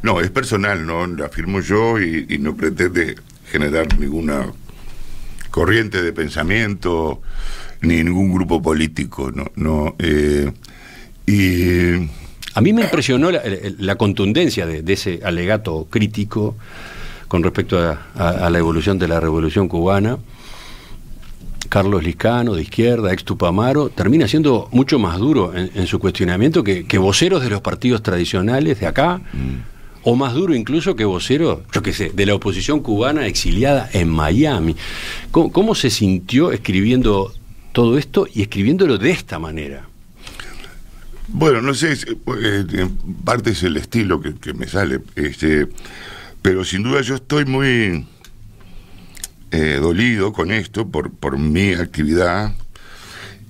No, 0.03 0.21
es 0.21 0.31
personal, 0.31 0.85
no 0.85 1.07
lo 1.07 1.25
afirmo 1.25 1.61
yo 1.61 2.01
y, 2.01 2.39
no 2.39 2.57
pretende 2.57 3.15
generar 3.51 3.99
ninguna 3.99 4.47
corriente 5.51 6.03
de 6.03 6.13
pensamiento 6.13 7.21
ni 7.83 8.03
ningún 8.03 8.33
grupo 8.33 8.61
político, 8.61 9.31
no, 9.31 9.51
no 9.57 9.95
eh, 9.99 10.51
y 11.27 12.09
a 12.55 12.61
mí 12.61 12.73
me 12.73 12.83
impresionó 12.83 13.31
la, 13.31 13.97
contundencia 13.97 14.67
de, 14.67 14.93
ese 14.93 15.21
alegato 15.25 15.87
crítico 15.89 16.57
con 17.29 17.43
respecto 17.43 17.79
a, 17.79 18.51
la 18.51 18.59
evolución 18.59 18.99
de 18.99 19.09
la 19.09 19.21
revolución 19.21 19.69
cubana. 19.69 20.19
Carlos 21.69 22.05
Liscano, 22.05 22.55
de 22.55 22.63
izquierda, 22.63 23.13
ex 23.13 23.25
Tupamaro, 23.25 23.89
termina 23.89 24.29
siendo 24.29 24.69
mucho 24.73 24.99
más 24.99 25.19
duro 25.19 25.55
en, 25.55 25.87
su 25.87 25.99
cuestionamiento 25.99 26.63
que, 26.63 26.99
voceros 26.99 27.43
de 27.43 27.49
los 27.49 27.63
partidos 27.63 28.03
tradicionales 28.03 28.81
de 28.81 28.87
acá, 28.87 29.23
mm 29.33 29.72
o 30.05 30.17
más 30.17 30.35
duro 30.35 30.55
incluso 30.55 30.97
que 30.97 31.05
vocero, 31.05 31.65
yo 31.73 31.83
qué 31.83 31.93
sé, 31.93 32.11
de 32.15 32.27
la 32.27 32.35
oposición 32.35 32.81
cubana 32.81 33.27
exiliada 33.27 33.89
en 33.93 34.09
Miami. 34.09 34.77
¿Cómo, 35.31 35.75
se 35.75 35.91
sintió 35.91 36.53
escribiendo 36.53 37.33
todo 37.73 37.99
esto 37.99 38.27
y 38.33 38.43
escribiéndolo 38.43 38.99
de 38.99 39.11
esta 39.11 39.39
manera? 39.39 39.89
Bueno, 41.29 41.63
no 41.63 41.73
sé, 41.73 41.93
eh, 41.93 42.65
en 42.73 42.97
parte 43.25 43.51
es 43.51 43.63
el 43.63 43.77
estilo 43.77 44.21
que, 44.21 44.53
me 44.53 44.67
sale, 44.67 45.01
este, 45.17 45.69
pero 46.43 46.65
sin 46.65 46.83
duda 46.83 47.01
yo 47.01 47.15
estoy 47.15 47.47
muy 47.47 48.07
eh, 49.51 49.79
dolido 49.81 50.33
con 50.33 50.51
esto 50.51 50.89
por, 50.89 51.11
por 51.11 51.39
mi 51.39 51.73
actividad 51.73 52.55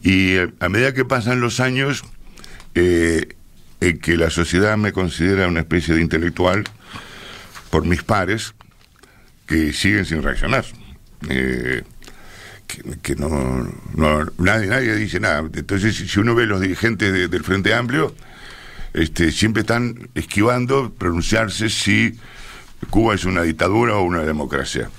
y 0.03 0.33
eh, 0.33 0.53
a 0.61 0.69
medida 0.69 0.95
que 0.95 1.05
pasan 1.05 1.41
los 1.41 1.61
años, 1.61 2.05
que 4.01 4.17
la 4.17 4.31
sociedad 4.31 4.77
me 4.77 4.93
considera 4.93 5.49
una 5.49 5.61
especie 5.61 5.95
de 5.95 6.01
intelectual 6.01 6.65
por 7.71 7.85
mis 7.85 8.03
pares 8.03 8.55
que 9.47 9.73
siguen 9.73 10.05
sin 10.05 10.23
reaccionar. 10.23 10.65
Eh, 11.29 11.83
que, 13.03 13.17
no, 13.17 13.69
nadie, 14.39 14.67
nadie 14.69 14.95
dice 14.95 15.21
nada. 15.21 15.41
Entonces, 15.53 15.97
si 15.97 16.21
uno 16.21 16.35
ve 16.35 16.47
los 16.47 16.61
dirigentes 16.61 17.31
del 17.31 17.45
Frente 17.45 17.75
Amplio, 17.75 18.15
este, 18.95 19.33
siempre 19.33 19.63
están 19.63 20.09
esquivando 20.15 20.93
pronunciarse 20.97 21.69
si 21.69 22.19
Cuba 22.91 23.15
es 23.15 23.25
una 23.25 23.43
dictadura 23.43 23.97
o 23.97 24.03
una 24.03 24.23
democracia. 24.23 24.91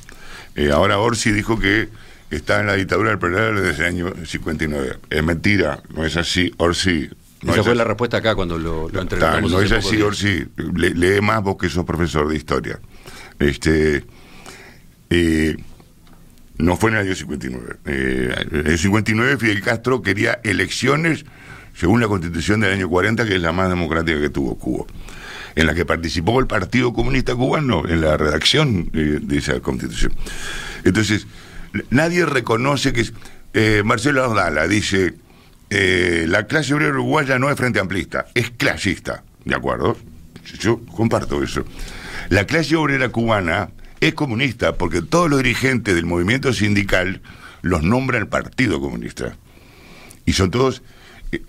Eh, 0.56 0.72
ahora 0.72 1.00
Orsi 1.00 1.32
dijo 1.32 1.60
que 1.60 1.90
está 2.30 2.60
en 2.60 2.68
la 2.68 2.74
dictadura 2.74 3.10
del 3.10 3.20
petróleo 3.20 3.62
desde 3.62 3.88
el 3.88 3.90
año 3.90 4.14
59. 4.26 4.98
Es 5.10 5.24
mentira, 5.24 5.82
no 5.96 6.06
es 6.06 6.18
así. 6.18 6.54
Orsi 6.58 7.10
esa 7.48 7.64
fue 7.64 7.76
la 7.76 7.84
respuesta 7.84 8.18
acá 8.18 8.36
cuando 8.36 8.58
lo, 8.58 8.90
lo 8.90 9.02
entrevistamos. 9.02 9.52
No 9.52 9.62
es 9.62 9.72
así, 9.72 10.02
Orsi. 10.02 10.46
lee 10.76 11.22
más 11.22 11.42
vos 11.44 11.58
que 11.58 11.70
sos 11.70 11.86
profesor 11.86 12.28
de 12.28 12.36
historia. 12.36 12.80
Este, 13.40 14.06
eh, 15.10 15.56
no 16.58 16.78
fue 16.78 16.92
en 16.92 16.98
el 16.98 17.06
año 17.08 17.16
59. 17.16 17.76
Eh, 17.86 18.36
en 18.52 18.68
el 18.68 18.78
59 18.78 19.38
Fidel 19.38 19.62
Castro 19.62 20.02
quería 20.02 20.40
elecciones 20.44 21.26
según 21.76 22.02
la 22.02 22.08
constitución 22.08 22.60
del 22.60 22.74
año 22.74 22.90
40, 22.90 23.26
que 23.26 23.36
es 23.36 23.42
la 23.42 23.52
más 23.52 23.70
democrática 23.70 24.20
que 24.20 24.30
tuvo 24.30 24.58
Cuba, 24.58 24.86
en 25.56 25.66
la 25.66 25.74
que 25.74 25.86
participó 25.86 26.40
el 26.40 26.48
Partido 26.48 26.94
Comunista 26.94 27.36
Cubano 27.36 27.88
en 27.88 28.02
la 28.02 28.16
redacción 28.16 28.90
de, 28.92 29.38
esa 29.38 29.60
constitución. 29.60 30.14
Entonces, 30.84 31.28
nadie 31.90 32.26
reconoce 32.26 32.94
que... 32.94 33.06
Eh, 33.56 33.84
Marcelo 33.86 34.24
Abdala 34.24 34.68
dice, 34.68 35.14
eh, 35.70 36.26
la 36.28 36.46
clase 36.48 36.74
obrera 36.74 36.92
uruguaya 36.92 37.40
no 37.40 37.50
es 37.50 37.58
frente 37.58 37.80
amplista, 37.80 38.28
es 38.36 38.52
clasista, 38.52 39.24
¿de 39.46 39.56
acuerdo? 39.56 39.98
Yo 40.60 40.80
comparto 40.86 41.42
eso. 41.44 41.66
La 42.30 42.46
clase 42.46 42.76
obrera 42.76 43.10
cubana 43.10 43.70
es 44.00 44.14
comunista 44.14 44.76
porque 44.76 45.02
todos 45.02 45.30
los 45.30 45.40
dirigentes 45.42 45.96
del 45.96 46.06
movimiento 46.06 46.54
sindical 46.54 47.22
los 47.62 47.84
nombra 47.84 48.18
el 48.18 48.28
Partido 48.28 48.80
Comunista. 48.80 49.36
Y 50.26 50.34
son 50.34 50.52
todos... 50.52 50.84
Eh, 51.32 51.42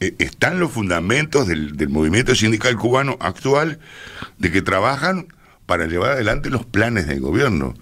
eh, 0.00 0.14
están 0.18 0.60
los 0.60 0.70
fundamentos 0.70 1.46
del, 1.46 1.88
movimiento 1.88 2.34
sindical 2.34 2.76
cubano 2.76 3.16
actual 3.20 3.80
de 4.38 4.52
que 4.52 4.62
trabajan 4.62 5.28
para 5.64 5.86
llevar 5.86 6.12
adelante 6.12 6.50
los 6.50 6.66
planes 6.66 7.06
del 7.06 7.20
gobierno. 7.20 7.74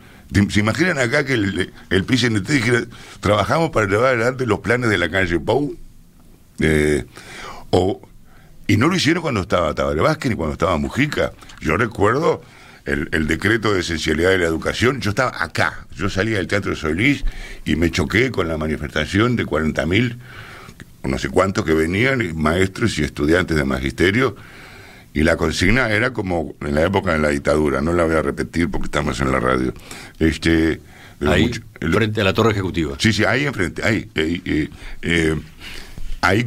¿Se 0.50 0.60
imaginan 0.60 0.98
acá 0.98 1.24
que 1.24 1.34
el, 1.34 1.72
el 1.90 2.04
PCNT 2.04 2.48
dijera, 2.48 2.82
trabajamos 3.20 3.70
para 3.70 3.86
llevar 3.86 4.14
adelante 4.14 4.46
los 4.46 4.60
planes 4.60 4.90
de 4.90 4.98
la 4.98 5.10
calle 5.10 5.38
Pou? 5.38 5.76
Eh, 6.60 7.04
o, 7.70 8.00
y 8.66 8.76
no 8.76 8.88
lo 8.88 8.96
hicieron 8.96 9.22
cuando 9.22 9.42
estaba 9.42 9.74
Tabaré 9.74 10.00
Vázquez 10.00 10.30
ni 10.30 10.36
cuando 10.36 10.54
estaba 10.54 10.76
Mujica. 10.78 11.32
Yo 11.60 11.76
recuerdo 11.76 12.42
el, 12.84 13.26
decreto 13.26 13.72
de 13.72 13.80
esencialidad 13.80 14.30
de 14.30 14.38
la 14.38 14.46
educación, 14.46 15.00
yo 15.00 15.10
estaba 15.10 15.42
acá, 15.42 15.86
yo 15.96 16.10
salía 16.10 16.36
del 16.36 16.48
Teatro 16.48 16.76
Solís 16.76 17.24
y 17.64 17.76
me 17.76 17.90
choqué 17.90 18.30
con 18.30 18.48
la 18.48 18.58
manifestación 18.58 19.36
de 19.36 19.46
40.000, 19.46 20.16
no 21.04 21.18
sé 21.18 21.30
cuántos 21.30 21.64
que 21.64 21.72
venían, 21.72 22.36
maestros 22.36 22.98
y 22.98 23.04
estudiantes 23.04 23.56
de 23.56 23.64
magisterio, 23.64 24.36
y 25.14 25.22
la 25.22 25.36
consigna 25.36 25.90
era 25.90 26.12
como 26.12 26.54
en 26.60 26.74
la 26.74 26.82
época 26.82 27.12
de 27.12 27.20
la 27.20 27.28
dictadura, 27.28 27.80
no 27.80 27.92
la 27.92 28.04
voy 28.04 28.16
a 28.16 28.22
repetir 28.22 28.68
porque 28.68 28.86
estamos 28.86 29.20
en 29.20 29.30
la 29.30 29.38
radio. 29.38 29.72
Este, 30.18 30.80
ahí, 31.24 31.52
frente 31.80 32.20
a 32.20 32.24
la 32.24 32.34
torre 32.34 32.50
ejecutiva. 32.50 32.96
Sí, 32.98 33.12
sí, 33.12 33.24
ahí 33.24 33.46
enfrente, 33.46 33.84
ahí. 33.84 34.10
Eh, 34.16 34.68
eh, 35.02 35.36
ahí 36.20 36.44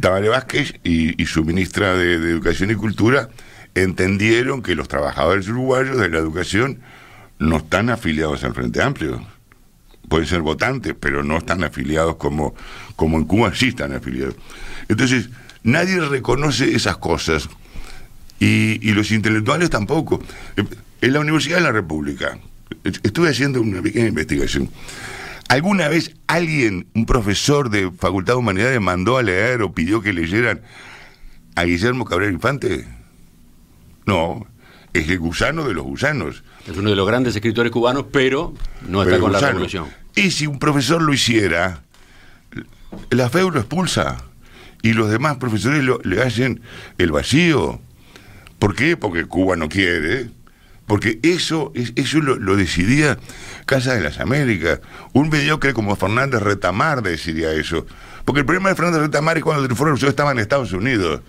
Tabaré 0.00 0.28
Vázquez 0.28 0.74
y, 0.82 1.24
su 1.26 1.44
ministra 1.44 1.94
de 1.96 2.14
Educación 2.14 2.72
y 2.72 2.74
Cultura 2.74 3.30
entendieron 3.76 4.60
que 4.60 4.74
los 4.74 4.88
trabajadores 4.88 5.48
uruguayos 5.48 5.96
de 5.96 6.08
la 6.08 6.18
educación 6.18 6.80
no 7.38 7.58
están 7.58 7.90
afiliados 7.90 8.42
al 8.42 8.54
Frente 8.54 8.82
Amplio. 8.82 9.24
Pueden 10.08 10.26
ser 10.26 10.40
votantes, 10.40 10.96
pero 10.98 11.22
no 11.22 11.38
están 11.38 11.62
afiliados 11.62 12.16
como, 12.16 12.56
como 12.96 13.18
en 13.18 13.24
Cuba 13.24 13.54
sí 13.54 13.68
están 13.68 13.92
afiliados. 13.92 14.34
Entonces, 14.88 15.30
nadie 15.62 16.00
reconoce 16.00 16.74
esas 16.74 16.96
cosas 16.96 17.48
y, 18.40 18.88
y 18.88 18.92
los 18.92 19.12
intelectuales 19.12 19.70
tampoco. 19.70 20.20
En 21.00 21.12
la 21.12 21.20
Universidad 21.20 21.58
de 21.58 21.62
la 21.62 21.72
República, 21.72 22.38
estuve 22.82 23.28
haciendo 23.28 23.60
una 23.60 23.80
pequeña 23.80 24.08
investigación. 24.08 24.68
¿Alguna 25.48 25.88
vez 25.88 26.14
alguien, 26.26 26.86
un 26.94 27.06
profesor 27.06 27.70
de 27.70 27.90
Facultad 27.90 28.34
de 28.34 28.38
Humanidades, 28.38 28.80
mandó 28.80 29.18
a 29.18 29.22
leer 29.22 29.62
o 29.62 29.72
pidió 29.72 30.00
que 30.00 30.12
leyeran 30.12 30.60
a 31.56 31.64
Guillermo 31.64 32.04
Cabrera 32.04 32.32
Infante? 32.32 32.86
No, 34.06 34.46
es 34.92 35.08
el 35.08 35.18
gusano 35.18 35.66
de 35.66 35.74
los 35.74 35.84
gusanos. 35.84 36.44
Es 36.66 36.76
uno 36.76 36.90
de 36.90 36.96
los 36.96 37.06
grandes 37.06 37.34
escritores 37.34 37.72
cubanos, 37.72 38.06
pero 38.12 38.54
no 38.88 39.02
está 39.02 39.18
con 39.18 39.32
la 39.32 39.40
revolución. 39.40 39.86
Y 40.14 40.30
si 40.30 40.46
un 40.46 40.58
profesor 40.58 41.02
lo 41.02 41.12
hiciera, 41.12 41.82
la 43.10 43.28
FEU 43.28 43.50
lo 43.50 43.60
expulsa 43.60 44.24
y 44.82 44.92
los 44.92 45.10
demás 45.10 45.36
profesores 45.38 45.84
le 46.04 46.22
hacen 46.22 46.60
el 46.98 47.10
vacío. 47.12 47.80
¿Por 48.60 48.76
qué? 48.76 48.96
Porque 48.96 49.24
Cuba 49.24 49.56
no 49.56 49.68
quiere. 49.68 50.28
Porque 50.86 51.18
eso, 51.22 51.72
eso 51.74 52.18
lo, 52.20 52.56
decidía 52.56 53.18
Casa 53.66 53.94
de 53.94 54.00
las 54.00 54.20
Américas. 54.20 54.80
Un 55.12 55.30
mediocre 55.30 55.72
como 55.72 55.96
Fernández 55.96 56.42
Retamar 56.42 57.02
decidía 57.02 57.52
eso. 57.52 57.86
Porque 58.24 58.40
el 58.40 58.46
problema 58.46 58.68
de 58.68 58.74
Fernández 58.76 59.00
Retamar 59.00 59.38
es 59.38 59.44
cuando 59.44 59.62
el 59.62 59.68
Triunfo 59.68 60.06
estaba 60.06 60.32
en 60.32 60.38
Estados 60.38 60.72
Unidos. 60.72 61.22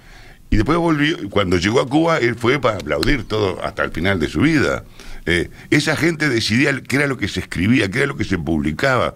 Y 0.49 0.57
después 0.57 0.77
volvió, 0.77 1.29
cuando 1.29 1.57
llegó 1.57 1.79
a 1.79 1.87
Cuba, 1.87 2.17
él 2.17 2.35
fue 2.35 2.59
para 2.59 2.75
aplaudir 2.75 3.23
todo 3.23 3.63
hasta 3.63 3.83
el 3.83 3.91
final 3.91 4.19
de 4.19 4.27
su 4.27 4.41
vida. 4.41 4.83
Eh, 5.25 5.49
esa 5.69 5.95
gente 5.95 6.27
decidía 6.27 6.81
qué 6.81 6.97
era 6.97 7.07
lo 7.07 7.17
que 7.17 7.29
se 7.29 7.39
escribía, 7.39 7.89
qué 7.89 7.99
era 7.99 8.07
lo 8.07 8.17
que 8.17 8.25
se 8.25 8.37
publicaba. 8.37 9.13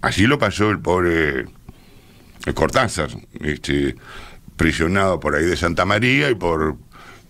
Así 0.00 0.26
lo 0.26 0.38
pasó 0.38 0.70
el 0.70 0.80
pobre 0.80 1.46
Cortázar, 2.54 3.10
este, 3.40 3.94
prisionado 4.56 5.20
por 5.20 5.36
ahí 5.36 5.44
de 5.44 5.56
Santa 5.56 5.84
María 5.84 6.30
y 6.30 6.34
por 6.34 6.76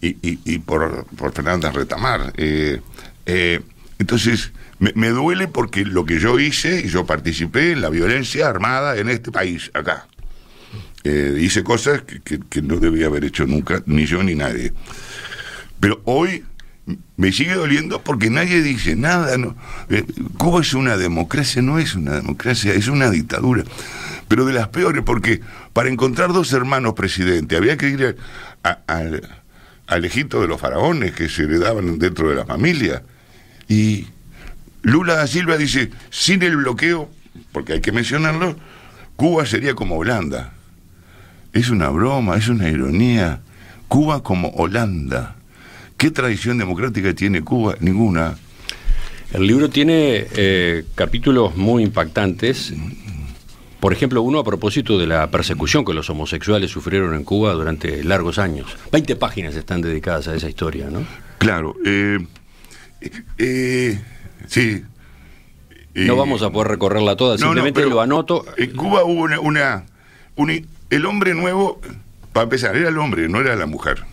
y, 0.01 0.59
por, 0.59 1.07
por 1.17 1.33
Fernández 1.33 1.73
Retamar. 1.73 2.33
Eh, 2.37 2.81
eh, 3.27 3.61
entonces, 3.99 4.53
me, 4.79 5.09
duele 5.09 5.49
porque 5.49 5.85
lo 5.85 6.05
que 6.05 6.19
yo 6.19 6.39
hice, 6.39 6.83
y 6.85 6.89
yo 6.89 7.07
participé 7.07 7.73
en 7.73 7.81
la 7.81 7.89
violencia 7.89 8.49
armada 8.49 8.97
en 8.97 9.09
este 9.09 9.33
país, 9.33 9.71
acá. 9.75 10.07
Eh, 11.05 11.39
hice 11.41 11.63
cosas 11.63 12.03
que, 12.03 12.63
no 12.63 12.79
debía 12.79 13.07
haber 13.07 13.25
hecho 13.25 13.47
nunca, 13.47 13.83
ni 13.87 14.07
yo 14.07 14.23
ni 14.23 14.35
nadie. 14.35 14.73
Pero 15.81 16.01
hoy 16.05 16.45
me 17.17 17.33
sigue 17.33 17.55
doliendo 17.55 18.03
porque 18.03 18.29
nadie 18.29 18.63
dice 18.63 18.97
nada. 18.97 19.39
No. 19.39 19.57
Cuba 20.37 20.61
es 20.61 20.75
una 20.75 20.97
democracia, 20.97 21.63
no 21.63 21.79
es 21.79 21.95
una 21.95 22.17
democracia, 22.17 22.75
es 22.75 22.89
una 22.89 23.11
dictadura. 23.11 23.65
Pero 24.29 24.45
de 24.45 24.53
las 24.53 24.69
peores, 24.69 25.03
porque 25.05 25.41
para 25.73 25.89
encontrar 25.89 26.33
dos 26.33 26.53
hermanos 26.53 26.95
presidentes 26.95 27.57
había 27.57 27.77
que 27.77 27.89
ir 27.89 28.17
al 28.63 29.23
Egipto 30.05 30.41
de 30.41 30.49
los 30.49 30.61
faraones 30.61 31.13
que 31.13 31.29
se 31.29 31.45
heredaban 31.45 31.99
dentro 31.99 32.29
de 32.29 32.37
la 32.37 32.45
familia. 32.45 33.03
Y 33.69 34.07
Lula 34.83 35.15
da 35.15 35.27
Silva 35.27 35.57
dice, 35.57 35.91
sin 36.11 36.43
el 36.43 36.57
bloqueo, 36.57 37.11
porque 37.53 37.75
hay 37.75 37.81
que 37.81 37.93
mencionarlo, 37.93 38.57
Cuba 39.17 39.47
sería 39.47 39.75
como 39.75 39.97
Holanda. 39.97 40.53
Es 41.53 41.71
una 41.71 41.89
broma, 41.89 42.37
es 42.37 42.49
una 42.49 42.69
ironía. 42.69 43.41
Cuba 43.89 44.23
como 44.23 44.51
Holanda. 44.51 45.37
¿Qué 45.97 46.11
tradición 46.11 46.59
democrática 46.59 47.15
tiene 47.15 47.43
Cuba? 47.43 47.77
Ninguna. 47.81 48.37
El 49.33 49.47
libro 49.47 49.71
tiene 49.71 50.27
eh, 50.37 50.85
capítulos 50.95 51.57
muy 51.57 51.83
impactantes. 51.83 52.75
Por 53.81 53.93
ejemplo, 53.93 54.23
uno 54.23 54.39
a 54.39 54.45
propósito 54.45 54.99
de 54.99 55.07
la 55.07 55.31
persecución 55.31 55.85
que 55.85 55.93
los 55.93 56.09
homosexuales 56.11 56.71
sufrieron 56.71 57.15
en 57.15 57.25
Cuba 57.25 57.53
durante 57.53 58.03
largos 58.05 58.39
años. 58.39 58.77
Veinte 58.91 59.17
páginas 59.17 59.55
están 59.55 59.83
dedicadas 59.83 60.29
a 60.29 60.35
esa 60.35 60.49
historia, 60.49 60.89
¿no? 60.91 61.07
Claro. 61.39 61.75
Eh, 61.85 62.19
eh, 63.39 64.01
sí. 64.47 64.83
no 65.95 66.17
vamos 66.17 66.43
a 66.43 66.51
poder 66.51 66.69
recorrerla 66.69 67.17
toda, 67.17 67.39
simplemente 67.39 67.85
lo 67.87 68.01
anoto. 68.01 68.45
En 68.57 68.75
Cuba 68.75 69.05
hubo 69.05 69.23
una, 69.23 69.41
una, 69.41 69.85
una 70.37 70.55
el 70.91 71.07
hombre 71.07 71.35
nuevo, 71.35 71.81
para 72.33 72.45
empezar, 72.45 72.77
era 72.77 72.89
el 72.89 72.99
hombre, 72.99 73.29
no 73.29 73.41
era 73.41 73.57
la 73.57 73.67
mujer. 73.67 74.05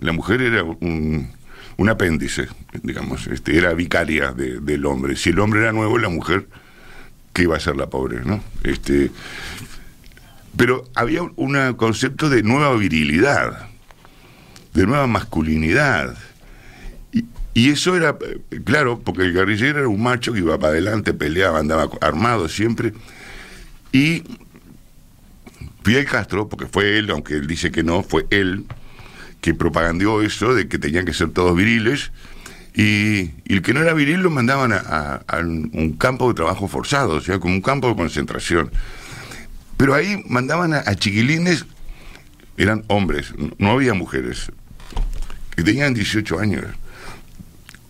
La 0.00 0.12
mujer 0.12 0.42
era 0.42 0.62
un, 0.62 1.30
un 1.76 1.88
apéndice, 1.88 2.48
digamos, 2.82 3.26
este, 3.26 3.56
era 3.56 3.72
vicaria 3.74 4.32
del 4.32 4.86
hombre. 4.86 5.16
Si 5.16 5.30
el 5.30 5.38
hombre 5.40 5.60
era 5.60 5.72
nuevo, 5.72 5.98
la 5.98 6.08
mujer, 6.08 6.48
¿qué 7.36 7.42
iba 7.42 7.54
a 7.54 7.60
ser 7.60 7.76
la 7.76 7.90
pobre? 7.90 8.22
¿no? 8.24 8.42
Este, 8.64 9.10
pero 10.56 10.88
había 10.94 11.20
un 11.22 11.74
concepto 11.74 12.30
de 12.30 12.42
nueva 12.42 12.74
virilidad, 12.76 13.68
de 14.72 14.86
nueva 14.86 15.06
masculinidad. 15.06 16.16
Y, 17.52 17.70
eso 17.70 17.94
era, 17.94 18.16
claro, 18.64 19.00
porque 19.00 19.22
el 19.22 19.34
guerrillero 19.34 19.80
era 19.80 19.88
un 19.88 20.02
macho 20.02 20.32
que 20.32 20.38
iba 20.38 20.58
para 20.58 20.72
adelante, 20.72 21.12
peleaba, 21.12 21.58
andaba 21.58 21.90
armado 22.00 22.48
siempre. 22.48 22.94
Y 23.92 24.22
Fidel 25.82 26.06
Castro, 26.06 26.48
porque 26.48 26.66
fue 26.66 26.98
él, 26.98 27.10
aunque 27.10 27.34
él 27.34 27.46
dice 27.46 27.70
que 27.70 27.82
no, 27.82 28.02
fue 28.02 28.26
él 28.30 28.64
que 29.42 29.52
propagandió 29.52 30.22
eso 30.22 30.54
de 30.54 30.68
que 30.68 30.78
tenían 30.78 31.04
que 31.04 31.12
ser 31.12 31.30
todos 31.30 31.54
viriles 31.54 32.12
Y, 32.76 33.30
el 33.46 33.62
que 33.62 33.72
no 33.72 33.80
era 33.80 33.94
viril 33.94 34.20
lo 34.20 34.30
mandaban 34.30 34.72
a, 34.72 35.22
un 35.40 35.96
campo 35.98 36.28
de 36.28 36.34
trabajo 36.34 36.68
forzado, 36.68 37.14
o 37.14 37.20
sea, 37.22 37.38
como 37.38 37.54
un 37.54 37.62
campo 37.62 37.88
de 37.88 37.96
concentración. 37.96 38.70
Pero 39.78 39.94
ahí 39.94 40.22
mandaban 40.28 40.74
a, 40.74 40.94
chiquilines, 40.94 41.64
eran 42.58 42.84
hombres, 42.88 43.32
no 43.58 43.70
había 43.70 43.94
mujeres, 43.94 44.52
que 45.54 45.62
tenían 45.62 45.94
18 45.94 46.38
años, 46.38 46.64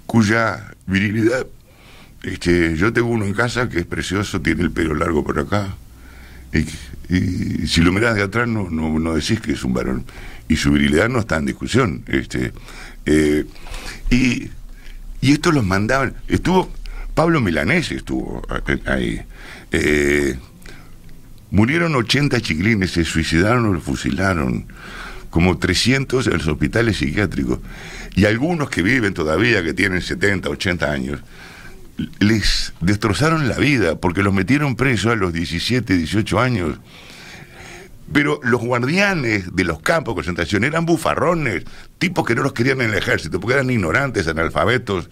cuya 0.07 0.72
virilidad, 0.87 1.47
este, 2.22 2.76
yo 2.76 2.93
tengo 2.93 3.09
uno 3.09 3.24
en 3.24 3.34
casa 3.34 3.68
que 3.68 3.80
es 3.80 3.87
precioso, 3.87 4.41
tiene 4.41 4.62
el 4.62 4.70
pelo 4.70 4.95
largo 4.95 5.24
por 5.24 5.39
acá, 5.41 5.74
y, 6.53 7.66
si 7.66 7.82
lo 7.82 7.93
mirás 7.93 8.14
de 8.14 8.22
atrás 8.22 8.49
no, 8.49 8.70
no, 8.70 9.14
decís 9.14 9.41
que 9.41 9.53
es 9.53 9.64
un 9.64 9.74
varón, 9.74 10.05
y 10.49 10.57
su 10.57 10.70
virilidad 10.72 11.09
no 11.09 11.20
está 11.20 11.37
en 11.37 11.47
discusión. 11.47 12.05
Este, 12.07 12.53
eh, 13.05 13.45
y 14.11 14.51
y 15.20 15.32
estos 15.32 15.54
los 15.54 15.64
mandaban. 15.64 16.14
Estuvo. 16.28 16.70
Pablo 17.14 17.40
Milanés 17.40 17.92
estuvo 17.92 18.42
ahí. 18.84 19.22
Eh, 19.72 20.38
murieron 21.50 21.94
80 21.94 22.40
chiquilines, 22.42 22.90
se 22.90 23.04
suicidaron 23.04 23.64
o 23.66 23.72
los 23.72 23.82
fusilaron. 23.82 24.66
Como 25.30 25.58
300 25.58 26.26
en 26.26 26.32
los 26.34 26.46
hospitales 26.46 26.98
psiquiátricos. 26.98 27.58
Y 28.14 28.26
algunos 28.26 28.70
que 28.70 28.82
viven 28.82 29.14
todavía, 29.14 29.62
que 29.62 29.74
tienen 29.74 30.02
70, 30.02 30.48
80 30.48 30.90
años, 30.90 31.20
les 32.20 32.72
destrozaron 32.80 33.48
la 33.48 33.56
vida 33.56 33.96
porque 33.96 34.22
los 34.22 34.34
metieron 34.34 34.76
presos 34.76 35.12
a 35.12 35.16
los 35.16 35.32
17, 35.32 35.96
18 35.96 36.40
años 36.40 36.78
pero 38.12 38.40
los 38.42 38.61
guardianes 38.61 39.54
de 39.54 39.64
los 39.64 39.80
campos 39.80 40.14
de 40.14 40.16
concentración 40.16 40.64
eran 40.64 40.86
bufarrones, 40.86 41.64
tipos 41.98 42.24
que 42.26 42.34
no 42.34 42.42
los 42.42 42.52
querían 42.52 42.80
en 42.80 42.90
el 42.90 42.98
ejército, 42.98 43.40
porque 43.40 43.54
eran 43.54 43.70
ignorantes, 43.70 44.28
analfabetos. 44.28 45.11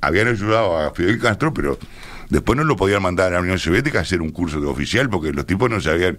Habían 0.00 0.28
ayudado 0.28 0.78
a 0.78 0.94
Fidel 0.94 1.18
Castro, 1.18 1.52
pero 1.52 1.78
después 2.28 2.56
no 2.56 2.64
lo 2.64 2.76
podían 2.76 3.02
mandar 3.02 3.28
a 3.28 3.36
la 3.36 3.40
Unión 3.40 3.58
Soviética 3.58 3.98
a 3.98 4.02
hacer 4.02 4.22
un 4.22 4.30
curso 4.30 4.60
de 4.60 4.66
oficial, 4.66 5.08
porque 5.10 5.32
los 5.32 5.46
tipos 5.46 5.68
no 5.70 5.80
sabían 5.80 6.18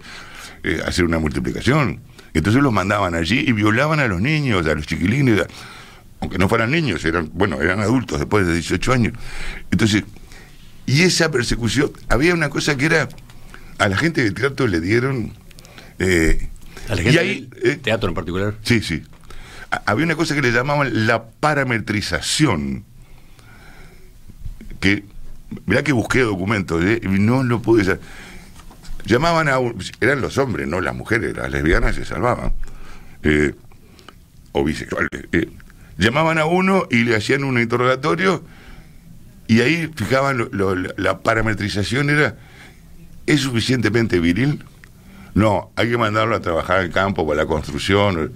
eh, 0.63 0.81
hacer 0.85 1.05
una 1.05 1.19
multiplicación. 1.19 2.01
Entonces 2.33 2.61
los 2.61 2.73
mandaban 2.73 3.15
allí 3.15 3.45
y 3.47 3.51
violaban 3.51 3.99
a 3.99 4.07
los 4.07 4.19
niños, 4.19 4.67
a 4.67 4.75
los 4.75 4.85
chiquilines, 4.85 5.43
aunque 6.19 6.37
no 6.37 6.49
fueran 6.49 6.71
niños, 6.71 7.05
eran, 7.05 7.29
bueno, 7.33 7.61
eran 7.61 7.79
adultos 7.79 8.19
después 8.19 8.45
de 8.45 8.53
18 8.53 8.93
años. 8.93 9.13
Entonces, 9.71 10.03
y 10.85 11.03
esa 11.03 11.31
persecución, 11.31 11.91
había 12.09 12.33
una 12.33 12.49
cosa 12.49 12.75
que 12.75 12.85
era, 12.85 13.09
a 13.77 13.87
la 13.87 13.97
gente 13.97 14.23
de 14.23 14.31
teatro 14.31 14.67
le 14.67 14.79
dieron 14.79 15.33
eh, 15.99 16.49
y 16.89 17.17
ahí, 17.17 17.49
eh, 17.63 17.75
teatro 17.81 18.09
en 18.09 18.15
particular. 18.15 18.55
Sí, 18.63 18.81
sí. 18.81 19.03
Había 19.85 20.05
una 20.05 20.15
cosa 20.15 20.35
que 20.35 20.41
le 20.41 20.51
llamaban 20.51 21.07
la 21.07 21.29
parametrización, 21.29 22.85
que, 24.79 25.03
mirá 25.65 25.83
que 25.83 25.91
busqué 25.91 26.21
documentos, 26.21 26.83
eh, 26.83 27.01
y 27.03 27.07
no 27.07 27.43
lo 27.43 27.61
pude 27.61 27.99
Llamaban 29.05 29.47
a 29.47 29.57
eran 30.01 30.19
los 30.19 30.37
hombres, 30.37 30.67
no 30.67 30.81
las 30.81 30.93
mujeres, 30.93 31.35
las 31.35 31.49
lesbianas 31.49 31.95
se 31.95 32.03
salvaban, 32.03 32.51
o 34.51 34.63
bisexuales. 34.65 35.09
llamaban 35.97 36.37
a 36.37 36.45
uno 36.45 36.87
y 36.91 37.03
le 37.03 37.15
hacían 37.15 37.45
un 37.45 37.57
interrogatorio, 37.57 38.43
y 39.47 39.61
ahí 39.61 39.89
fijaban 39.95 40.49
la 40.97 41.19
parametrización 41.19 42.09
era, 42.09 42.35
¿es 43.25 43.41
suficientemente 43.41 44.19
viril? 44.19 44.61
No, 45.37 45.69
hay 45.75 45.87
que 45.87 45.99
mandarlo 45.99 46.35
a 46.35 46.39
trabajar 46.39 46.83
en 46.83 46.91
campo 46.91 47.27
para 47.27 47.43
la 47.43 47.45
construcción. 47.45 48.33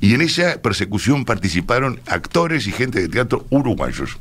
Y 0.00 0.14
en 0.14 0.20
esa 0.20 0.62
persecución 0.62 1.24
participaron 1.24 1.98
actores 2.06 2.68
y 2.68 2.70
gente 2.70 3.00
de 3.00 3.08
teatro 3.08 3.44
uruguayos. 3.50 4.18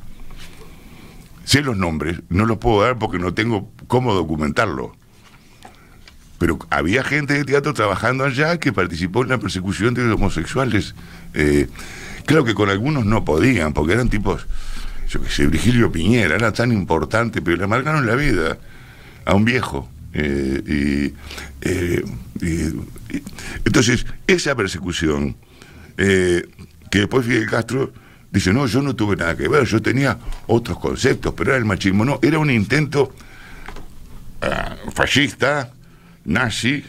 Sé 1.43 1.61
los 1.61 1.77
nombres, 1.77 2.21
no 2.29 2.47
los 2.47 2.57
puedo 2.57 2.81
dar 2.81 2.97
porque 2.97 3.19
no 3.19 3.35
tengo 3.35 3.71
cómo 3.85 4.15
documentarlo. 4.15 4.95
Pero 6.39 6.57
había 6.71 7.03
gente 7.03 7.35
de 7.35 7.45
teatro 7.45 7.75
trabajando 7.75 8.23
allá 8.23 8.57
que 8.57 8.73
participó 8.73 9.21
en 9.21 9.29
la 9.29 9.37
persecución 9.37 9.93
de 9.93 10.05
los 10.05 10.15
homosexuales. 10.15 10.95
Eh, 11.35 11.67
creo 12.25 12.43
que 12.43 12.55
con 12.55 12.71
algunos 12.71 13.05
no 13.05 13.25
podían, 13.25 13.73
porque 13.73 13.93
eran 13.93 14.09
tipos, 14.09 14.47
yo 15.07 15.21
qué 15.21 15.29
sé, 15.29 15.45
Virgilio 15.45 15.91
Piñera, 15.91 16.33
era 16.33 16.51
tan 16.51 16.71
importante, 16.71 17.43
pero 17.43 17.57
le 17.57 17.67
marcaron 17.67 18.07
la 18.07 18.15
vida 18.15 18.57
a 19.23 19.35
un 19.35 19.45
viejo. 19.45 19.87
Eh, 20.19 21.13
eh, 21.61 22.05
y, 22.41 23.19
entonces, 23.65 24.05
esa 24.25 24.55
persecución, 24.55 25.35
eh, 25.97 26.43
que 26.89 26.99
después 26.99 27.25
Fidel 27.25 27.47
Castro 27.47 27.93
dice, 28.31 28.51
no, 28.51 28.65
yo 28.65 28.81
no 28.81 28.95
tuve 28.95 29.15
nada 29.15 29.37
que 29.37 29.47
ver, 29.47 29.65
yo 29.65 29.79
tenía 29.79 30.17
otros 30.47 30.79
conceptos, 30.79 31.35
pero 31.37 31.51
era 31.51 31.59
el 31.59 31.65
machismo, 31.65 32.03
no, 32.03 32.19
era 32.23 32.39
un 32.39 32.49
intento 32.49 33.13
ah, 34.41 34.75
fascista, 34.93 35.71
nazi, 36.25 36.83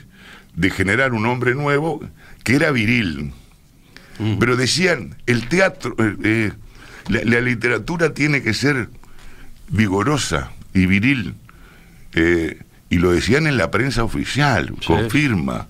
de 0.55 0.71
generar 0.71 1.13
un 1.13 1.27
hombre 1.27 1.55
nuevo 1.55 2.01
que 2.45 2.57
era 2.57 2.71
viril. 2.71 3.33
Mm. 4.19 4.39
Pero 4.39 4.57
decían, 4.57 5.17
el 5.27 5.49
teatro, 5.49 5.95
la, 7.09 7.41
literatura 7.41 8.15
tiene 8.15 8.43
que 8.43 8.55
ser 8.55 8.89
vigorosa 9.69 10.51
y 10.73 10.87
viril. 10.87 11.35
Eh, 12.15 12.59
y 12.91 12.97
lo 12.97 13.13
decían 13.13 13.47
en 13.47 13.59
la 13.59 13.71
prensa 13.71 14.03
oficial, 14.03 14.73
confirma. 14.87 15.69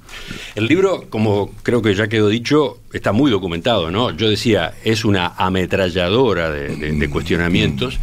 El 0.55 0.67
libro, 0.67 1.07
como 1.11 1.51
creo 1.65 1.83
que 1.83 1.95
ya 1.95 2.07
quedó 2.07 2.29
dicho, 2.29 2.79
está 2.93 3.13
muy 3.13 3.31
documentado, 3.31 3.91
¿no? 3.91 4.13
Yo 4.13 4.29
decía, 4.29 4.75
es 4.85 5.05
una 5.05 5.35
ametralladora 5.37 6.51
de, 6.51 7.11
cuestionamientos, 7.11 7.99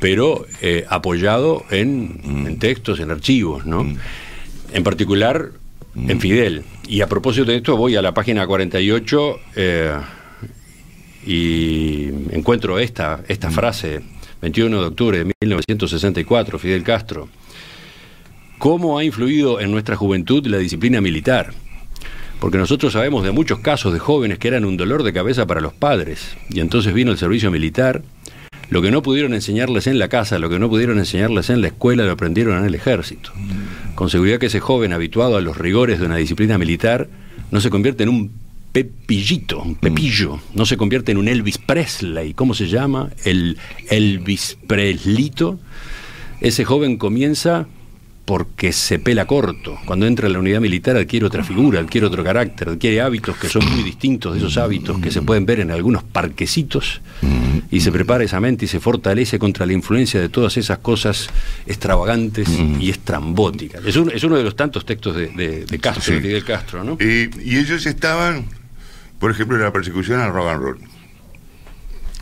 pero 0.00 0.46
eh, 0.60 0.84
apoyado 0.88 1.64
en, 1.70 2.20
en, 2.24 2.58
textos, 2.58 2.98
en 2.98 3.12
archivos, 3.12 3.66
¿no? 3.66 3.86
En 4.72 4.82
particular, 4.82 5.50
en 5.94 6.20
Fidel. 6.20 6.64
Y 6.88 7.02
a 7.02 7.06
propósito 7.06 7.46
de 7.52 7.58
esto, 7.58 7.76
voy 7.76 7.94
a 7.94 8.02
la 8.02 8.12
página 8.12 8.48
48 8.48 9.40
eh, 9.54 9.92
y 11.24 12.06
encuentro 12.32 12.80
esta, 12.80 13.22
esta 13.28 13.52
frase, 13.52 14.00
21 14.42 14.80
de 14.80 14.86
octubre 14.88 15.18
de 15.18 15.32
1964, 15.40 16.58
Fidel 16.58 16.82
Castro 16.82 17.28
cómo 18.64 18.96
ha 18.96 19.04
influido 19.04 19.60
en 19.60 19.70
nuestra 19.70 19.94
juventud 19.94 20.46
la 20.46 20.56
disciplina 20.56 21.02
militar. 21.02 21.52
Porque 22.40 22.56
nosotros 22.56 22.94
sabemos 22.94 23.22
de 23.22 23.30
muchos 23.30 23.58
casos 23.58 23.92
de 23.92 23.98
jóvenes 23.98 24.38
que 24.38 24.48
eran 24.48 24.64
un 24.64 24.78
dolor 24.78 25.02
de 25.02 25.12
cabeza 25.12 25.46
para 25.46 25.60
los 25.60 25.74
padres, 25.74 26.34
y 26.48 26.60
entonces 26.60 26.94
vino 26.94 27.10
el 27.12 27.18
servicio 27.18 27.50
militar. 27.50 28.00
Lo 28.70 28.80
que 28.80 28.90
no 28.90 29.02
pudieron 29.02 29.34
enseñarles 29.34 29.86
en 29.86 29.98
la 29.98 30.08
casa, 30.08 30.38
lo 30.38 30.48
que 30.48 30.58
no 30.58 30.70
pudieron 30.70 30.98
enseñarles 30.98 31.50
en 31.50 31.60
la 31.60 31.66
escuela, 31.66 32.06
lo 32.06 32.12
aprendieron 32.12 32.56
en 32.56 32.64
el 32.64 32.74
ejército. 32.74 33.32
Con 33.94 34.08
seguridad 34.08 34.38
que 34.38 34.46
ese 34.46 34.60
joven 34.60 34.94
habituado 34.94 35.36
a 35.36 35.42
los 35.42 35.58
rigores 35.58 36.00
de 36.00 36.06
una 36.06 36.16
disciplina 36.16 36.56
militar 36.56 37.10
no 37.50 37.60
se 37.60 37.68
convierte 37.68 38.04
en 38.04 38.08
un 38.08 38.30
pepillito, 38.72 39.60
un 39.60 39.74
pepillo, 39.74 40.40
no 40.54 40.64
se 40.64 40.78
convierte 40.78 41.12
en 41.12 41.18
un 41.18 41.28
Elvis 41.28 41.58
Presley, 41.58 42.32
¿cómo 42.32 42.54
se 42.54 42.68
llama? 42.68 43.10
El 43.24 43.58
Elvis 43.90 44.56
Preslito. 44.66 45.58
Ese 46.40 46.64
joven 46.64 46.96
comienza 46.96 47.66
porque 48.24 48.72
se 48.72 48.98
pela 48.98 49.26
corto. 49.26 49.78
Cuando 49.84 50.06
entra 50.06 50.26
en 50.26 50.32
la 50.32 50.38
unidad 50.38 50.60
militar 50.60 50.96
adquiere 50.96 51.26
otra 51.26 51.44
figura, 51.44 51.80
adquiere 51.80 52.06
otro 52.06 52.24
carácter, 52.24 52.70
adquiere 52.70 53.00
hábitos 53.00 53.36
que 53.36 53.48
son 53.48 53.64
muy 53.70 53.82
distintos 53.82 54.32
de 54.32 54.38
esos 54.38 54.56
hábitos 54.56 54.98
que 54.98 55.10
se 55.10 55.20
pueden 55.20 55.44
ver 55.44 55.60
en 55.60 55.70
algunos 55.70 56.02
parquecitos 56.02 57.02
y 57.70 57.80
se 57.80 57.92
prepara 57.92 58.24
esa 58.24 58.40
mente 58.40 58.64
y 58.64 58.68
se 58.68 58.80
fortalece 58.80 59.38
contra 59.38 59.66
la 59.66 59.74
influencia 59.74 60.20
de 60.20 60.28
todas 60.28 60.56
esas 60.56 60.78
cosas 60.78 61.28
extravagantes 61.66 62.48
y 62.80 62.88
estrambóticas. 62.88 63.84
Es, 63.84 63.96
es 63.96 64.24
uno 64.24 64.36
de 64.36 64.42
los 64.42 64.56
tantos 64.56 64.86
textos 64.86 65.16
de, 65.16 65.66
Castro, 65.80 66.14
de 66.14 66.20
Fidel 66.20 66.44
Castro, 66.44 66.82
¿no? 66.82 66.96
y 67.00 67.56
ellos 67.56 67.84
estaban, 67.84 68.46
por 69.18 69.30
ejemplo, 69.30 69.56
en 69.56 69.62
la 69.62 69.72
persecución 69.72 70.20
al 70.20 70.32
rock 70.32 70.48
and 70.48 70.62
roll. 70.62 70.78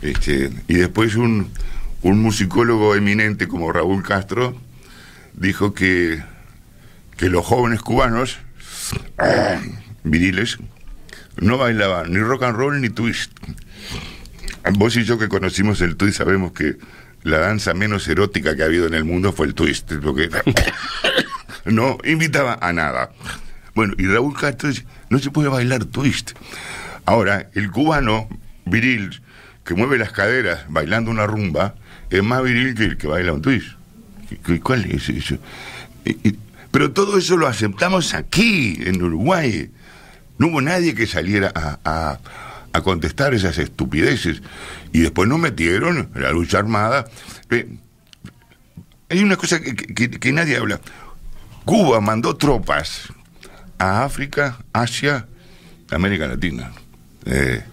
Este, 0.01 0.51
y 0.67 0.73
después 0.73 1.15
un, 1.15 1.47
un 2.01 2.19
musicólogo 2.19 2.93
eminente 2.93 3.47
como 3.47 3.71
Raúl 3.71 4.03
Castro, 4.03 4.53
dijo 5.33 5.73
que, 5.73 6.23
que 7.17 7.29
los 7.29 7.45
jóvenes 7.45 7.81
cubanos, 7.81 8.39
viriles, 10.03 10.57
no 11.37 11.57
bailaban 11.57 12.11
ni 12.11 12.19
rock 12.19 12.43
and 12.43 12.57
roll 12.57 12.79
ni 12.79 12.89
twist. 12.89 13.31
Vos 14.73 14.95
y 14.95 15.03
yo 15.03 15.17
que 15.17 15.27
conocimos 15.27 15.81
el 15.81 15.97
twist 15.97 16.17
sabemos 16.17 16.53
que 16.53 16.77
la 17.23 17.39
danza 17.39 17.73
menos 17.73 18.07
erótica 18.07 18.55
que 18.55 18.63
ha 18.63 18.65
habido 18.65 18.87
en 18.87 18.93
el 18.93 19.05
mundo 19.05 19.33
fue 19.33 19.47
el 19.47 19.53
twist, 19.53 19.91
porque 20.01 20.29
no 21.65 21.97
invitaba 22.03 22.57
a 22.61 22.73
nada. 22.73 23.11
Bueno, 23.75 23.93
y 23.97 24.05
Raúl 24.05 24.37
Castro 24.37 24.69
dice, 24.69 24.85
no 25.09 25.19
se 25.19 25.31
puede 25.31 25.49
bailar 25.49 25.85
twist. 25.85 26.31
Ahora, 27.05 27.49
el 27.53 27.71
cubano 27.71 28.29
viril 28.65 29.21
que 29.65 29.73
mueve 29.73 29.97
las 29.97 30.11
caderas 30.11 30.65
bailando 30.69 31.11
una 31.11 31.25
rumba 31.25 31.75
es 32.09 32.23
más 32.23 32.43
viril 32.43 32.75
que 32.75 32.85
el 32.85 32.97
que 32.97 33.07
baila 33.07 33.33
un 33.33 33.41
twist. 33.41 33.77
¿Cuál 34.61 34.85
es 34.85 35.09
eso? 35.09 35.37
pero 36.71 36.91
todo 36.91 37.17
eso 37.17 37.37
lo 37.37 37.47
aceptamos 37.47 38.13
aquí, 38.13 38.79
en 38.83 39.01
Uruguay. 39.01 39.69
No 40.37 40.47
hubo 40.47 40.61
nadie 40.61 40.95
que 40.95 41.05
saliera 41.05 41.51
a, 41.55 42.19
contestar 42.83 43.33
esas 43.33 43.59
estupideces. 43.59 44.41
Y 44.91 45.01
después 45.01 45.29
nos 45.29 45.39
metieron 45.39 46.09
la 46.15 46.31
lucha 46.31 46.57
armada. 46.57 47.05
Eh, 47.51 47.77
hay 49.09 49.23
una 49.23 49.35
cosa 49.35 49.61
que, 49.61 50.31
nadie 50.33 50.57
habla. 50.57 50.81
Cuba 51.65 52.01
mandó 52.01 52.35
tropas 52.35 53.13
a 53.77 54.03
África, 54.03 54.57
Asia, 54.73 55.27
América 55.91 56.27
Latina. 56.27 56.71
Eh, 57.25 57.63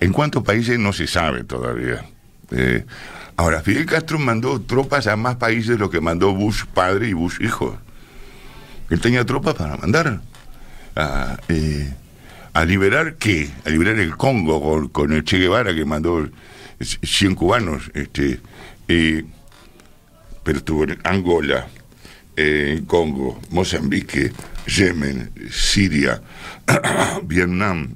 ¿En 0.00 0.12
cuántos 0.12 0.42
países 0.42 0.80
no 0.80 0.92
se 0.92 1.06
sabe 1.06 1.44
todavía? 1.44 2.04
Eh, 2.50 2.84
ahora, 3.42 3.60
Fidel 3.60 3.86
Castro 3.86 4.18
mandó 4.18 4.60
tropas 4.60 5.06
a 5.06 5.16
más 5.16 5.36
países 5.36 5.70
de 5.70 5.78
lo 5.78 5.90
que 5.90 6.00
mandó 6.00 6.32
Bush 6.32 6.64
padre 6.72 7.08
y 7.08 7.12
Bush 7.12 7.40
hijo. 7.40 7.76
Él 8.88 9.00
tenía 9.00 9.24
tropas 9.24 9.54
para 9.54 9.76
mandar 9.76 10.20
a, 10.94 11.38
eh, 11.48 11.92
liberar 12.66 13.16
qué? 13.16 13.50
A 13.64 13.70
liberar 13.70 13.98
el 13.98 14.16
Congo 14.16 14.90
con, 14.92 15.12
el 15.12 15.24
Che 15.24 15.38
Guevara 15.38 15.74
que 15.74 15.84
mandó 15.84 16.28
100 16.80 17.34
cubanos. 17.34 17.90
Este, 17.94 18.40
pero 18.86 20.58
estuvo 20.58 20.84
en 20.84 20.98
Angola, 21.04 21.66
en 22.36 22.84
Congo, 22.84 23.40
Mozambique, 23.50 24.32
Yemen, 24.66 25.32
Siria, 25.50 26.22
Vietnam, 27.24 27.94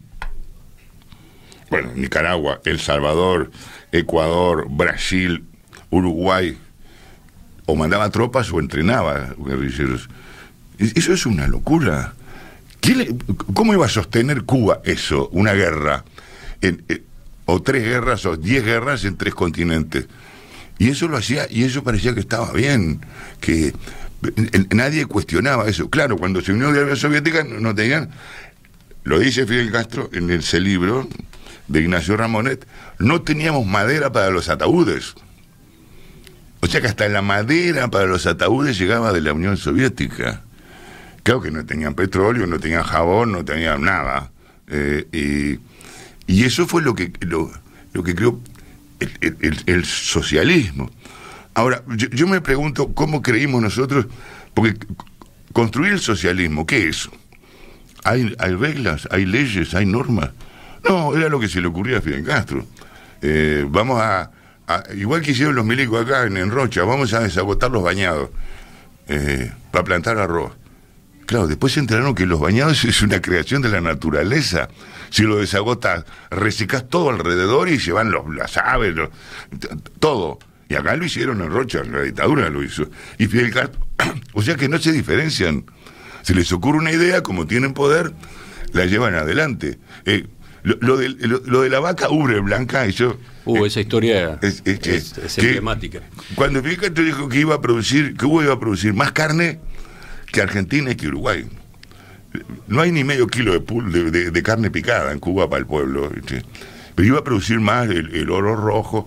bueno, 1.70 1.92
Nicaragua, 1.94 2.60
El 2.64 2.80
Salvador, 2.80 3.50
Ecuador, 3.92 4.66
Brasil, 4.68 5.44
Uruguay, 5.90 6.56
o 7.66 7.76
mandaba 7.76 8.10
tropas 8.10 8.52
o 8.52 8.60
entrenaba 8.60 9.34
guerrilleros. 9.38 10.08
Eso 10.78 11.12
es 11.12 11.26
una 11.26 11.46
locura. 11.46 12.14
¿Cómo 13.54 13.72
iba 13.72 13.86
a 13.86 13.88
sostener 13.88 14.44
Cuba 14.44 14.80
eso, 14.84 15.28
una 15.32 15.52
guerra? 15.52 16.04
Eh, 16.62 17.02
o 17.46 17.62
tres 17.62 17.84
guerras 17.84 18.26
o 18.26 18.36
diez 18.36 18.64
guerras 18.64 19.04
en 19.04 19.16
tres 19.16 19.34
continentes. 19.34 20.06
Y 20.78 20.90
eso 20.90 21.08
lo 21.08 21.16
hacía, 21.16 21.46
y 21.50 21.64
eso 21.64 21.82
parecía 21.82 22.12
que 22.12 22.20
estaba 22.20 22.52
bien, 22.52 23.00
que 23.40 23.72
nadie 24.74 25.06
cuestionaba 25.06 25.68
eso. 25.68 25.88
Claro, 25.88 26.18
cuando 26.18 26.42
se 26.42 26.52
unió 26.52 26.70
la 26.70 26.82
Unión 26.82 26.96
Soviética 26.96 27.44
no 27.44 27.74
tenían, 27.74 28.10
lo 29.04 29.18
dice 29.18 29.46
Fidel 29.46 29.70
Castro 29.72 30.10
en 30.12 30.30
ese 30.30 30.60
libro 30.60 31.08
de 31.68 31.80
Ignacio 31.80 32.16
Ramonet, 32.16 32.66
no 32.98 33.22
teníamos 33.22 33.66
madera 33.66 34.12
para 34.12 34.30
los 34.30 34.48
ataúdes. 34.48 35.14
O 36.60 36.66
sea 36.66 36.80
que 36.80 36.86
hasta 36.86 37.08
la 37.08 37.22
madera 37.22 37.88
para 37.88 38.06
los 38.06 38.26
ataúdes 38.26 38.78
llegaba 38.78 39.12
de 39.12 39.20
la 39.20 39.32
Unión 39.32 39.56
Soviética. 39.56 40.42
Claro 41.22 41.40
que 41.40 41.50
no 41.50 41.64
tenían 41.66 41.94
petróleo, 41.94 42.46
no 42.46 42.58
tenían 42.58 42.82
jabón, 42.82 43.32
no 43.32 43.44
tenían 43.44 43.82
nada. 43.82 44.30
Eh, 44.68 45.58
y, 46.26 46.44
eso 46.44 46.66
fue 46.66 46.82
lo 46.82 46.94
que, 46.94 47.12
lo, 47.20 47.50
lo 47.92 48.02
que 48.02 48.14
creó 48.14 48.40
el, 49.20 49.84
socialismo. 49.84 50.90
Ahora, 51.54 51.82
yo, 51.88 52.26
me 52.26 52.40
pregunto 52.40 52.92
cómo 52.94 53.22
creímos 53.22 53.62
nosotros, 53.62 54.06
porque 54.54 54.76
construir 55.52 55.94
el 55.94 56.00
socialismo, 56.00 56.66
¿qué 56.66 56.88
es? 56.88 57.08
¿Hay, 58.04 58.34
hay 58.38 58.54
reglas, 58.54 59.08
hay 59.10 59.26
leyes, 59.26 59.74
hay 59.74 59.86
normas? 59.86 60.30
No, 60.88 61.16
era 61.16 61.28
lo 61.28 61.40
que 61.40 61.48
se 61.48 61.60
le 61.60 61.66
ocurría 61.66 61.98
a 61.98 62.00
Fidel 62.00 62.24
Castro. 62.24 62.64
Eh, 63.22 63.64
vamos 63.68 64.00
a, 64.00 64.30
igual 64.94 65.22
que 65.22 65.32
hicieron 65.32 65.54
los 65.54 65.64
milicos 65.64 66.04
acá 66.04 66.24
en, 66.24 66.50
Rocha, 66.50 66.84
vamos 66.84 67.12
a 67.14 67.20
desagotar 67.20 67.70
los 67.70 67.82
bañados 67.82 68.30
eh, 69.08 69.52
para 69.70 69.84
plantar 69.84 70.18
arroz. 70.18 70.52
Claro, 71.26 71.48
después 71.48 71.72
se 71.72 71.80
enteraron 71.80 72.14
que 72.14 72.24
los 72.24 72.40
bañados 72.40 72.84
es 72.84 73.02
una 73.02 73.20
creación 73.20 73.62
de 73.62 73.68
la 73.68 73.80
naturaleza. 73.80 74.68
Si 75.10 75.22
lo 75.22 75.36
desagotas, 75.36 76.04
reciclas 76.30 76.88
todo 76.88 77.10
alrededor 77.10 77.68
y 77.68 77.78
se 77.78 77.92
van 77.92 78.10
los, 78.10 78.32
las 78.34 78.56
aves, 78.56 78.94
todo. 79.98 80.38
Y 80.68 80.74
acá 80.74 80.96
lo 80.96 81.04
hicieron 81.04 81.40
en 81.42 81.50
Rocha, 81.50 81.82
la 81.84 82.02
dictadura 82.02 82.48
lo 82.48 82.62
hizo. 82.62 82.88
Y 83.18 83.26
Fidel 83.26 83.52
Castro, 83.52 83.80
o 84.32 84.42
sea 84.42 84.56
que 84.56 84.68
no 84.68 84.78
se 84.78 84.92
diferencian. 84.92 85.64
Se 86.22 86.34
les 86.34 86.50
ocurre 86.52 86.78
una 86.78 86.90
idea, 86.90 87.22
como 87.22 87.46
tienen 87.46 87.72
poder, 87.72 88.12
la 88.72 88.84
llevan 88.86 89.14
adelante. 89.14 89.78
Eh, 90.04 90.26
lo, 90.66 90.96
de, 90.96 91.08
lo, 91.10 91.62
de, 91.62 91.70
la 91.70 91.80
vaca 91.80 92.10
ubre 92.10 92.40
blanca, 92.40 92.86
eso... 92.86 93.18
Uh, 93.44 93.64
esa 93.66 93.80
historia 93.80 94.38
es, 94.42 94.62
emblemática. 95.38 96.00
Cuando 96.34 96.62
Fidel 96.62 96.78
Castro 96.78 97.04
dijo 97.04 97.28
que 97.28 97.38
iba 97.38 97.54
a 97.54 97.60
producir, 97.60 98.16
que 98.16 98.26
Cuba 98.26 98.44
iba 98.44 98.54
a 98.54 98.58
producir 98.58 98.92
más 98.92 99.12
carne 99.12 99.60
que 100.32 100.42
Argentina 100.42 100.90
y 100.90 100.96
que 100.96 101.06
Uruguay 101.06 101.46
no 102.66 102.80
hay 102.80 102.92
ni 102.92 103.04
medio 103.04 103.26
kilo 103.26 103.58
de, 103.58 104.30
de, 104.30 104.42
carne 104.42 104.70
picada 104.70 105.12
en 105.12 105.18
Cuba 105.18 105.48
para 105.48 105.60
el 105.60 105.66
pueblo. 105.66 106.10
Pero 106.94 107.08
iba 107.08 107.18
a 107.18 107.24
producir 107.24 107.60
más 107.60 107.88
el, 107.88 108.30
oro 108.30 108.56
rojo 108.56 109.06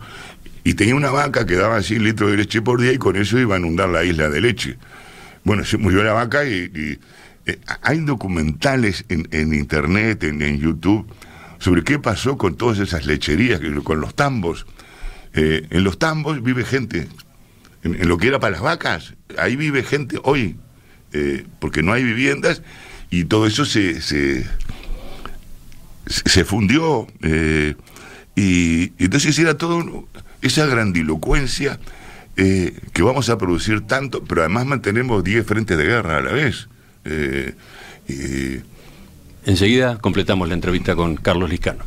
y 0.64 0.74
tenía 0.74 0.96
una 0.96 1.12
vaca 1.12 1.46
que 1.46 1.56
daba 1.56 1.82
100 1.82 2.04
litros 2.04 2.32
de 2.32 2.38
leche 2.38 2.62
por 2.62 2.82
día 2.82 2.94
y 2.94 2.98
con 2.98 3.16
eso 3.16 3.40
iba 3.40 3.56
a 3.56 3.60
inundar 3.60 3.90
la 3.90 4.04
isla 4.04 4.30
de 4.30 4.42
leche. 4.42 4.78
Bueno, 5.44 5.64
se 5.66 5.78
murió 5.78 6.04
la 6.04 6.14
vaca 6.14 6.46
y, 6.46 7.00
eh, 7.46 7.60
hay 7.82 8.00
documentales 8.00 9.06
en, 9.10 9.54
internet, 9.54 10.24
en, 10.24 10.60
YouTube, 10.60 11.08
sobre 11.60 11.84
qué 11.84 12.00
pasó 12.00 12.38
con 12.38 12.56
todas 12.56 12.80
esas 12.80 13.06
lecherías, 13.06 13.62
con 13.84 14.02
los 14.02 14.16
tambos. 14.16 14.66
Eh, 15.34 15.68
en 15.70 15.84
los 15.84 16.00
tambos 16.00 16.42
vive 16.42 16.64
gente. 16.66 17.08
En, 17.84 18.08
lo 18.08 18.18
que 18.18 18.28
era 18.28 18.40
para 18.40 18.52
las 18.52 18.62
vacas, 18.62 19.14
ahí 19.38 19.56
vive 19.56 19.84
gente 19.84 20.20
hoy, 20.24 20.56
eh, 21.14 21.46
porque 21.60 21.84
no 21.84 21.94
hay 21.94 22.04
viviendas 22.04 22.62
y 23.10 23.26
todo 23.26 23.46
eso 23.46 23.66
se, 23.66 24.02
se, 24.02 24.46
se 26.08 26.46
fundió. 26.46 27.08
Eh, 27.22 27.76
y, 28.36 28.94
entonces 29.04 29.38
era 29.38 29.58
todo 29.58 30.08
esa 30.42 30.66
grandilocuencia 30.66 31.80
que 32.36 33.04
vamos 33.04 33.30
a 33.30 33.38
producir 33.38 33.82
tanto, 33.82 34.24
pero 34.24 34.40
además 34.40 34.66
mantenemos 34.66 35.26
10 35.26 35.46
frentes 35.46 35.78
de 35.78 35.84
guerra 35.84 36.20
a 36.20 36.22
la 36.22 36.32
vez. 36.32 36.70
Enseguida 39.46 39.98
completamos 40.00 40.48
la 40.48 40.54
entrevista 40.54 40.96
con 40.96 41.16
Carlos 41.16 41.50
Liscano. 41.50 41.86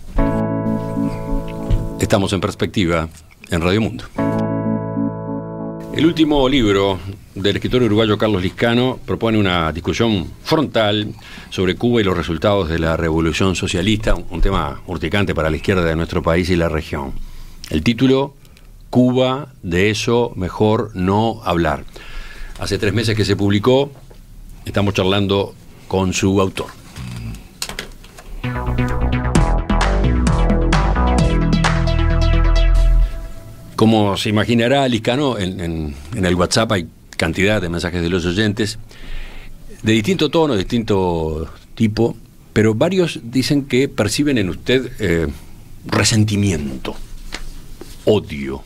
Estamos 2.00 2.32
en 2.32 2.40
perspectiva 2.40 3.08
en 3.50 3.60
Radio 3.60 3.80
Mundo. 3.80 4.04
El 5.94 6.06
último 6.06 6.48
libro 6.48 6.98
del 7.34 7.56
escritor 7.56 7.82
uruguayo 7.82 8.16
Carlos 8.16 8.42
Liscano 8.42 8.98
propone 9.04 9.38
una 9.38 9.70
discusión 9.72 10.26
frontal 10.42 11.12
sobre 11.50 11.76
Cuba 11.76 12.00
y 12.00 12.04
los 12.04 12.16
resultados 12.16 12.70
de 12.70 12.78
la 12.78 12.96
revolución 12.96 13.54
socialista, 13.54 14.14
un 14.14 14.40
tema 14.40 14.80
urticante 14.86 15.34
para 15.34 15.50
la 15.50 15.56
izquierda 15.56 15.84
de 15.84 15.94
nuestro 15.94 16.22
país 16.22 16.48
y 16.48 16.56
la 16.56 16.70
región. 16.70 17.12
El 17.68 17.82
título, 17.82 18.34
Cuba, 18.88 19.52
de 19.62 19.90
eso 19.90 20.32
mejor 20.34 20.90
no 20.94 21.42
hablar. 21.44 21.84
Hace 22.58 22.78
tres 22.78 22.94
meses 22.94 23.14
que 23.14 23.26
se 23.26 23.36
publicó, 23.36 23.92
estamos 24.64 24.94
charlando 24.94 25.54
con 25.88 26.14
su 26.14 26.40
autor. 26.40 26.81
Como 33.82 34.16
se 34.16 34.28
imaginará, 34.28 34.86
Liscano, 34.86 35.36
en, 35.38 35.94
el 36.14 36.34
WhatsApp 36.36 36.70
hay 36.70 36.86
cantidad 37.16 37.60
de 37.60 37.68
mensajes 37.68 38.00
de 38.00 38.08
los 38.08 38.24
oyentes, 38.24 38.78
de 39.82 39.92
distinto 39.92 40.30
tono, 40.30 40.52
de 40.52 40.60
distinto 40.60 41.52
tipo, 41.74 42.16
pero 42.52 42.74
varios 42.74 43.18
dicen 43.24 43.64
que 43.64 43.88
perciben 43.88 44.38
en 44.38 44.50
usted 44.50 44.92
eh, 45.00 45.26
resentimiento, 45.84 46.94
odio. 48.04 48.62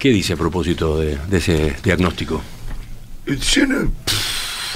¿Qué 0.00 0.08
dice 0.08 0.32
a 0.32 0.36
propósito 0.36 0.98
de, 0.98 1.16
ese 1.30 1.76
diagnóstico? 1.84 2.42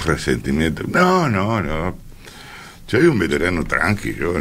resentimiento. 0.04 0.84
No, 0.86 1.28
no, 1.28 1.60
no. 1.60 2.05
Soy 2.86 3.06
un 3.06 3.18
veterano 3.18 3.64
tranquilo 3.64 4.34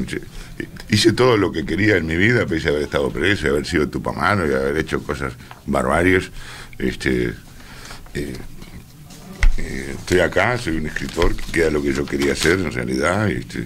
hice 0.89 1.14
todo 1.14 1.38
lo 1.38 1.52
que 1.52 1.66
quería 1.66 1.98
en 1.98 2.06
mi 2.06 2.16
vida, 2.16 2.46
pese 2.46 2.70
a 2.70 2.72
haber 2.72 2.84
estado 2.84 3.10
preso, 3.10 3.48
y 3.48 3.50
haber 3.50 3.66
sido 3.66 3.89
tupamano 3.89 4.46
y 4.46 4.54
haber 4.54 4.78
hecho 4.78 5.02
cosas 5.04 5.34
barbarias. 5.66 6.32
Este, 6.78 7.34
eh, 8.14 8.34
eh, 9.58 9.96
estoy 9.98 10.20
acá, 10.20 10.58
soy 10.58 10.78
un 10.78 10.88
escritor 10.88 11.36
que 11.36 11.62
era 11.62 11.72
lo 11.72 11.82
que 11.82 11.93
yo 11.93 12.06
quería 12.06 12.34
hacer 12.34 12.60
en 12.60 12.72
realidad. 12.72 13.30
Este, 13.30 13.66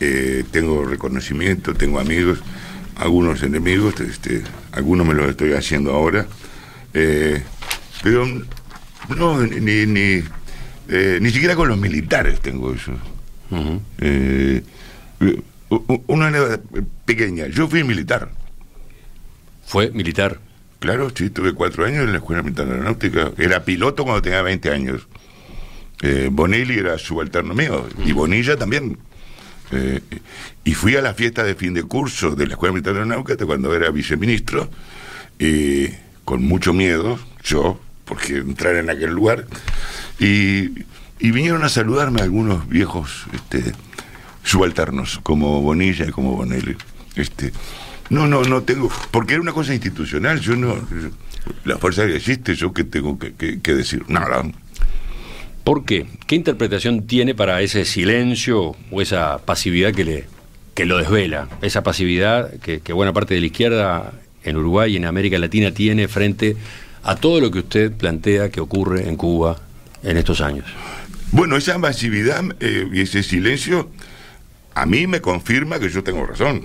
eh, 0.00 0.44
tengo 0.50 0.84
reconocimiento, 0.84 1.74
tengo 1.74 2.00
amigos, 2.00 2.40
algunos 2.96 3.42
enemigos, 3.42 4.00
este, 4.00 4.42
algunos 4.72 5.06
me 5.06 5.14
los 5.14 5.30
estoy 5.30 5.52
haciendo 5.52 5.92
ahora. 5.92 6.26
pero 8.02 8.26
no, 9.16 9.40
ni, 9.40 9.86
ni, 9.86 10.22
ni 11.20 11.30
siquiera 11.30 11.54
con 11.54 11.68
los 11.68 11.78
militares 11.78 12.40
tengo 12.40 12.72
eso. 12.72 12.92
Una 16.06 16.60
pequeña. 17.04 17.46
Yo 17.48 17.68
fui 17.68 17.84
militar. 17.84 18.30
¿Fue 19.64 19.90
militar? 19.90 20.40
Claro, 20.78 21.10
sí, 21.14 21.30
tuve 21.30 21.52
cuatro 21.54 21.84
años 21.84 22.04
en 22.04 22.12
la 22.12 22.18
Escuela 22.18 22.42
Militar 22.42 22.68
Aeronáutica. 22.68 23.32
Era 23.36 23.64
piloto 23.64 24.04
cuando 24.04 24.22
tenía 24.22 24.42
20 24.42 24.70
años. 24.70 25.08
Eh, 26.00 26.28
Bonelli 26.30 26.78
era 26.78 26.96
subalterno 26.98 27.52
mío 27.52 27.88
y 28.04 28.12
Bonilla 28.12 28.56
también. 28.56 28.96
Eh, 29.72 30.00
y 30.64 30.74
fui 30.74 30.96
a 30.96 31.02
la 31.02 31.14
fiesta 31.14 31.42
de 31.42 31.54
fin 31.54 31.74
de 31.74 31.82
curso 31.82 32.36
de 32.36 32.46
la 32.46 32.52
Escuela 32.52 32.72
Militar 32.72 32.94
Aeronáutica 32.94 33.44
cuando 33.44 33.74
era 33.74 33.90
viceministro, 33.90 34.70
eh, 35.38 35.98
con 36.24 36.44
mucho 36.44 36.72
miedo, 36.72 37.18
yo, 37.42 37.80
porque 38.04 38.36
entrar 38.36 38.76
en 38.76 38.88
aquel 38.88 39.10
lugar, 39.10 39.46
y, 40.20 40.70
vinieron 41.18 41.64
a 41.64 41.68
saludarme 41.68 42.20
algunos 42.20 42.68
viejos 42.68 43.26
este, 43.32 43.72
subalternos, 44.44 45.20
como 45.22 45.60
Bonilla 45.60 46.06
y 46.06 46.10
como 46.10 46.36
Bonelli. 46.36 46.76
Este, 47.16 47.52
no, 48.10 48.26
no, 48.26 48.42
no 48.42 48.62
tengo, 48.62 48.90
porque 49.10 49.34
era 49.34 49.42
una 49.42 49.52
cosa 49.52 49.74
institucional, 49.74 50.40
yo 50.40 50.56
no, 50.56 50.76
la 51.64 51.78
fuerza 51.78 52.06
que 52.06 52.16
existe, 52.16 52.54
yo 52.54 52.72
que 52.72 52.84
tengo 52.84 53.18
que, 53.18 53.60
que 53.60 53.74
decir, 53.74 54.04
nada. 54.08 54.42
¿Por 55.68 55.84
qué? 55.84 56.06
¿Qué 56.26 56.34
interpretación 56.34 57.06
tiene 57.06 57.34
para 57.34 57.60
ese 57.60 57.84
silencio 57.84 58.74
o 58.90 59.02
esa 59.02 59.36
pasividad 59.36 59.92
que, 59.92 60.02
le, 60.02 60.24
que 60.74 60.86
lo 60.86 60.96
desvela? 60.96 61.46
Esa 61.60 61.82
pasividad 61.82 62.54
que, 62.60 62.80
buena 62.94 63.12
parte 63.12 63.34
de 63.34 63.40
la 63.40 63.46
izquierda 63.48 64.12
en 64.44 64.56
Uruguay 64.56 64.94
y 64.94 64.96
en 64.96 65.04
América 65.04 65.36
Latina 65.38 65.70
tiene 65.70 66.08
frente 66.08 66.56
a 67.02 67.16
todo 67.16 67.38
lo 67.42 67.50
que 67.50 67.58
usted 67.58 67.92
plantea 67.92 68.48
que 68.48 68.62
ocurre 68.62 69.10
en 69.10 69.16
Cuba 69.16 69.58
en 70.02 70.16
estos 70.16 70.40
años. 70.40 70.64
Bueno, 71.30 71.56
esa 71.56 71.78
pasividad 71.78 72.42
eh, 72.60 72.88
y 72.92 73.00
ese 73.02 73.22
silencio 73.22 73.90
a 74.74 74.86
mí 74.86 75.06
me 75.06 75.20
confirma 75.20 75.78
que 75.78 75.88
yo 75.88 76.02
tengo 76.02 76.24
razón, 76.24 76.62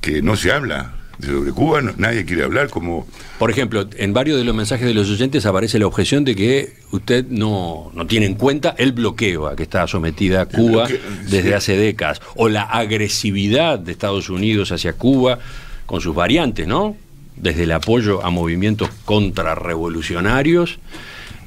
que 0.00 0.22
no 0.22 0.36
se 0.36 0.52
habla 0.52 0.94
sobre 1.24 1.50
Cuba, 1.50 1.80
nadie 1.96 2.24
quiere 2.24 2.44
hablar 2.44 2.70
como... 2.70 3.06
Por 3.38 3.50
ejemplo, 3.50 3.88
en 3.96 4.12
varios 4.12 4.38
de 4.38 4.44
los 4.44 4.54
mensajes 4.54 4.86
de 4.86 4.94
los 4.94 5.10
oyentes 5.10 5.46
aparece 5.46 5.78
la 5.78 5.86
objeción 5.86 6.24
de 6.24 6.36
que 6.36 6.74
usted 6.92 7.26
no, 7.28 7.90
no 7.92 8.06
tiene 8.06 8.26
en 8.26 8.34
cuenta 8.34 8.74
el 8.78 8.92
bloqueo 8.92 9.48
a 9.48 9.56
que 9.56 9.64
está 9.64 9.86
sometida 9.88 10.46
Cuba 10.46 10.88
desde 11.28 11.54
hace 11.54 11.76
décadas, 11.76 12.20
o 12.36 12.48
la 12.48 12.62
agresividad 12.62 13.80
de 13.80 13.92
Estados 13.92 14.30
Unidos 14.30 14.70
hacia 14.70 14.92
Cuba 14.92 15.40
con 15.86 16.00
sus 16.00 16.14
variantes, 16.14 16.68
¿no? 16.68 16.96
Desde 17.34 17.64
el 17.64 17.72
apoyo 17.72 18.24
a 18.24 18.30
movimientos 18.30 18.90
contrarrevolucionarios 19.04 20.78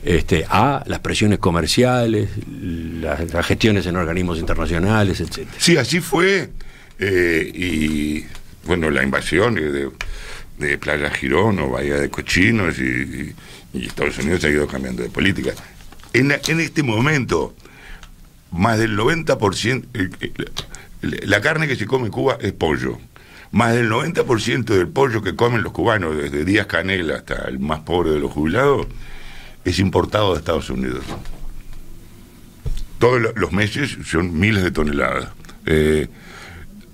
este, 0.03 0.45
a 0.49 0.83
las 0.87 0.99
presiones 0.99 1.39
comerciales, 1.39 2.29
las, 3.01 3.45
gestiones 3.45 3.85
en 3.85 3.95
organismos 3.95 4.39
internacionales, 4.39 5.21
etc. 5.21 5.47
Sí, 5.57 5.77
así 5.77 5.99
fue. 5.99 6.49
Eh, 6.99 7.51
y 7.53 8.25
bueno, 8.65 8.89
la 8.89 9.03
invasión 9.03 9.55
de, 9.55 9.89
de 10.61 10.77
Playa 10.77 11.09
Girón 11.09 11.59
o 11.59 11.69
Bahía 11.69 11.95
de 11.95 12.09
Cochinos 12.09 12.79
y, 12.79 13.33
Estados 13.73 14.17
Unidos 14.17 14.43
ha 14.43 14.49
ido 14.49 14.67
cambiando 14.67 15.01
de 15.01 15.09
política. 15.09 15.51
En, 16.13 16.31
este 16.31 16.83
momento, 16.83 17.55
más 18.51 18.77
del 18.77 18.97
90%, 18.97 19.85
la 21.01 21.41
carne 21.41 21.67
que 21.67 21.77
se 21.77 21.85
come 21.85 22.07
en 22.07 22.11
Cuba 22.11 22.37
es 22.41 22.51
pollo. 22.51 22.99
Más 23.51 23.73
del 23.73 23.89
90% 23.89 24.65
del 24.65 24.89
pollo 24.89 25.21
que 25.21 25.35
comen 25.35 25.63
los 25.63 25.71
cubanos, 25.71 26.17
desde 26.17 26.43
Díaz 26.43 26.67
Canela 26.67 27.15
hasta 27.15 27.47
el 27.47 27.59
más 27.59 27.79
pobre 27.81 28.11
de 28.11 28.19
los 28.19 28.31
jubilados, 28.31 28.87
es 29.65 29.79
importado 29.79 30.33
de 30.33 30.39
Estados 30.39 30.69
Unidos. 30.69 31.03
Todos 32.99 33.21
los 33.35 33.51
meses 33.51 33.97
son 34.05 34.39
miles 34.39 34.63
de 34.63 34.71
toneladas. 34.71 35.29
Eh, 35.65 36.07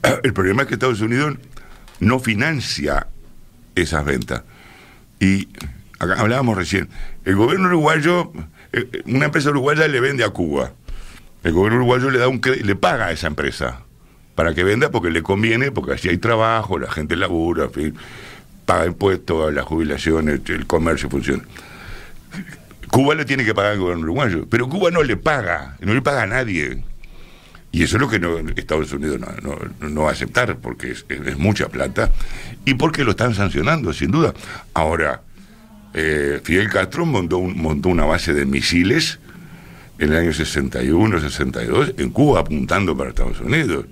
el 0.24 0.34
problema 0.34 0.64
es 0.64 0.68
que 0.68 0.76
Estados 0.76 1.02
Unidos 1.02 1.38
no 2.00 2.20
financia 2.20 3.08
esas 3.76 4.06
ventas. 4.06 4.44
Y 5.20 5.50
hablábamos 6.00 6.58
recién, 6.58 6.90
el 7.26 7.36
gobierno 7.36 7.68
uruguayo, 7.68 8.32
eh, 8.72 8.88
eh, 8.92 9.04
una 9.06 9.26
empresa 9.26 9.50
uruguaya 9.50 9.88
le 9.88 10.00
vende 10.00 10.24
a 10.24 10.30
Cuba. 10.30 10.72
El 11.44 11.54
gobierno 11.54 11.78
uruguayo 11.78 12.10
le 12.10 12.20
da 12.20 12.28
un 12.28 12.42
le 12.42 12.76
paga 12.76 13.08
a 13.08 13.12
esa 13.12 13.28
empresa 13.28 13.82
para 14.36 14.54
que 14.54 14.64
venda 14.64 14.92
porque 14.92 15.10
le 15.10 15.24
conviene, 15.24 15.72
porque 15.72 15.94
así 15.94 16.10
hay 16.10 16.20
trabajo, 16.20 16.78
la 16.78 16.92
gente 16.92 17.16
labura, 17.16 17.70
paga 18.66 18.86
impuestos, 18.86 19.52
la 19.52 19.64
jubilación, 19.64 20.30
el, 20.30 20.68
comercio 20.68 21.10
funciona. 21.10 21.44
Cuba 22.90 23.16
le 23.16 23.26
tiene 23.26 23.44
que 23.44 23.54
pagar 23.54 23.74
al 23.74 23.80
gobierno 23.80 24.04
uruguayo, 24.04 24.48
pero 24.50 24.70
Cuba 24.70 24.92
no 24.92 25.04
le 25.04 25.18
paga, 25.18 25.78
no 25.82 25.94
le 25.94 26.02
paga 26.02 26.24
a 26.24 26.28
nadie. 26.28 26.84
Y 27.72 27.84
eso 27.84 27.98
es 27.98 28.02
lo 28.02 28.10
que 28.10 28.20
no, 28.20 28.40
Estados 28.56 28.92
Unidos 28.94 29.20
no, 29.82 30.02
va 30.02 30.10
a 30.10 30.14
aceptar, 30.14 30.58
porque 30.58 30.92
es, 30.92 31.38
mucha 31.38 31.68
plata 31.68 32.12
y 32.66 32.76
porque 32.76 33.04
lo 33.04 33.12
están 33.12 33.36
sancionando, 33.36 33.94
sin 33.94 34.12
duda. 34.12 34.34
Ahora, 34.74 35.22
eh, 35.94 36.40
Fidel 36.44 36.70
Castro 36.70 37.06
montó, 37.06 37.42
montó 37.42 37.90
una 37.90 38.06
base 38.06 38.34
de 38.34 38.46
misiles 38.46 39.20
en 40.00 40.14
el 40.14 40.18
año 40.18 40.34
61, 40.34 41.20
62, 41.20 41.94
en 41.98 42.10
Cuba, 42.12 42.40
apuntando 42.40 42.96
para 42.96 43.10
Estados 43.10 43.42
Unidos. 43.42 43.86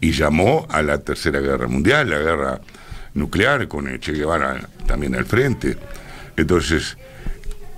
Y 0.00 0.12
llamó 0.12 0.66
a 0.70 0.80
la 0.82 0.98
Tercera 0.98 1.40
Guerra 1.40 1.66
Mundial, 1.66 2.08
la 2.08 2.18
guerra 2.18 2.60
nuclear, 3.14 3.66
con 3.66 3.88
el 3.88 3.98
Che 3.98 4.12
Guevara 4.12 4.68
también 4.86 5.16
al 5.16 5.26
frente. 5.26 5.76
Entonces, 6.36 6.96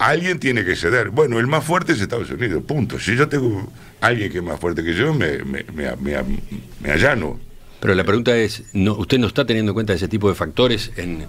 alguien 0.01 0.41
tiene 0.41 0.65
que 0.65 0.75
ceder. 0.77 1.11
Bueno, 1.11 1.39
el 1.39 1.47
más 1.47 1.63
fuerte 1.63 1.93
es 1.93 2.01
Estados 2.01 2.31
Unidos, 2.31 2.65
punto. 2.65 2.99
Si 2.99 3.15
yo 3.15 3.29
tengo 3.29 3.71
alguien 4.01 4.33
que 4.33 4.39
es 4.39 4.45
más 4.45 4.59
fuerte 4.59 4.83
que 4.83 4.95
yo, 4.95 5.13
me, 5.13 5.39
me, 5.45 5.65
me, 6.01 6.91
allano. 6.91 7.39
Pero 7.81 7.95
la 7.95 8.05
pregunta 8.05 8.35
es, 8.37 8.65
¿no, 8.73 8.95
¿usted 8.95 9.19
no 9.19 9.27
está 9.27 9.45
teniendo 9.47 9.71
en 9.71 9.75
cuenta 9.75 9.93
ese 9.93 10.09
tipo 10.09 10.29
de 10.31 10.35
factores 10.35 10.91
en, 10.97 11.27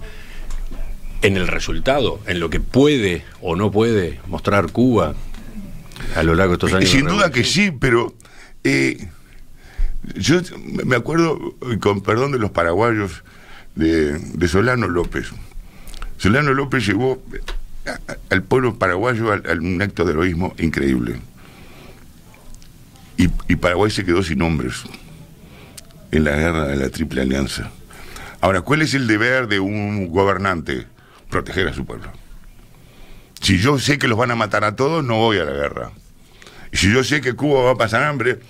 en 1.20 1.36
el 1.36 1.48
resultado, 1.48 2.20
en 2.26 2.40
lo 2.40 2.48
que 2.48 2.60
puede 2.60 3.24
o 3.42 3.56
no 3.56 3.70
puede 3.70 4.20
mostrar 4.26 4.72
Cuba 4.72 5.14
a 6.16 6.22
lo 6.22 6.34
largo 6.34 6.52
de 6.52 6.56
estos 6.56 6.72
años? 6.72 6.88
Sin 6.88 7.06
duda 7.06 7.30
que 7.30 7.44
sí, 7.44 7.72
pero 7.72 8.14
eh, 8.64 9.06
yo 10.16 10.40
me 10.84 10.96
acuerdo, 10.96 11.56
con 11.80 12.00
perdón 12.00 12.32
de 12.32 12.38
los 12.38 12.50
paraguayos, 12.50 13.22
de, 13.74 14.18
de 14.18 14.48
Solano 14.48 14.88
López. 14.88 15.28
Solano 16.16 16.54
López 16.54 16.86
llevó 16.86 17.22
al 18.30 18.42
pueblo 18.42 18.78
paraguayo 18.78 19.32
a 19.32 19.40
un 19.52 19.82
acto 19.82 20.04
de 20.04 20.12
heroísmo 20.12 20.54
increíble 20.58 21.20
y, 23.48 23.56
Paraguay 23.56 23.90
se 23.90 24.04
quedó 24.04 24.22
sin 24.22 24.42
hombres 24.42 24.82
en 26.10 26.24
la 26.24 26.32
guerra 26.32 26.66
de 26.66 26.76
la 26.76 26.88
Triple 26.90 27.22
Alianza. 27.22 27.70
Ahora, 28.40 28.62
¿cuál 28.62 28.82
es 28.82 28.94
el 28.94 29.06
deber 29.06 29.46
de 29.46 29.60
un 29.60 30.08
gobernante? 30.08 30.86
Proteger 31.30 31.68
a 31.68 31.72
su 31.72 31.84
pueblo. 31.84 32.10
Si 33.40 33.58
yo 33.58 33.78
sé 33.78 33.98
que 33.98 34.08
los 34.08 34.18
van 34.18 34.30
a 34.30 34.36
matar 34.36 34.64
a 34.64 34.76
todos, 34.76 35.04
no 35.04 35.16
voy 35.16 35.38
a 35.38 35.44
la 35.44 35.52
guerra. 35.52 35.92
Y 36.72 36.76
si 36.76 36.92
yo 36.92 37.04
sé 37.04 37.20
que 37.20 37.34
Cuba 37.34 37.62
va 37.62 37.70
a 37.72 37.76
pasar 37.76 38.02
hambre, 38.02 38.40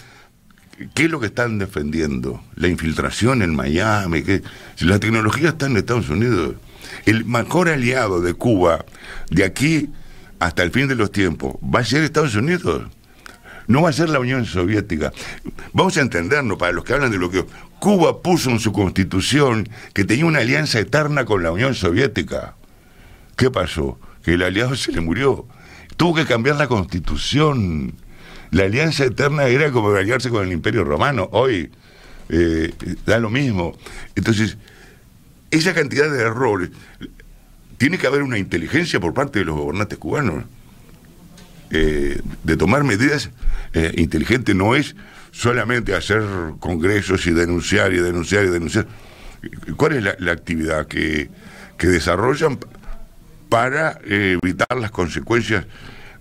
¿qué 0.94 1.04
es 1.04 1.10
lo 1.10 1.20
que 1.20 1.26
están 1.26 1.58
defendiendo? 1.58 2.42
La 2.56 2.68
infiltración 2.68 3.42
en 3.42 3.54
Miami, 3.54 4.22
que 4.22 4.42
si 4.76 4.86
la 4.86 4.98
tecnología 4.98 5.50
está 5.50 5.66
en 5.66 5.76
Estados 5.76 6.08
Unidos. 6.08 6.56
El 7.06 7.24
mejor 7.24 7.68
aliado 7.68 8.20
de 8.20 8.34
Cuba 8.34 8.84
de 9.30 9.44
aquí 9.44 9.90
hasta 10.38 10.62
el 10.62 10.70
fin 10.70 10.88
de 10.88 10.94
los 10.94 11.12
tiempos 11.12 11.56
va 11.62 11.80
a 11.80 11.84
ser 11.84 12.02
Estados 12.02 12.34
Unidos 12.34 12.84
no 13.66 13.82
va 13.82 13.90
a 13.90 13.92
ser 13.92 14.08
la 14.08 14.20
Unión 14.20 14.44
Soviética. 14.44 15.12
Vamos 15.72 15.96
a 15.96 16.00
entendernos, 16.00 16.58
para 16.58 16.72
los 16.72 16.84
que 16.84 16.92
hablan 16.92 17.10
de 17.10 17.18
lo 17.18 17.30
que 17.30 17.44
Cuba 17.78 18.22
puso 18.22 18.50
en 18.50 18.60
su 18.60 18.72
constitución 18.72 19.68
que 19.94 20.04
tenía 20.04 20.26
una 20.26 20.40
alianza 20.40 20.78
eterna 20.78 21.24
con 21.24 21.42
la 21.42 21.52
Unión 21.52 21.74
Soviética. 21.74 22.54
¿Qué 23.36 23.50
pasó? 23.50 23.98
Que 24.22 24.34
el 24.34 24.42
aliado 24.42 24.76
se 24.76 24.92
le 24.92 25.00
murió. 25.00 25.46
Tuvo 25.96 26.14
que 26.14 26.26
cambiar 26.26 26.56
la 26.56 26.68
constitución. 26.68 27.94
La 28.50 28.64
alianza 28.64 29.04
eterna 29.04 29.46
era 29.46 29.70
como 29.72 29.90
aliarse 29.90 30.30
con 30.30 30.46
el 30.46 30.52
Imperio 30.52 30.84
Romano. 30.84 31.28
Hoy 31.32 31.70
eh, 32.28 32.72
da 33.06 33.18
lo 33.18 33.30
mismo. 33.30 33.76
Entonces, 34.14 34.58
esa 35.52 35.74
cantidad 35.74 36.10
de 36.10 36.22
errores, 36.22 36.70
tiene 37.76 37.98
que 37.98 38.06
haber 38.06 38.22
una 38.22 38.38
inteligencia 38.38 38.98
por 38.98 39.14
parte 39.14 39.38
de 39.38 39.44
los 39.44 39.56
gobernantes 39.56 39.98
cubanos. 39.98 40.44
Eh, 41.70 42.20
de 42.44 42.56
tomar 42.56 42.84
medidas 42.84 43.30
eh, 43.72 43.92
inteligentes 43.96 44.54
no 44.54 44.74
es 44.74 44.94
solamente 45.30 45.94
hacer 45.94 46.22
congresos 46.58 47.26
y 47.26 47.32
denunciar 47.32 47.92
y 47.92 47.98
denunciar 47.98 48.44
y 48.44 48.48
denunciar. 48.48 48.86
¿Cuál 49.76 49.92
es 49.94 50.20
la, 50.20 50.32
actividad 50.32 50.86
que, 50.86 51.28
desarrollan 51.78 52.58
para 53.48 53.98
evitar 54.04 54.78
las 54.78 54.92
consecuencias 54.92 55.66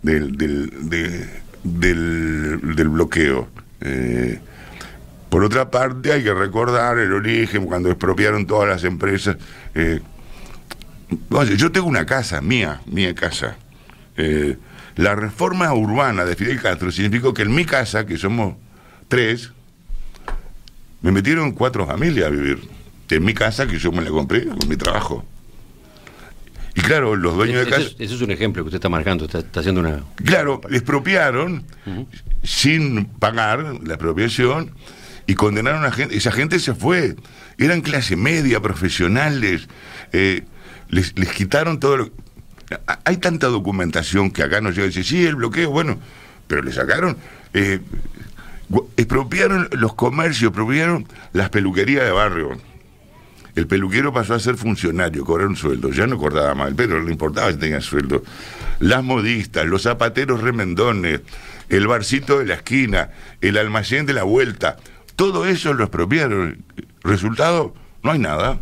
del, 0.01 0.35
del, 0.37 1.29
del, 1.63 2.89
bloqueo? 2.89 3.47
Eh, 5.31 5.33
por 5.33 5.43
otra 5.43 5.71
parte, 5.71 6.11
hay 6.11 6.23
que 6.23 6.33
recordar 6.33 6.99
el 6.99 7.13
origen, 7.13 7.65
cuando 7.65 7.89
expropiaron 7.89 8.45
todas 8.45 8.67
las 8.69 8.83
empresas. 8.83 9.37
yo 11.57 11.71
tengo 11.71 11.87
una 11.87 12.05
casa, 12.05 12.41
mía, 12.41 12.81
mía 12.85 13.15
casa. 13.15 13.55
La 14.97 15.15
reforma 15.15 15.73
urbana 15.73 16.25
de 16.25 16.35
Fidel 16.35 16.61
Castro 16.61 16.91
significó 16.91 17.33
que 17.33 17.43
en 17.43 17.55
mi 17.55 17.65
casa, 17.65 18.05
que 18.05 18.17
somos 18.17 18.55
tres, 19.07 19.51
me 21.01 21.11
metieron 21.11 21.53
cuatro 21.53 21.87
familias 21.87 22.27
a 22.27 22.29
vivir. 22.29 22.59
En 23.09 23.25
mi 23.25 23.33
casa, 23.33 23.67
que 23.67 23.77
yo 23.77 23.91
me 23.91 24.01
la 24.01 24.09
compré 24.09 24.45
con 24.45 24.69
mi 24.69 24.77
trabajo. 24.77 25.25
Y 26.75 26.81
claro, 26.81 27.15
los 27.15 27.35
dueños 27.35 27.65
de 27.65 27.69
casa. 27.69 27.89
Ese 27.99 28.15
es 28.15 28.21
un 28.21 28.31
ejemplo 28.31 28.63
que 28.63 28.67
usted 28.67 28.77
está 28.77 28.87
marcando, 28.87 29.25
está, 29.25 29.59
haciendo 29.59 29.81
una. 29.81 30.03
Claro, 30.23 30.61
expropiaron 30.69 31.65
sin 32.43 33.05
pagar 33.05 33.79
la 33.83 33.95
expropiación 33.95 34.71
y 35.27 35.35
condenaron 35.35 35.85
a 35.85 35.91
gente, 35.91 36.15
esa 36.15 36.31
gente 36.31 36.59
se 36.59 36.73
fue, 36.73 37.15
eran 37.57 37.81
clase 37.81 38.15
media, 38.15 38.59
profesionales, 38.59 39.67
eh, 40.11 40.43
les, 40.89 41.17
les 41.17 41.29
quitaron 41.29 41.79
todo 41.79 41.97
lo... 41.97 42.11
Hay 43.05 43.17
tanta 43.17 43.47
documentación 43.47 44.31
que 44.31 44.43
acá 44.43 44.61
nos 44.61 44.75
llega 44.75 44.85
y 44.85 44.89
dice, 44.89 45.03
sí, 45.03 45.25
el 45.25 45.35
bloqueo, 45.35 45.71
bueno, 45.71 45.99
pero 46.47 46.61
le 46.63 46.71
sacaron, 46.71 47.17
eh, 47.53 47.79
expropiaron 48.97 49.67
los 49.71 49.93
comercios, 49.93 50.49
expropiaron 50.49 51.05
las 51.33 51.49
peluquerías 51.49 52.05
de 52.05 52.11
barrio. 52.11 52.57
El 53.55 53.67
peluquero 53.67 54.13
pasó 54.13 54.33
a 54.33 54.39
ser 54.39 54.55
funcionario, 54.55 55.25
cobrar 55.25 55.47
un 55.47 55.57
sueldo. 55.57 55.91
Ya 55.91 56.07
no 56.07 56.15
acordaba 56.15 56.55
mal, 56.55 56.73
pero 56.75 57.01
le 57.01 57.11
importaba 57.11 57.51
si 57.51 57.57
tenía 57.57 57.81
sueldo. 57.81 58.23
Las 58.79 59.03
modistas, 59.03 59.65
los 59.65 59.83
zapateros 59.83 60.41
remendones, 60.41 61.21
el 61.67 61.87
barcito 61.87 62.39
de 62.39 62.45
la 62.45 62.55
esquina, 62.55 63.09
el 63.41 63.57
almacén 63.57 64.05
de 64.05 64.13
la 64.13 64.23
vuelta, 64.23 64.77
todo 65.21 65.45
eso 65.45 65.71
lo 65.75 65.83
expropiaron. 65.83 66.63
Resultado, 67.03 67.75
no 68.01 68.09
hay 68.09 68.17
nada. 68.17 68.59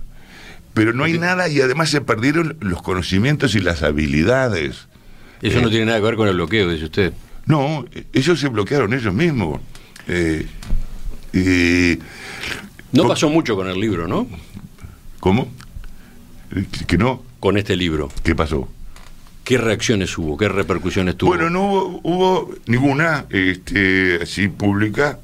Pero 0.73 0.91
no 0.91 1.05
hay 1.05 1.17
nada 1.17 1.47
y 1.47 1.61
además 1.61 1.89
se 1.89 2.01
perdieron 2.01 2.57
los 2.59 2.81
conocimientos 2.81 3.55
y 3.55 3.61
las 3.61 3.81
habilidades. 3.81 4.89
Eso 5.41 5.61
no 5.61 5.69
eh, 5.69 5.71
tiene 5.71 5.85
nada 5.85 5.99
que 5.99 6.03
ver 6.03 6.15
con 6.17 6.27
el 6.27 6.33
bloqueo, 6.33 6.69
dice 6.69 6.83
usted. 6.83 7.13
No, 7.45 7.85
ellos 8.11 8.41
se 8.41 8.49
bloquearon 8.49 8.93
ellos 8.93 9.13
mismos. 9.13 9.61
Eh, 10.09 10.47
no 12.91 13.07
pasó 13.07 13.29
mucho 13.29 13.55
con 13.55 13.69
el 13.69 13.79
libro, 13.79 14.09
¿no? 14.09 14.27
¿Cómo? 15.21 15.49
¿Que 16.87 16.97
no? 16.97 17.23
Con 17.39 17.57
este 17.57 17.77
libro. 17.77 18.09
¿Qué 18.21 18.35
pasó? 18.35 18.67
¿Qué 19.45 19.57
reacciones 19.57 20.17
hubo? 20.17 20.35
¿Qué 20.37 20.49
repercusiones 20.49 21.15
tuvo? 21.15 21.29
Bueno, 21.29 21.49
no 21.49 21.63
hubo, 21.63 22.01
hubo 22.03 22.55
ninguna 22.65 23.27
este, 23.29 24.19
así 24.23 24.49
pública. 24.49 25.19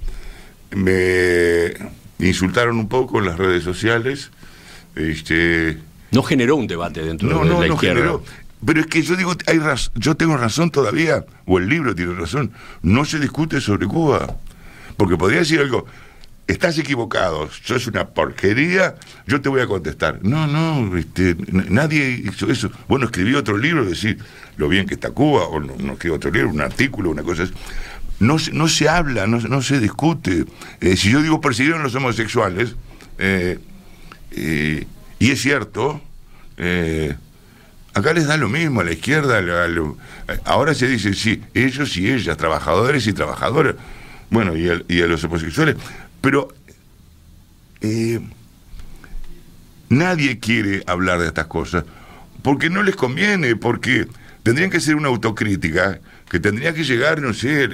Me 0.71 1.73
insultaron 2.19 2.77
un 2.77 2.87
poco 2.87 3.19
en 3.19 3.25
las 3.25 3.37
redes 3.37 3.63
sociales. 3.63 4.31
Este, 4.95 5.79
no 6.11 6.23
generó 6.23 6.55
un 6.55 6.67
debate 6.67 7.03
dentro 7.03 7.27
de 7.27 7.35
la 7.35 7.43
no, 7.43 7.65
no 7.65 7.77
Generó. 7.77 8.23
Pero 8.65 8.79
es 8.79 8.87
que 8.87 9.01
yo 9.01 9.15
digo, 9.15 9.33
hay 9.47 9.59
yo 9.95 10.15
tengo 10.15 10.37
razón 10.37 10.71
todavía, 10.71 11.25
o 11.45 11.59
el 11.59 11.67
libro 11.67 11.93
tiene 11.93 12.13
razón, 12.13 12.51
no 12.81 13.05
se 13.05 13.19
discute 13.19 13.61
sobre 13.61 13.85
Cuba. 13.85 14.37
Porque 14.97 15.17
podría 15.17 15.39
decir 15.39 15.59
algo, 15.59 15.85
estás 16.47 16.77
equivocado, 16.77 17.49
sos 17.51 17.87
una 17.87 18.07
porquería, 18.07 18.95
yo 19.27 19.41
te 19.41 19.49
voy 19.49 19.61
a 19.61 19.67
contestar. 19.67 20.19
No, 20.23 20.47
no, 20.47 20.95
este, 20.97 21.35
nadie 21.49 22.21
hizo 22.23 22.49
eso. 22.49 22.71
Bueno, 22.87 23.05
escribí 23.05 23.35
otro 23.35 23.57
libro, 23.57 23.83
decir 23.83 24.17
lo 24.57 24.69
bien 24.69 24.87
que 24.87 24.93
está 24.93 25.11
Cuba, 25.11 25.45
o 25.47 25.59
no, 25.59 25.75
no 25.77 25.93
escribí 25.93 26.15
otro 26.15 26.31
libro, 26.31 26.49
un 26.49 26.61
artículo, 26.61 27.09
una 27.09 27.23
cosa 27.23 27.43
así. 27.43 27.53
No, 28.19 28.37
no 28.53 28.67
se 28.67 28.87
habla, 28.87 29.27
no, 29.27 29.39
no 29.39 29.61
se 29.61 29.79
discute. 29.79 30.45
Eh, 30.81 30.95
si 30.95 31.09
yo 31.09 31.21
digo 31.21 31.41
persiguieron 31.41 31.83
los 31.83 31.95
homosexuales, 31.95 32.75
eh, 33.17 33.59
eh, 34.31 34.87
y 35.19 35.31
es 35.31 35.41
cierto, 35.41 36.01
acá 37.93 38.13
les 38.13 38.27
da 38.27 38.37
lo 38.37 38.49
mismo, 38.49 38.81
a 38.81 38.83
la 38.83 38.93
izquierda, 38.93 39.41
ahora 40.45 40.73
se 40.73 40.87
dice, 40.87 41.13
sí, 41.13 41.41
ellos 41.53 41.97
y 41.97 42.11
ellas, 42.11 42.37
trabajadores 42.37 43.05
y 43.07 43.13
trabajadoras, 43.13 43.75
bueno, 44.29 44.55
y 44.55 44.69
y 44.87 45.01
a 45.01 45.07
los 45.07 45.23
homosexuales, 45.23 45.75
pero 46.21 46.53
nadie 49.89 50.39
quiere 50.39 50.83
hablar 50.87 51.19
de 51.19 51.27
estas 51.27 51.47
cosas 51.47 51.83
porque 52.45 52.69
no 52.69 52.83
les 52.83 52.95
conviene, 52.95 53.55
porque 53.55 54.05
tendrían 54.43 54.69
que 54.69 54.79
ser 54.79 54.95
una 54.95 55.07
autocrítica 55.07 55.99
que 56.35 56.41
tendría 56.41 56.73
que 56.73 56.83
llegar, 56.83 57.21
no 57.21 57.33
sé, 57.33 57.69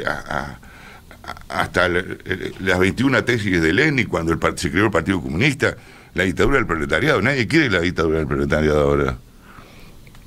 hasta 1.50 1.90
las 1.90 2.80
21 2.80 3.24
tesis 3.24 3.60
de 3.60 3.74
Lenin 3.74 4.06
cuando 4.06 4.34
el, 4.34 4.40
se 4.56 4.70
creó 4.70 4.86
el 4.86 4.92
Partido 4.92 5.20
Comunista, 5.20 5.76
la 6.14 6.26
dictadura 6.26 6.58
del 6.58 6.68
proletariado. 6.68 7.24
Nadie 7.24 7.48
quiere 7.48 7.72
la 7.72 7.80
dictadura 7.80 8.20
del 8.20 8.28
proletariado 8.28 8.82
ahora. 8.82 9.18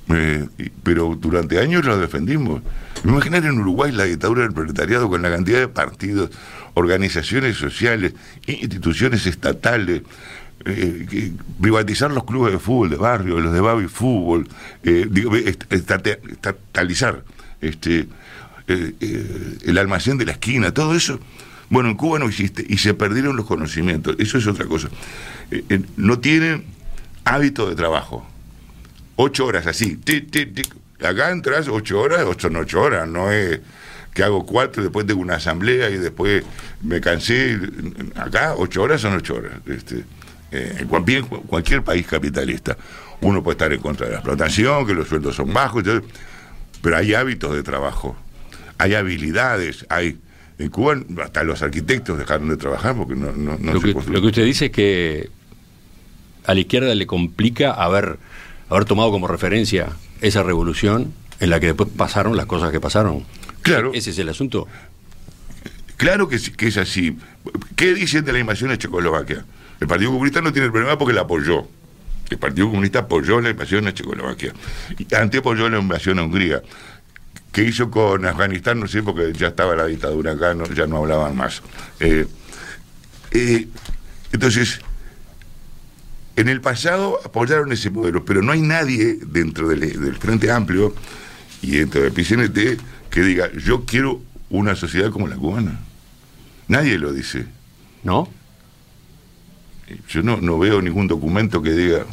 Eh, 0.08 0.48
pero 0.82 1.14
durante 1.14 1.60
años 1.60 1.84
lo 1.84 1.96
defendimos. 1.96 2.60
Imaginar 3.04 3.44
en 3.44 3.60
Uruguay 3.60 3.92
la 3.92 4.02
dictadura 4.02 4.42
del 4.42 4.52
proletariado 4.52 5.08
con 5.08 5.22
la 5.22 5.30
cantidad 5.30 5.60
de 5.60 5.68
partidos, 5.68 6.30
organizaciones 6.74 7.56
sociales, 7.56 8.14
instituciones 8.48 9.26
estatales, 9.26 10.02
eh, 10.64 11.32
privatizar 11.60 12.10
los 12.10 12.24
clubes 12.24 12.52
de 12.52 12.58
fútbol 12.58 12.90
de 12.90 12.96
barrio, 12.96 13.38
los 13.38 13.52
de 13.52 13.60
baby 13.60 13.86
fútbol, 13.86 14.48
eh, 14.82 15.08
estatalizar 15.70 17.22
este, 17.64 18.08
eh, 18.68 19.58
el 19.64 19.78
almacén 19.78 20.18
de 20.18 20.26
la 20.26 20.32
esquina, 20.32 20.72
todo 20.72 20.94
eso. 20.94 21.20
Bueno, 21.70 21.88
en 21.88 21.96
Cuba 21.96 22.18
no 22.18 22.26
existe 22.26 22.64
y 22.68 22.78
se 22.78 22.94
perdieron 22.94 23.36
los 23.36 23.46
conocimientos. 23.46 24.16
Eso 24.18 24.38
es 24.38 24.46
otra 24.46 24.66
cosa. 24.66 24.88
no 25.96 26.18
tienen 26.18 26.64
hábito 27.24 27.68
de 27.68 27.74
trabajo. 27.74 28.26
Ocho 29.16 29.46
horas 29.46 29.66
así. 29.66 29.98
Acá 31.02 31.30
entras 31.30 31.68
ocho 31.68 32.00
horas, 32.00 32.24
ocho 32.26 32.48
son 32.48 32.56
ocho 32.56 32.80
horas, 32.80 33.08
no 33.08 33.30
es 33.30 33.60
que 34.14 34.22
hago 34.22 34.46
cuatro, 34.46 34.82
después 34.82 35.06
tengo 35.06 35.20
una 35.20 35.34
asamblea 35.34 35.90
y 35.90 35.98
después 35.98 36.44
me 36.82 37.00
cansé. 37.00 37.58
Acá 38.14 38.54
ocho 38.56 38.82
horas 38.82 39.00
son 39.00 39.14
ocho 39.14 39.34
horas. 39.34 39.54
Este, 39.66 40.04
eh, 40.52 40.76
en 40.78 40.86
cualquier, 40.86 41.82
país 41.82 42.06
capitalista. 42.06 42.76
Uno 43.20 43.42
puede 43.42 43.54
estar 43.54 43.72
en 43.72 43.80
contra 43.80 44.06
de 44.06 44.12
la 44.12 44.18
explotación, 44.18 44.86
que 44.86 44.94
los 44.94 45.08
sueldos 45.08 45.34
son 45.34 45.52
bajos, 45.52 45.82
pero 46.80 46.96
hay 46.96 47.12
hábitos 47.14 47.54
de 47.54 47.62
trabajo, 47.64 48.16
hay 48.78 48.94
habilidades, 48.94 49.86
hay... 49.88 50.18
En 50.56 50.68
Cuba 50.68 50.96
hasta 51.20 51.42
los 51.42 51.62
arquitectos 51.62 52.16
dejaron 52.16 52.48
de 52.48 52.56
trabajar 52.56 52.94
porque 52.94 53.16
no, 53.16 53.32
no, 53.32 53.56
lo, 53.58 53.80
que, 53.80 53.92
lo 53.92 54.20
que 54.20 54.26
usted 54.28 54.44
dice 54.44 54.66
es 54.66 54.70
que 54.70 55.28
a 56.46 56.54
la 56.54 56.60
izquierda 56.60 56.94
le 56.94 57.08
complica 57.08 57.72
haber, 57.72 58.18
haber 58.68 58.84
tomado 58.84 59.10
como 59.10 59.26
referencia 59.26 59.88
esa 60.20 60.44
revolución 60.44 61.12
en 61.40 61.50
la 61.50 61.58
que 61.58 61.66
después 61.66 61.88
pasaron 61.96 62.36
las 62.36 62.46
cosas 62.46 62.70
que 62.70 62.80
pasaron. 62.80 63.24
Claro. 63.62 63.90
Ese 63.94 64.10
es 64.10 64.18
el 64.18 64.28
asunto. 64.28 64.68
Claro 65.96 66.28
que, 66.28 66.38
que 66.38 66.68
es 66.68 66.76
así. 66.76 67.16
¿Qué 67.76 67.94
dicen 67.94 68.24
de 68.24 68.32
la 68.32 68.38
invasión 68.38 68.70
a 68.70 68.78
Checoslovaquia? 68.78 69.44
El 69.80 69.88
Partido 69.88 70.10
Comunista 70.12 70.40
no 70.40 70.52
tiene 70.52 70.66
el 70.66 70.72
problema 70.72 70.96
porque 70.98 71.14
la 71.14 71.22
apoyó. 71.22 71.66
El 72.30 72.38
Partido 72.38 72.68
Comunista 72.68 73.00
apoyó 73.00 73.40
la 73.40 73.50
invasión 73.50 73.86
a 73.86 73.94
Checoslovaquia. 73.94 74.52
Y 74.98 75.14
antes 75.14 75.40
apoyó 75.40 75.68
la 75.68 75.78
invasión 75.78 76.18
a 76.18 76.24
Hungría. 76.24 76.62
¿Qué 77.54 77.62
hizo 77.62 77.88
con 77.88 78.26
Afganistán? 78.26 78.80
No 78.80 78.88
sé, 78.88 79.04
porque 79.04 79.32
ya 79.32 79.46
estaba 79.46 79.76
la 79.76 79.86
dictadura 79.86 80.32
acá, 80.32 80.56
ya 80.74 80.88
no 80.88 80.96
hablaban 80.96 81.36
más. 81.36 81.62
Eh, 82.00 82.26
eh, 83.30 83.68
entonces, 84.32 84.80
en 86.34 86.48
el 86.48 86.60
pasado 86.60 87.20
apoyaron 87.24 87.70
ese 87.70 87.90
modelo, 87.90 88.24
pero 88.24 88.42
no 88.42 88.50
hay 88.50 88.60
nadie 88.60 89.20
dentro 89.24 89.68
del, 89.68 89.80
del 89.80 90.16
Frente 90.16 90.50
Amplio 90.50 90.96
y 91.62 91.76
dentro 91.76 92.02
del 92.02 92.10
PCNT 92.12 92.82
que 93.08 93.20
diga, 93.22 93.48
yo 93.52 93.84
quiero 93.84 94.20
una 94.50 94.74
sociedad 94.74 95.12
como 95.12 95.28
la 95.28 95.36
cubana. 95.36 95.78
Nadie 96.66 96.98
lo 96.98 97.12
dice. 97.12 97.46
¿No? 98.02 98.28
Yo 100.08 100.24
no, 100.24 100.38
no 100.38 100.58
veo 100.58 100.82
ningún 100.82 101.06
documento 101.06 101.62
que 101.62 101.70
diga, 101.70 102.04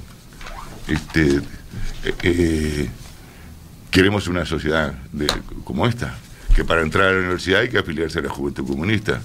este, 0.87 1.41
eh, 2.21 2.89
queremos 3.91 4.27
una 4.27 4.45
sociedad 4.45 4.93
de, 5.11 5.27
como 5.63 5.85
esta, 5.85 6.17
que 6.55 6.63
para 6.63 6.81
entrar 6.81 7.09
a 7.09 7.11
la 7.11 7.19
universidad 7.19 7.61
hay 7.61 7.69
que 7.69 7.77
afiliarse 7.77 8.19
a 8.19 8.21
la 8.23 8.29
Juventud 8.29 8.65
Comunista. 8.65 9.21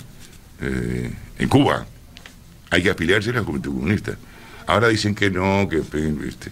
Eh, 0.60 1.12
en 1.38 1.48
Cuba 1.48 1.86
hay 2.70 2.82
que 2.82 2.90
afiliarse 2.90 3.30
a 3.30 3.34
la 3.34 3.42
Juventud 3.42 3.72
Comunista. 3.72 4.16
Ahora 4.66 4.88
dicen 4.88 5.14
que 5.14 5.30
no, 5.30 5.68
que... 5.68 5.78
Este, 6.26 6.50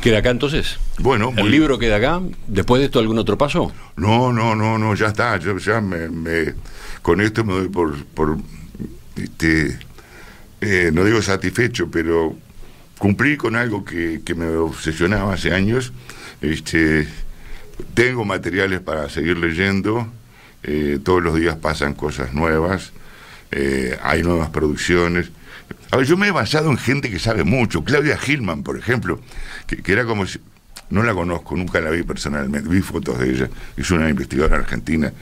¿Queda 0.00 0.18
acá 0.18 0.30
entonces? 0.30 0.78
Bueno. 0.98 1.32
¿El 1.36 1.50
libro 1.50 1.78
queda 1.78 1.96
acá? 1.96 2.22
¿Después 2.46 2.80
de 2.80 2.86
esto 2.86 2.98
algún 2.98 3.18
otro 3.18 3.36
paso? 3.36 3.72
No, 3.96 4.32
no, 4.32 4.56
no, 4.56 4.78
no, 4.78 4.94
ya 4.94 5.08
está. 5.08 5.36
Yo 5.36 5.58
ya 5.58 5.80
me, 5.80 6.54
con 7.02 7.20
esto 7.20 7.44
me 7.44 7.52
doy 7.52 7.68
por, 7.68 8.04
por 8.06 8.38
este, 9.16 9.78
eh, 10.60 10.90
no 10.92 11.04
digo 11.04 11.20
satisfecho, 11.20 11.90
pero 11.90 12.36
cumplí 12.98 13.36
con 13.36 13.56
algo 13.56 13.84
que, 13.84 14.22
me 14.36 14.48
obsesionaba 14.48 15.34
hace 15.34 15.52
años. 15.52 15.92
Este, 16.40 17.06
tengo 17.94 18.24
materiales 18.24 18.80
para 18.80 19.08
seguir 19.08 19.38
leyendo. 19.38 20.08
Eh, 20.62 20.98
todos 21.02 21.22
los 21.22 21.36
días 21.36 21.56
pasan 21.56 21.94
cosas 21.94 22.34
nuevas. 22.34 22.92
Eh, 23.50 23.98
hay 24.02 24.22
nuevas 24.22 24.50
producciones. 24.50 25.30
A 25.90 25.96
ver, 25.96 26.06
yo 26.06 26.16
me 26.16 26.28
he 26.28 26.30
basado 26.30 26.70
en 26.70 26.78
gente 26.78 27.10
que 27.10 27.18
sabe 27.18 27.44
mucho. 27.44 27.84
Claudia 27.84 28.18
Gilman, 28.18 28.62
por 28.62 28.76
ejemplo, 28.76 29.20
que, 29.66 29.92
era 29.92 30.04
como 30.04 30.26
si. 30.26 30.40
No 30.88 31.02
la 31.02 31.14
conozco, 31.14 31.56
nunca 31.56 31.80
la 31.80 31.90
vi 31.90 32.04
personalmente, 32.04 32.68
vi 32.68 32.80
fotos 32.80 33.18
de 33.18 33.30
ella. 33.30 33.50
Es 33.76 33.90
una 33.90 34.08
investigadora 34.08 34.58
argentina. 34.58 35.12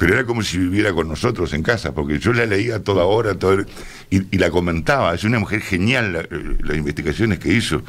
Pero 0.00 0.14
era 0.14 0.24
como 0.24 0.42
si 0.42 0.56
viviera 0.56 0.94
con 0.94 1.08
nosotros 1.08 1.52
en 1.52 1.62
casa, 1.62 1.92
porque 1.92 2.18
yo 2.18 2.32
la 2.32 2.46
leía 2.46 2.82
toda 2.82 3.04
hora 3.04 3.34
todo, 3.34 3.66
y, 4.08 4.38
la 4.38 4.50
comentaba. 4.50 5.14
Es 5.14 5.24
una 5.24 5.38
mujer 5.38 5.60
genial 5.60 6.26
las 6.62 6.76
investigaciones 6.78 7.38
que 7.38 7.52
hizo. 7.52 7.82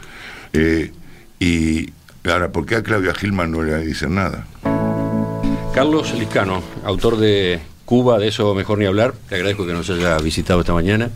Eh, 0.52 0.92
y 1.40 1.90
ahora, 2.30 2.52
¿por 2.52 2.66
qué 2.66 2.76
a 2.76 2.84
Claudia 2.84 3.14
Gilman 3.14 3.50
no 3.50 3.64
le 3.64 3.78
dicen 3.86 4.16
nada? 4.16 4.46
Carlos 5.74 6.14
Liscano, 6.14 6.62
autor 6.84 7.16
de 7.16 7.62
Cuba, 7.86 8.20
de 8.20 8.28
eso 8.28 8.54
mejor 8.56 8.80
ni 8.80 8.88
hablar. 8.88 9.14
Le 9.30 9.38
agradezco 9.38 9.66
que 9.66 9.72
nos 9.72 9.90
haya 9.90 10.18
visitado 10.18 10.60
esta 10.60 10.74
mañana. 10.74 11.12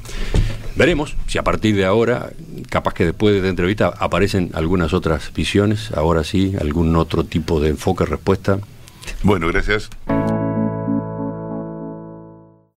Veremos 0.78 1.18
si 1.28 1.38
a 1.38 1.43
partir 1.43 1.76
de 1.76 1.84
ahora, 1.84 2.30
capaz 2.70 2.93
que 2.93 3.04
después 3.04 3.34
de 3.34 3.39
esta 3.39 3.50
entrevista, 3.50 3.93
aparecen 4.00 4.52
algunas 4.54 4.93
otras 4.93 5.34
visiones, 5.34 5.91
ahora 5.91 6.24
sí, 6.24 6.54
algún 6.58 6.96
otro 6.96 7.26
tipo 7.26 7.60
de 7.60 7.72
enfoque, 7.72 8.06
respuesta. 8.06 8.60
Bueno, 9.24 9.50
gracias. 9.50 9.89